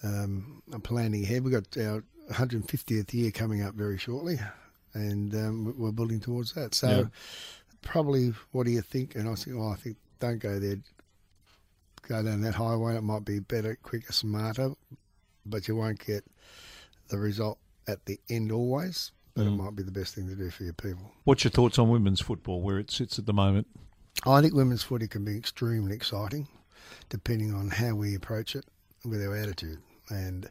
Um, 0.04 0.64
I'm 0.72 0.82
planning 0.82 1.24
ahead. 1.24 1.44
We've 1.44 1.54
got 1.54 1.78
our 1.78 2.04
150th 2.30 3.14
year 3.14 3.32
coming 3.32 3.62
up 3.64 3.74
very 3.76 3.98
shortly, 3.98 4.40
and 4.94 5.34
um, 5.36 5.76
we're 5.78 5.92
building 5.92 6.20
towards 6.20 6.54
that. 6.54 6.76
So, 6.76 6.88
Yeah. 6.90 7.04
probably, 7.82 8.34
what 8.52 8.66
do 8.66 8.72
you 8.72 8.82
think? 8.82 9.16
And 9.16 9.28
I 9.30 9.36
think, 9.36 9.58
well, 9.58 9.70
I 9.72 9.76
think 9.76 9.98
don't 10.20 10.40
go 10.40 10.60
there. 10.60 10.78
Go 12.08 12.24
down 12.24 12.42
that 12.42 12.56
highway. 12.56 12.96
It 12.96 13.02
might 13.02 13.26
be 13.26 13.40
better, 13.40 13.78
quicker, 13.82 14.12
smarter, 14.12 14.72
but 15.46 15.68
you 15.68 15.76
won't 15.76 16.04
get 16.04 16.24
the 17.10 17.18
result 17.20 17.60
at 17.88 18.06
the 18.06 18.20
end 18.30 18.52
always. 18.52 19.12
But 19.36 19.46
it 19.48 19.52
might 19.52 19.76
be 19.76 19.84
the 19.84 19.92
best 19.92 20.16
thing 20.16 20.28
to 20.28 20.36
do 20.36 20.50
for 20.50 20.64
your 20.64 20.74
people. 20.74 21.12
What's 21.24 21.44
your 21.46 21.52
thoughts 21.52 21.80
on 21.80 21.90
women's 21.90 22.20
football, 22.20 22.62
where 22.62 22.78
it 22.78 22.92
sits 22.92 23.18
at 23.20 23.26
the 23.26 23.32
moment? 23.34 23.68
I 24.26 24.42
think 24.42 24.54
women's 24.54 24.84
footy 24.84 25.08
can 25.08 25.24
be 25.24 25.38
extremely 25.38 25.96
exciting, 25.96 26.48
depending 27.08 27.54
on 27.54 27.70
how 27.70 27.96
we 27.96 28.16
approach 28.16 28.54
it 28.56 28.66
with 29.06 29.24
our 29.26 29.36
attitude. 29.36 29.80
And 30.10 30.50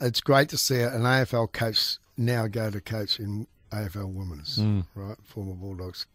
it's 0.00 0.20
great 0.20 0.48
to 0.50 0.56
see 0.56 0.80
an 0.80 1.02
AFL 1.02 1.52
coach 1.52 1.98
now 2.16 2.46
go 2.46 2.70
to 2.70 2.80
coach 2.80 3.18
in 3.18 3.46
AFL 3.72 4.12
women's, 4.12 4.58
right? 4.94 5.16
Former 5.24 5.54
Bulldogs 5.54 6.06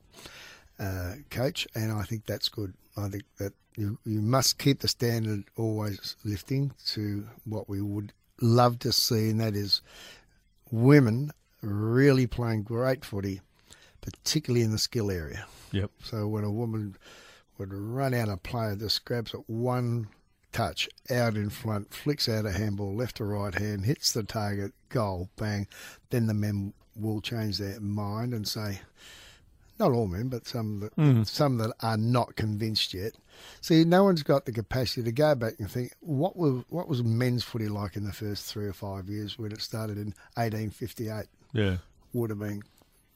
uh, 0.79 1.13
coach, 1.29 1.67
and 1.75 1.91
I 1.91 2.03
think 2.03 2.25
that's 2.25 2.49
good. 2.49 2.73
I 2.97 3.09
think 3.09 3.23
that 3.37 3.53
you 3.75 3.97
you 4.05 4.21
must 4.21 4.57
keep 4.57 4.79
the 4.79 4.87
standard 4.87 5.45
always 5.57 6.15
lifting 6.23 6.73
to 6.87 7.25
what 7.45 7.69
we 7.69 7.81
would 7.81 8.13
love 8.41 8.79
to 8.79 8.91
see, 8.91 9.29
and 9.29 9.39
that 9.39 9.55
is 9.55 9.81
women 10.71 11.31
really 11.61 12.27
playing 12.27 12.63
great 12.63 13.03
footy, 13.05 13.41
particularly 14.01 14.63
in 14.63 14.71
the 14.71 14.77
skill 14.77 15.11
area. 15.11 15.45
Yep. 15.71 15.91
So 16.03 16.27
when 16.27 16.43
a 16.43 16.51
woman 16.51 16.95
would 17.57 17.73
run 17.73 18.13
out 18.13 18.29
a 18.29 18.37
player, 18.37 18.75
just 18.75 19.05
grabs 19.05 19.33
it 19.33 19.43
one 19.47 20.07
touch 20.55 20.87
out 21.11 21.35
in 21.35 21.49
front, 21.49 21.93
flicks 21.93 22.29
out 22.29 22.45
a 22.45 22.51
handball 22.51 22.95
left 22.95 23.17
to 23.17 23.25
right 23.25 23.53
hand, 23.53 23.85
hits 23.85 24.13
the 24.13 24.23
target, 24.23 24.71
goal, 24.87 25.29
bang, 25.35 25.67
then 26.11 26.27
the 26.27 26.33
men 26.33 26.73
will 26.95 27.19
change 27.19 27.57
their 27.57 27.77
mind 27.81 28.33
and 28.33 28.47
say, 28.47 28.79
not 29.77 29.91
all 29.91 30.07
men, 30.07 30.29
but 30.29 30.47
some 30.47 30.79
that 30.79 30.93
hmm. 30.93 31.23
some 31.23 31.57
that 31.57 31.73
are 31.81 31.97
not 31.97 32.37
convinced 32.37 32.93
yet. 32.93 33.11
See, 33.59 33.83
no 33.83 34.05
one's 34.05 34.23
got 34.23 34.45
the 34.45 34.53
capacity 34.53 35.03
to 35.03 35.11
go 35.11 35.35
back 35.35 35.55
and 35.59 35.69
think 35.69 35.91
what 35.99 36.37
was 36.37 36.63
what 36.69 36.87
was 36.87 37.03
men's 37.03 37.43
footy 37.43 37.67
like 37.67 37.97
in 37.97 38.05
the 38.05 38.13
first 38.13 38.45
three 38.45 38.67
or 38.67 38.73
five 38.73 39.09
years 39.09 39.37
when 39.37 39.51
it 39.51 39.61
started 39.61 39.97
in 39.97 40.13
1858. 40.35 41.25
Yeah. 41.51 41.77
Would 42.13 42.29
have 42.29 42.39
been 42.39 42.63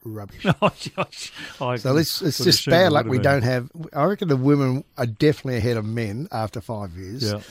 rubbish. 0.03 0.45
I 0.61 1.75
So 1.77 1.97
it's, 1.97 2.21
it's 2.21 2.43
just 2.43 2.65
bad 2.65 2.91
luck 2.91 3.05
we 3.05 3.17
have 3.17 3.23
don't 3.23 3.41
have. 3.43 3.71
I 3.93 4.05
reckon 4.05 4.27
the 4.27 4.37
women 4.37 4.83
are 4.97 5.05
definitely 5.05 5.57
ahead 5.57 5.77
of 5.77 5.85
men 5.85 6.27
after 6.31 6.61
five 6.61 6.95
years. 6.95 7.23
Yeah. 7.23 7.41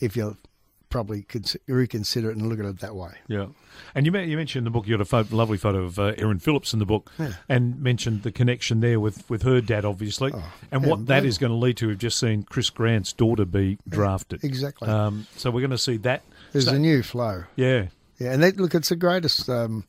If 0.00 0.16
you 0.16 0.36
probably 0.90 1.22
cons- 1.22 1.56
reconsider 1.68 2.30
it 2.30 2.36
and 2.36 2.48
look 2.48 2.58
at 2.58 2.64
it 2.66 2.80
that 2.80 2.94
way. 2.94 3.12
Yeah, 3.28 3.46
and 3.94 4.04
you, 4.04 4.16
you 4.18 4.36
mentioned 4.36 4.60
in 4.60 4.64
the 4.64 4.70
book 4.70 4.86
you 4.86 4.94
had 4.94 5.00
a 5.00 5.04
photo, 5.06 5.34
lovely 5.34 5.56
photo 5.56 5.84
of 5.84 5.98
uh, 5.98 6.12
Erin 6.18 6.40
Phillips 6.40 6.72
in 6.72 6.78
the 6.78 6.86
book, 6.86 7.10
and 7.48 7.80
mentioned 7.80 8.24
the 8.24 8.32
connection 8.32 8.80
there 8.80 9.00
with, 9.00 9.28
with 9.30 9.42
her 9.42 9.60
dad, 9.60 9.84
obviously, 9.84 10.32
and 10.70 10.82
yeah, 10.82 10.88
what 10.90 11.06
that 11.06 11.22
yeah. 11.22 11.28
is 11.28 11.38
going 11.38 11.50
to 11.52 11.56
lead 11.56 11.78
to. 11.78 11.88
We've 11.88 11.98
just 11.98 12.18
seen 12.18 12.42
Chris 12.42 12.68
Grant's 12.68 13.12
daughter 13.12 13.44
be 13.44 13.78
drafted. 13.88 14.44
exactly. 14.44 14.88
Um, 14.88 15.26
so 15.36 15.50
we're 15.50 15.60
going 15.60 15.70
to 15.70 15.78
see 15.78 15.96
that. 15.98 16.22
There's 16.52 16.66
so- 16.66 16.74
a 16.74 16.78
new 16.78 17.02
flow. 17.02 17.44
yeah, 17.56 17.86
Yeah, 18.18 18.32
and 18.32 18.42
they, 18.42 18.50
look, 18.50 18.74
it's 18.74 18.90
the 18.90 18.96
greatest 18.96 19.48
um, 19.48 19.84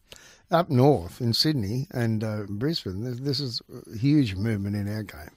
up 0.51 0.69
north 0.69 1.21
in 1.21 1.33
Sydney 1.33 1.87
and 1.91 2.23
uh, 2.23 2.43
Brisbane. 2.49 3.03
This, 3.03 3.19
this 3.19 3.39
is 3.39 3.61
a 3.93 3.97
huge 3.97 4.35
movement 4.35 4.75
in 4.75 4.87
our 4.93 5.03
game, 5.03 5.31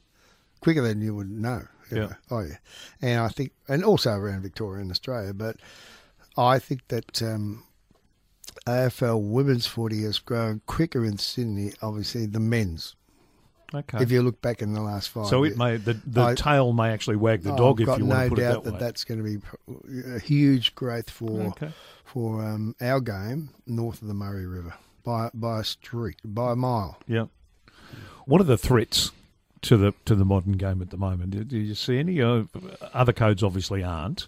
quicker 0.61 0.83
than 0.83 1.01
you 1.01 1.15
would 1.15 1.31
know. 1.31 1.63
you 1.91 1.97
Yeah. 1.99 2.03
know. 2.07 2.15
Oh 2.31 2.41
yeah, 2.41 2.57
and 3.03 3.21
I 3.21 3.29
think, 3.29 3.53
and 3.69 3.85
also 3.85 4.13
around 4.13 4.43
Victoria 4.43 4.83
and 4.83 4.91
Australia. 4.91 5.33
But 5.35 5.57
I 6.37 6.59
think 6.59 6.89
that 6.89 7.23
um, 7.23 7.65
AFL 8.67 9.21
women's 9.31 9.67
footy 9.67 10.03
has 10.03 10.19
grown 10.19 10.61
quicker 10.67 11.05
in 11.05 11.19
Sydney, 11.19 11.73
obviously, 11.83 12.27
than 12.27 12.49
men's. 12.49 12.97
Okay. 13.75 14.03
If 14.03 14.13
you 14.13 14.23
look 14.23 14.41
back 14.41 14.63
in 14.63 14.73
the 14.73 14.81
last 14.81 15.09
five 15.09 15.27
so 15.27 15.43
years. 15.43 15.57
it 15.57 15.59
may 15.59 15.77
the, 15.79 15.95
the 16.07 16.23
I- 16.23 16.35
tail 16.37 16.73
may 16.73 16.91
actually 16.91 17.17
wag 17.17 17.43
the 17.43 17.57
dog 17.57 17.81
I've 17.83 17.89
if 17.89 17.99
you 17.99 18.05
no 18.05 18.15
want 18.15 18.25
to 18.31 18.35
put 18.37 18.41
doubt 18.41 18.57
it 18.59 18.65
that, 18.65 18.73
way. 18.75 18.79
that's 18.79 19.03
going 19.05 19.25
to 19.25 19.39
be 19.39 20.15
a 20.15 20.19
huge 20.21 20.75
growth 20.77 21.11
for 21.11 21.41
Okay. 21.49 21.71
for 22.05 22.45
um, 22.45 22.77
our 22.81 23.01
game 23.01 23.49
north 23.67 24.01
of 24.01 24.07
the 24.07 24.15
Murray 24.15 24.47
River 24.47 24.75
by 25.05 25.31
by 25.35 25.61
a 25.61 25.65
street 25.65 26.17
by 26.25 26.53
a 26.53 26.57
mile. 26.57 26.99
Yeah. 27.07 27.27
What 28.27 28.41
are 28.41 28.45
the 28.45 28.59
threats 28.59 29.11
to 29.63 29.77
the 29.77 29.93
to 30.07 30.15
the 30.15 30.25
modern 30.25 30.53
game 30.55 30.81
at 30.83 30.91
the 30.91 30.97
moment? 30.97 31.31
Do, 31.31 31.45
do 31.45 31.59
you 31.59 31.75
see 31.75 31.99
any? 31.99 32.21
Uh, 32.21 32.45
other 32.93 33.13
codes 33.13 33.43
obviously 33.43 33.85
aren't. 33.85 34.27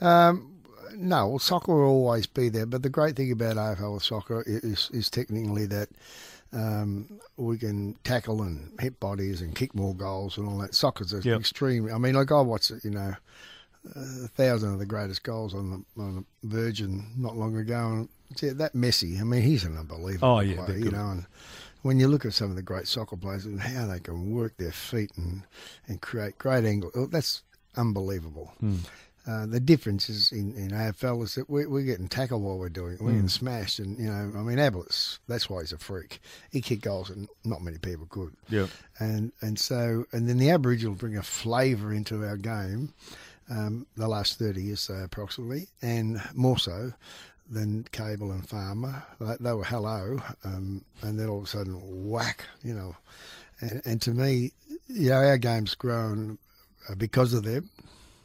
Um, 0.00 0.50
no, 0.96 1.28
well, 1.28 1.38
soccer 1.38 1.74
will 1.74 1.84
always 1.84 2.26
be 2.26 2.48
there, 2.48 2.66
but 2.66 2.82
the 2.82 2.88
great 2.88 3.16
thing 3.16 3.32
about 3.32 3.56
AFL 3.56 4.00
soccer 4.02 4.42
is 4.46 4.90
is 4.92 5.10
technically 5.10 5.66
that 5.66 5.88
um, 6.52 7.18
we 7.36 7.58
can 7.58 7.94
tackle 8.04 8.42
and 8.42 8.70
hit 8.80 9.00
bodies 9.00 9.40
and 9.40 9.56
kick 9.56 9.74
more 9.74 9.94
goals 9.94 10.38
and 10.38 10.48
all 10.48 10.58
that. 10.58 10.74
Soccer's 10.74 11.12
an 11.12 11.22
Yep. 11.22 11.40
extreme. 11.40 11.92
I 11.92 11.98
mean, 11.98 12.14
like 12.14 12.30
I 12.30 12.40
watch 12.40 12.70
it, 12.70 12.84
you 12.84 12.90
know, 12.92 13.14
a 13.94 14.28
thousand 14.28 14.72
of 14.72 14.78
the 14.78 14.86
greatest 14.86 15.22
goals 15.22 15.54
on 15.54 15.70
the 15.96 16.02
on 16.02 16.16
the 16.42 16.48
Virgin 16.48 17.06
not 17.16 17.36
long 17.36 17.56
ago, 17.56 17.86
and 17.88 18.08
yeah, 18.42 18.52
that 18.54 18.72
Messi. 18.74 19.20
I 19.20 19.24
mean, 19.24 19.42
he's 19.42 19.64
an 19.64 19.76
unbelievable 19.76 20.28
Oh, 20.28 20.40
yeah, 20.40 20.64
player, 20.64 20.78
you 20.78 20.90
know. 20.90 21.10
And 21.10 21.26
when 21.82 22.00
you 22.00 22.08
look 22.08 22.24
at 22.24 22.32
some 22.34 22.50
of 22.50 22.56
the 22.56 22.62
great 22.62 22.88
soccer 22.88 23.16
players 23.16 23.44
and 23.44 23.60
how 23.60 23.86
they 23.86 24.00
can 24.00 24.32
work 24.34 24.56
their 24.56 24.72
feet 24.72 25.12
and 25.16 25.42
and 25.86 26.00
create 26.00 26.38
great 26.38 26.64
angles, 26.64 26.92
oh, 26.96 27.06
that's 27.06 27.42
unbelievable. 27.76 28.52
Hmm. 28.60 28.76
Uh, 29.26 29.46
the 29.46 29.58
difference 29.60 30.10
is 30.10 30.32
in, 30.32 30.54
in 30.54 30.68
AFL 30.68 31.24
is 31.24 31.34
that 31.34 31.48
we're, 31.48 31.66
we're 31.66 31.80
getting 31.82 32.08
tackled 32.08 32.42
while 32.42 32.58
we're 32.58 32.68
doing 32.68 32.92
it. 32.94 33.00
We're 33.00 33.08
Hmm. 33.10 33.14
getting 33.16 33.28
smashed, 33.28 33.78
and 33.78 33.98
you 33.98 34.04
know, 34.06 34.32
I 34.38 34.42
mean, 34.42 34.58
Ablett's 34.58 35.18
that's 35.28 35.48
why 35.48 35.60
he's 35.60 35.72
a 35.72 35.78
freak. 35.78 36.20
He 36.50 36.60
kicked 36.60 36.82
goals, 36.82 37.08
and 37.10 37.28
not 37.44 37.62
many 37.62 37.78
people 37.78 38.06
could. 38.10 38.34
Yeah. 38.50 38.66
And 38.98 39.32
and 39.40 39.58
so 39.58 40.04
and 40.12 40.28
then 40.28 40.38
the 40.38 40.50
Aboriginal 40.50 40.94
bring 40.94 41.16
a 41.16 41.22
flavour 41.22 41.92
into 41.92 42.22
our 42.24 42.36
game, 42.36 42.92
um, 43.50 43.86
the 43.96 44.08
last 44.08 44.38
thirty 44.38 44.62
years, 44.62 44.80
so 44.80 44.94
approximately, 44.94 45.68
and 45.82 46.20
more 46.34 46.58
so 46.58 46.92
than 47.50 47.84
Cable 47.92 48.32
and 48.32 48.48
Farmer. 48.48 49.02
They, 49.20 49.36
they 49.40 49.52
were 49.52 49.64
hello, 49.64 50.18
um, 50.44 50.84
and 51.02 51.18
then 51.18 51.28
all 51.28 51.38
of 51.38 51.44
a 51.44 51.48
sudden 51.48 51.78
whack, 52.10 52.44
you 52.62 52.74
know. 52.74 52.96
And, 53.60 53.82
and 53.84 54.02
to 54.02 54.12
me, 54.12 54.52
you 54.88 55.10
know, 55.10 55.16
our 55.16 55.38
game's 55.38 55.74
grown 55.74 56.38
uh, 56.88 56.94
because 56.94 57.34
of 57.34 57.44
them. 57.44 57.70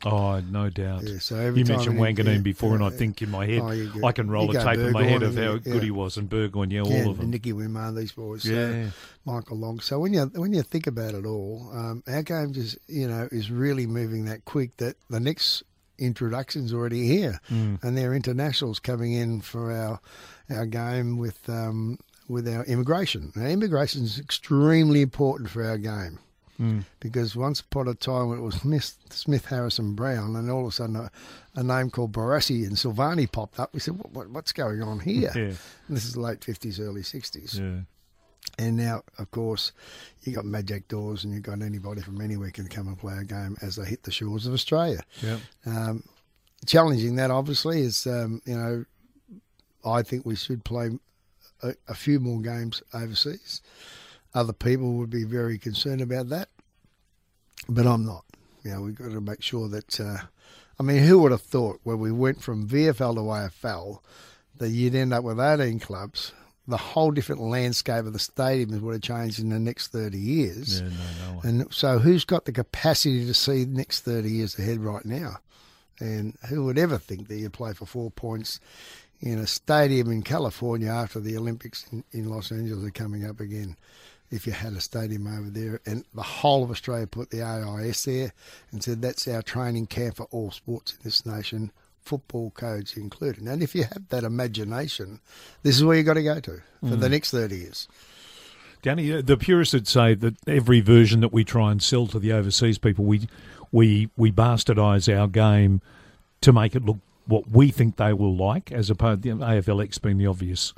Oh, 0.05 0.39
no 0.39 0.69
doubt. 0.69 1.03
Yeah, 1.03 1.19
so 1.19 1.35
you 1.53 1.65
mentioned 1.65 1.97
Wanganeen 1.99 2.35
yeah, 2.35 2.37
before, 2.41 2.73
and 2.75 2.83
I 2.83 2.89
think 2.89 3.21
in 3.21 3.29
my 3.29 3.45
head, 3.45 3.61
Oh, 3.61 4.07
I 4.07 4.11
can 4.11 4.29
roll 4.31 4.49
a 4.49 4.53
tape 4.63 4.79
in 4.79 4.91
my 4.93 5.03
head 5.03 5.23
of 5.23 5.35
how 5.35 5.57
good 5.57 5.83
he 5.83 5.91
was, 5.91 6.17
and 6.17 6.29
Burgoyne, 6.29 6.71
yeah, 6.71 6.81
all 6.81 7.09
of 7.11 7.17
them. 7.17 7.29
Nicky 7.31 7.51
Winmar, 7.53 7.95
these 7.95 8.11
boys. 8.13 8.43
so 8.43 8.49
Yeah. 8.51 8.89
Michael 9.25 9.57
Long. 9.57 9.79
So 9.79 9.99
when 9.99 10.13
you 10.13 10.23
when 10.35 10.53
you 10.53 10.61
think 10.63 10.87
about 10.87 11.13
it 11.15 11.25
all, 11.25 11.69
um, 11.73 12.03
our 12.07 12.23
game 12.23 12.53
just 12.53 12.77
you 12.87 13.07
know 13.07 13.27
is 13.31 13.51
really 13.51 13.85
moving 13.87 14.25
that 14.25 14.45
quick 14.45 14.77
that 14.77 14.95
the 15.09 15.19
next 15.19 15.63
introduction's 15.97 16.73
already 16.73 17.05
here, 17.07 17.39
Mm. 17.49 17.83
and 17.83 17.97
there 17.97 18.11
are 18.11 18.15
internationals 18.15 18.79
coming 18.79 19.13
in 19.13 19.41
for 19.41 19.71
our 19.71 19.99
our 20.49 20.65
game 20.65 21.17
with 21.17 21.47
um, 21.49 21.99
with 22.27 22.47
our 22.47 22.63
immigration. 22.65 23.31
Now, 23.35 23.45
immigration 23.47 24.03
is 24.03 24.17
extremely 24.19 25.01
important 25.01 25.49
for 25.49 25.63
our 25.65 25.77
game. 25.77 26.19
Mm. 26.59 26.83
Because 26.99 27.35
once 27.35 27.61
upon 27.61 27.87
a 27.87 27.93
time 27.93 28.33
it 28.33 28.41
was 28.41 28.55
Smith, 28.55 28.97
Smith 29.09 29.45
Harrison 29.45 29.95
Brown, 29.95 30.35
and 30.35 30.51
all 30.51 30.61
of 30.61 30.67
a 30.67 30.71
sudden 30.71 30.95
a, 30.97 31.11
a 31.55 31.63
name 31.63 31.89
called 31.89 32.11
Barassi 32.11 32.67
and 32.67 32.75
Silvagni 32.75 33.31
popped 33.31 33.59
up, 33.59 33.73
we 33.73 33.79
said, 33.79 33.97
what, 33.97 34.11
what, 34.11 34.29
"What's 34.29 34.51
going 34.51 34.81
on 34.81 34.99
here?" 34.99 35.31
Yeah. 35.33 35.53
And 35.87 35.97
this 35.97 36.05
is 36.05 36.17
late 36.17 36.43
fifties, 36.43 36.79
early 36.79 37.03
sixties. 37.03 37.57
Yeah. 37.57 37.81
And 38.57 38.75
now, 38.75 39.03
of 39.17 39.31
course, 39.31 39.71
you 40.23 40.33
got 40.33 40.43
Majak 40.43 40.87
Daws, 40.89 41.23
and 41.23 41.33
you've 41.33 41.43
got 41.43 41.61
anybody 41.61 42.01
from 42.01 42.19
anywhere 42.19 42.51
can 42.51 42.67
come 42.67 42.87
and 42.87 42.97
play 42.97 43.17
a 43.17 43.23
game 43.23 43.55
as 43.61 43.77
they 43.77 43.85
hit 43.85 44.03
the 44.03 44.11
shores 44.11 44.45
of 44.45 44.53
Australia. 44.53 45.01
Yeah. 45.21 45.37
Um, 45.65 46.03
challenging 46.65 47.15
that, 47.15 47.31
obviously, 47.31 47.81
is 47.81 48.05
um, 48.05 48.41
you 48.45 48.57
know, 48.57 48.85
I 49.85 50.01
think 50.01 50.25
we 50.25 50.35
should 50.35 50.65
play 50.65 50.89
a, 51.63 51.73
a 51.87 51.95
few 51.95 52.19
more 52.19 52.41
games 52.41 52.83
overseas. 52.93 53.61
Other 54.33 54.53
people 54.53 54.93
would 54.93 55.09
be 55.09 55.23
very 55.23 55.57
concerned 55.57 56.01
about 56.01 56.29
that, 56.29 56.49
but 57.67 57.87
I'm 57.87 58.05
not. 58.05 58.25
You 58.63 58.71
know, 58.71 58.81
we've 58.81 58.95
got 58.95 59.11
to 59.11 59.21
make 59.21 59.41
sure 59.41 59.67
that. 59.69 59.99
Uh, 59.99 60.17
I 60.79 60.83
mean, 60.83 61.03
who 61.03 61.19
would 61.19 61.31
have 61.31 61.41
thought 61.41 61.79
when 61.83 61.99
we 61.99 62.11
went 62.11 62.41
from 62.41 62.67
VFL 62.67 63.15
to 63.15 63.21
AFL 63.21 63.99
that 64.57 64.69
you'd 64.69 64.95
end 64.95 65.13
up 65.13 65.23
with 65.23 65.39
18 65.39 65.79
clubs? 65.79 66.31
The 66.67 66.77
whole 66.77 67.09
different 67.11 67.41
landscape 67.41 68.05
of 68.05 68.13
the 68.13 68.19
stadiums 68.19 68.79
would 68.79 68.93
have 68.93 69.01
changed 69.01 69.39
in 69.39 69.49
the 69.49 69.59
next 69.59 69.87
30 69.87 70.17
years. 70.19 70.81
Yeah, 70.81 70.89
no, 70.89 71.33
no. 71.33 71.41
And 71.43 71.73
so, 71.73 71.97
who's 71.97 72.25
got 72.25 72.45
the 72.45 72.51
capacity 72.51 73.25
to 73.25 73.33
see 73.33 73.63
the 73.63 73.75
next 73.75 74.01
30 74.01 74.29
years 74.29 74.59
ahead 74.59 74.79
right 74.79 75.03
now? 75.03 75.37
And 75.99 76.37
who 76.47 76.65
would 76.65 76.77
ever 76.77 76.97
think 76.97 77.27
that 77.27 77.37
you 77.37 77.49
play 77.49 77.73
for 77.73 77.85
four 77.85 78.11
points 78.11 78.59
in 79.19 79.39
a 79.39 79.47
stadium 79.47 80.11
in 80.11 80.21
California 80.21 80.89
after 80.89 81.19
the 81.19 81.35
Olympics 81.35 81.85
in, 81.91 82.03
in 82.11 82.29
Los 82.29 82.51
Angeles 82.51 82.85
are 82.85 82.91
coming 82.91 83.25
up 83.25 83.39
again? 83.39 83.75
If 84.31 84.45
you 84.45 84.53
had 84.53 84.73
a 84.73 84.81
stadium 84.81 85.27
over 85.27 85.49
there, 85.49 85.81
and 85.85 86.05
the 86.13 86.21
whole 86.21 86.63
of 86.63 86.71
Australia 86.71 87.07
put 87.07 87.31
the 87.31 87.41
AIS 87.41 88.05
there 88.05 88.33
and 88.71 88.83
said 88.83 89.01
that's 89.01 89.27
our 89.27 89.41
training 89.41 89.87
camp 89.87 90.17
for 90.17 90.27
all 90.31 90.51
sports 90.51 90.93
in 90.93 90.99
this 91.03 91.25
nation, 91.25 91.71
football 92.01 92.51
codes 92.51 92.95
included. 92.95 93.43
And 93.43 93.63
if 93.63 93.73
you 93.73 93.83
have 93.83 94.07
that 94.09 94.23
imagination, 94.23 95.19
this 95.63 95.75
is 95.75 95.83
where 95.83 95.97
you've 95.97 96.05
got 96.05 96.13
to 96.13 96.23
go 96.23 96.39
to 96.39 96.61
for 96.81 96.95
the 96.95 97.09
next 97.09 97.31
30 97.31 97.55
years. 97.55 97.87
Danny, 98.81 99.11
uh, 99.11 99.21
the 99.21 99.37
purists 99.37 99.73
would 99.73 99.87
say 99.87 100.13
that 100.13 100.35
every 100.47 100.79
version 100.79 101.19
that 101.19 101.33
we 101.33 101.43
try 101.43 101.71
and 101.71 101.83
sell 101.83 102.07
to 102.07 102.19
the 102.19 102.31
overseas 102.31 102.77
people, 102.77 103.05
we 103.05 103.27
we 103.71 104.09
we 104.15 104.31
bastardise 104.31 105.13
our 105.13 105.27
game 105.27 105.81
to 106.41 106.53
make 106.53 106.75
it 106.75 106.85
look 106.85 106.97
what 107.25 107.49
we 107.51 107.69
think 107.69 107.97
they 107.97 108.13
will 108.13 108.35
like, 108.35 108.71
as 108.71 108.89
opposed 108.89 109.23
to 109.23 109.35
the 109.35 109.45
AFLX 109.45 110.01
being 110.01 110.17
the 110.17 110.27
obvious 110.27 110.73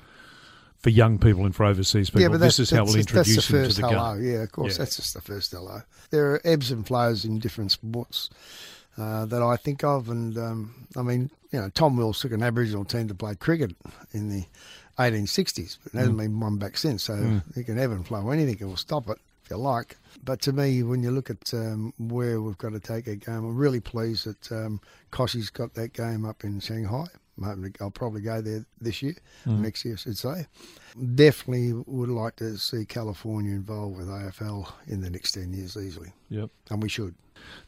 for 0.81 0.89
young 0.89 1.17
people 1.19 1.45
and 1.45 1.55
for 1.55 1.65
overseas 1.65 2.09
people. 2.09 2.37
this 2.37 2.59
is 2.59 2.69
how 2.71 2.83
we'll 2.85 2.95
introduce 2.95 3.35
that's 3.35 3.47
the 3.47 3.57
them 3.57 3.69
to 3.69 3.81
the 3.81 3.87
hello. 3.89 4.15
game. 4.15 4.31
Yeah, 4.31 4.43
of 4.43 4.51
course, 4.51 4.73
Yeah. 4.73 4.77
that's 4.79 4.95
just 4.95 5.13
the 5.13 5.21
first 5.21 5.51
hello. 5.51 5.81
There 6.09 6.31
are 6.33 6.41
ebbs 6.43 6.71
and 6.71 6.85
flows 6.85 7.23
in 7.25 7.39
different 7.39 7.71
sports 7.71 8.29
uh, 8.97 9.25
that 9.25 9.41
I 9.41 9.55
think 9.57 9.83
of, 9.83 10.09
and 10.09 10.37
um, 10.37 10.87
I 10.97 11.01
mean, 11.01 11.29
you 11.51 11.59
know, 11.61 11.69
Tom 11.69 11.97
Wills 11.97 12.19
took 12.19 12.31
an 12.31 12.43
Aboriginal 12.43 12.83
team 12.85 13.07
to 13.09 13.15
play 13.15 13.35
cricket 13.35 13.75
in 14.13 14.29
the 14.29 14.45
1860s, 14.99 15.77
but 15.83 15.93
it 15.93 15.95
Mm. 15.95 15.99
hasn't 15.99 16.17
been 16.17 16.39
one 16.39 16.57
back 16.57 16.77
since. 16.77 17.03
So 17.03 17.41
you 17.55 17.63
can 17.63 17.77
ebb 17.79 17.91
and 17.91 18.05
flow 18.05 18.29
anything, 18.31 18.57
it 18.59 18.65
will 18.65 18.77
stop 18.77 19.07
it 19.09 19.17
if 19.43 19.49
you 19.49 19.57
like. 19.57 19.97
But 20.23 20.41
to 20.41 20.53
me, 20.53 20.83
when 20.83 21.03
you 21.03 21.11
look 21.11 21.29
at 21.29 21.53
um, 21.53 21.93
where 21.97 22.41
we've 22.41 22.57
got 22.57 22.73
to 22.73 22.79
take 22.79 23.07
a 23.07 23.15
game, 23.15 23.35
I'm 23.45 23.55
really 23.57 23.79
pleased 23.79 24.25
that 24.25 24.51
um, 24.51 24.81
Kochie's 25.11 25.49
got 25.49 25.73
that 25.75 25.93
game 25.93 26.25
up 26.25 26.43
in 26.43 26.59
Shanghai. 26.59 27.05
I'm 27.43 27.49
hoping 27.49 27.73
to, 27.73 27.83
I'll 27.83 27.91
probably 27.91 28.21
go 28.21 28.41
there 28.41 28.65
this 28.79 29.01
year, 29.01 29.15
next 29.45 29.83
year, 29.85 29.95
I 29.95 29.97
should 29.97 30.17
say. 30.17 30.45
Definitely 31.15 31.73
would 31.85 32.09
like 32.09 32.35
to 32.37 32.57
see 32.57 32.85
California 32.85 33.51
involved 33.53 33.97
with 33.97 34.07
AFL 34.07 34.71
in 34.87 35.01
the 35.01 35.09
next 35.09 35.31
10 35.33 35.53
years 35.53 35.77
easily, 35.77 36.13
Yep. 36.29 36.49
and 36.69 36.83
we 36.83 36.89
should. 36.89 37.15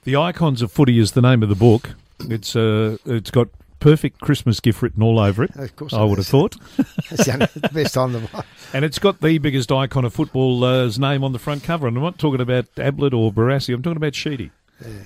The 0.04 0.16
Icons 0.16 0.62
of 0.62 0.72
Footy 0.72 1.00
is 1.00 1.14
the 1.14 1.22
name 1.22 1.42
of 1.42 1.50
the 1.50 1.56
book. 1.56 1.92
It's 2.20 2.56
uh, 2.56 2.98
it's 3.06 3.32
got 3.32 3.48
perfect 3.80 4.22
Christmas 4.22 4.60
gift 4.60 4.82
written 4.82 5.02
all 5.04 5.20
over 5.20 5.44
it. 5.44 5.52
Of 5.56 5.76
course 5.76 5.94
I 5.94 6.04
would 6.04 6.18
have 6.20 6.28
thought. 6.28 6.56
It's 7.12 7.26
the 7.26 7.70
best 7.74 7.94
time 7.96 8.14
to 8.14 8.46
And 8.74 8.86
it's 8.86 9.00
got 9.00 9.22
the 9.22 9.38
biggest 9.40 9.72
icon 9.72 10.06
of 10.06 10.14
football's 10.14 11.00
name 11.00 11.24
on 11.24 11.32
the 11.34 11.40
front 11.40 11.64
cover. 11.64 11.88
And 11.88 11.98
I'm 11.98 12.04
not 12.04 12.20
talking 12.20 12.40
about 12.42 12.66
Ablett 12.78 13.14
or 13.14 13.32
Barassi. 13.32 13.74
I'm 13.74 13.82
talking 13.82 13.98
about 13.98 14.16
Sheedy. 14.16 14.52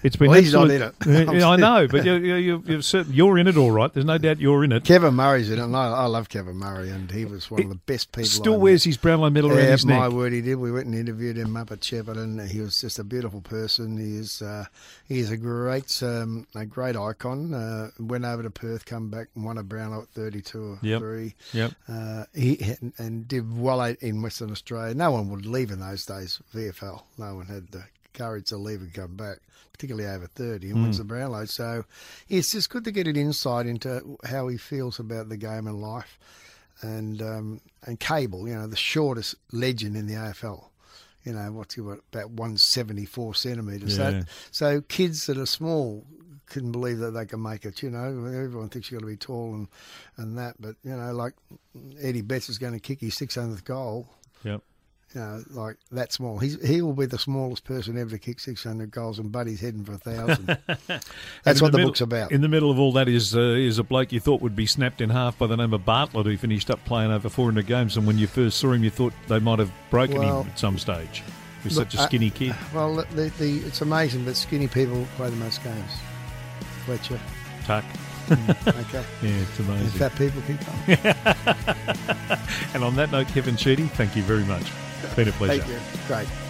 It's 0.03 0.15
been 0.15 0.29
Well, 0.31 0.39
he's 0.41 0.53
not 0.53 0.71
in 0.71 0.81
it. 0.81 0.95
I 1.05 1.55
know, 1.55 1.87
but 1.87 2.03
you, 2.03 2.13
you, 2.15 2.35
you, 2.35 2.63
you've 2.65 2.85
certain, 2.85 3.13
you're 3.13 3.37
in 3.37 3.47
it 3.47 3.57
all 3.57 3.69
right. 3.71 3.93
There's 3.93 4.05
no 4.05 4.17
doubt 4.17 4.39
you're 4.39 4.63
in 4.63 4.71
it. 4.71 4.83
Kevin 4.83 5.13
Murray's 5.13 5.51
in 5.51 5.59
it, 5.59 5.63
and 5.63 5.75
I, 5.75 5.89
I 5.89 6.05
love 6.05 6.29
Kevin 6.29 6.55
Murray, 6.55 6.89
and 6.89 7.11
he 7.11 7.25
was 7.25 7.51
one 7.51 7.61
of 7.61 7.69
the 7.69 7.75
best 7.75 8.11
people. 8.11 8.27
Still 8.29 8.55
I 8.55 8.57
wears 8.57 8.83
his 8.85 8.97
Brownlow 8.97 9.29
medal 9.29 9.51
around 9.51 9.59
Yeah, 9.65 9.71
his 9.71 9.85
my 9.85 9.99
neck. 10.07 10.11
word, 10.13 10.33
he 10.33 10.41
did. 10.41 10.55
We 10.55 10.71
went 10.71 10.87
and 10.87 10.95
interviewed 10.95 11.37
him 11.37 11.55
up 11.55 11.71
at 11.71 11.81
Shepparton. 11.81 12.47
He 12.49 12.59
was 12.59 12.81
just 12.81 12.97
a 12.97 13.03
beautiful 13.03 13.41
person. 13.41 13.97
He 13.97 14.15
is, 14.17 14.41
uh, 14.41 14.65
he 15.07 15.19
is 15.19 15.29
a 15.31 15.37
great, 15.37 16.01
um, 16.01 16.47
a 16.55 16.65
great 16.65 16.95
icon. 16.95 17.53
Uh, 17.53 17.91
went 17.99 18.25
over 18.25 18.41
to 18.43 18.49
Perth, 18.49 18.85
come 18.85 19.09
back, 19.09 19.27
and 19.35 19.45
won 19.45 19.57
a 19.59 19.63
Brownlow 19.63 20.03
at 20.03 20.07
thirty-two 20.09 20.63
or 20.63 20.79
Yep. 20.81 20.99
three. 20.99 21.35
Yep. 21.53 21.71
Uh, 21.87 22.23
he 22.33 22.57
and, 22.81 22.93
and 22.97 23.27
did 23.27 23.55
well 23.59 23.81
in 23.81 24.21
Western 24.23 24.51
Australia. 24.51 24.95
No 24.95 25.11
one 25.11 25.29
would 25.29 25.45
leave 25.45 25.69
in 25.71 25.79
those 25.79 26.05
days. 26.05 26.39
VFL. 26.55 27.03
No 27.19 27.35
one 27.35 27.45
had 27.45 27.67
the 27.71 27.83
courage 28.17 28.47
to 28.47 28.57
leave 28.57 28.81
and 28.81 28.93
come 28.93 29.15
back, 29.15 29.39
particularly 29.71 30.09
over 30.09 30.27
thirty, 30.27 30.71
and 30.71 30.81
wins 30.81 30.97
the 30.97 31.03
Brownlow. 31.03 31.45
So 31.45 31.85
it's 32.27 32.51
just 32.51 32.69
good 32.69 32.83
to 32.85 32.91
get 32.91 33.07
an 33.07 33.15
insight 33.15 33.65
into 33.65 34.17
how 34.25 34.47
he 34.47 34.57
feels 34.57 34.99
about 34.99 35.29
the 35.29 35.37
game 35.37 35.67
and 35.67 35.81
life. 35.81 36.19
And 36.81 37.21
um, 37.21 37.61
and 37.85 37.99
Cable, 37.99 38.47
you 38.47 38.55
know, 38.55 38.67
the 38.67 38.75
shortest 38.75 39.35
legend 39.51 39.95
in 39.95 40.07
the 40.07 40.13
AFL. 40.13 40.65
You 41.23 41.33
know, 41.33 41.51
what's 41.51 41.75
he 41.75 41.81
what 41.81 41.99
about 42.13 42.31
one 42.31 42.57
seventy 42.57 43.05
four 43.05 43.33
centimetres. 43.33 43.97
Yeah. 43.97 44.21
So, 44.21 44.25
so 44.51 44.81
kids 44.81 45.25
that 45.25 45.37
are 45.37 45.45
small 45.45 46.05
couldn't 46.47 46.71
believe 46.71 46.99
that 46.99 47.11
they 47.11 47.25
can 47.25 47.41
make 47.41 47.65
it. 47.65 47.83
You 47.83 47.89
know, 47.89 48.07
everyone 48.25 48.69
thinks 48.69 48.89
you've 48.89 49.01
got 49.01 49.07
to 49.07 49.11
be 49.11 49.17
tall 49.17 49.53
and 49.53 49.67
and 50.17 50.37
that, 50.37 50.55
but 50.59 50.75
you 50.83 50.95
know, 50.95 51.13
like 51.13 51.33
Eddie 51.99 52.21
Betts 52.21 52.49
is 52.49 52.57
going 52.57 52.73
to 52.73 52.79
kick 52.79 53.01
his 53.01 53.15
600th 53.15 53.63
goal. 53.63 54.07
Yep. 54.43 54.61
You 55.15 55.21
know, 55.21 55.43
like 55.51 55.77
that 55.93 56.11
small. 56.11 56.37
He's 56.37 56.61
he 56.67 56.81
will 56.81 56.93
be 56.93 57.05
the 57.05 57.17
smallest 57.17 57.63
person 57.63 57.97
ever 57.97 58.09
to 58.09 58.19
kick 58.19 58.41
600 58.41 58.91
goals, 58.91 59.19
and 59.19 59.31
Buddy's 59.31 59.61
heading 59.61 59.85
for 59.85 59.93
a 59.93 59.97
thousand. 59.97 60.45
That's 61.43 61.61
what 61.61 61.71
the, 61.71 61.77
middle- 61.77 61.89
book's 61.91 62.01
about. 62.01 62.31
In 62.33 62.41
the 62.41 62.49
middle 62.49 62.69
of 62.69 62.77
all 62.77 62.91
that 62.93 63.07
is 63.07 63.35
uh, 63.35 63.39
is 63.39 63.79
a 63.79 63.83
bloke 63.83 64.11
you 64.11 64.19
thought 64.19 64.41
would 64.41 64.55
be 64.55 64.65
snapped 64.65 64.99
in 64.99 65.09
half 65.09 65.37
by 65.37 65.47
the 65.47 65.55
name 65.55 65.73
of 65.73 65.85
Bartlett, 65.85 66.25
who 66.25 66.35
finished 66.37 66.69
up 66.69 66.83
playing 66.83 67.11
over 67.11 67.29
400 67.29 67.65
games. 67.65 67.95
And 67.95 68.05
when 68.05 68.17
you 68.17 68.27
first 68.27 68.57
saw 68.57 68.73
him, 68.73 68.83
you 68.83 68.89
thought 68.89 69.13
they 69.29 69.39
might 69.39 69.59
have 69.59 69.71
broken 69.89 70.17
Well, 70.19 70.41
him 70.43 70.49
at 70.49 70.59
some 70.59 70.77
stage. 70.77 71.23
He 71.63 71.69
was 71.69 71.77
look, 71.77 71.89
such 71.89 71.99
a 71.99 72.03
uh, 72.03 72.07
skinny 72.07 72.29
kid. 72.29 72.53
Well, 72.73 72.95
the, 72.95 73.31
the, 73.39 73.59
it's 73.65 73.79
amazing, 73.81 74.25
but 74.25 74.35
skinny 74.35 74.67
people 74.67 75.07
play 75.15 75.29
the 75.29 75.35
most 75.37 75.63
games. 75.63 75.91
Fletcher, 76.85 77.19
Tuck. 77.63 77.85
okay. 78.29 79.03
Yeah, 79.23 79.29
it's 79.29 79.59
and 79.59 79.69
amazing. 79.69 79.99
fat 79.99 80.15
people 80.17 80.41
keep 80.45 80.59
playing. 80.59 81.15
And 82.73 82.83
on 82.83 82.95
that 82.97 83.09
note, 83.11 83.27
Kevin 83.29 83.55
Sheedy, 83.55 83.83
thank 83.87 84.15
you 84.17 84.21
very 84.23 84.43
much. 84.43 84.69
Been 85.15 85.27
a 85.27 85.31
pleasure. 85.31 85.61
Thank 85.61 85.71
you. 85.71 85.79
Great. 86.07 86.46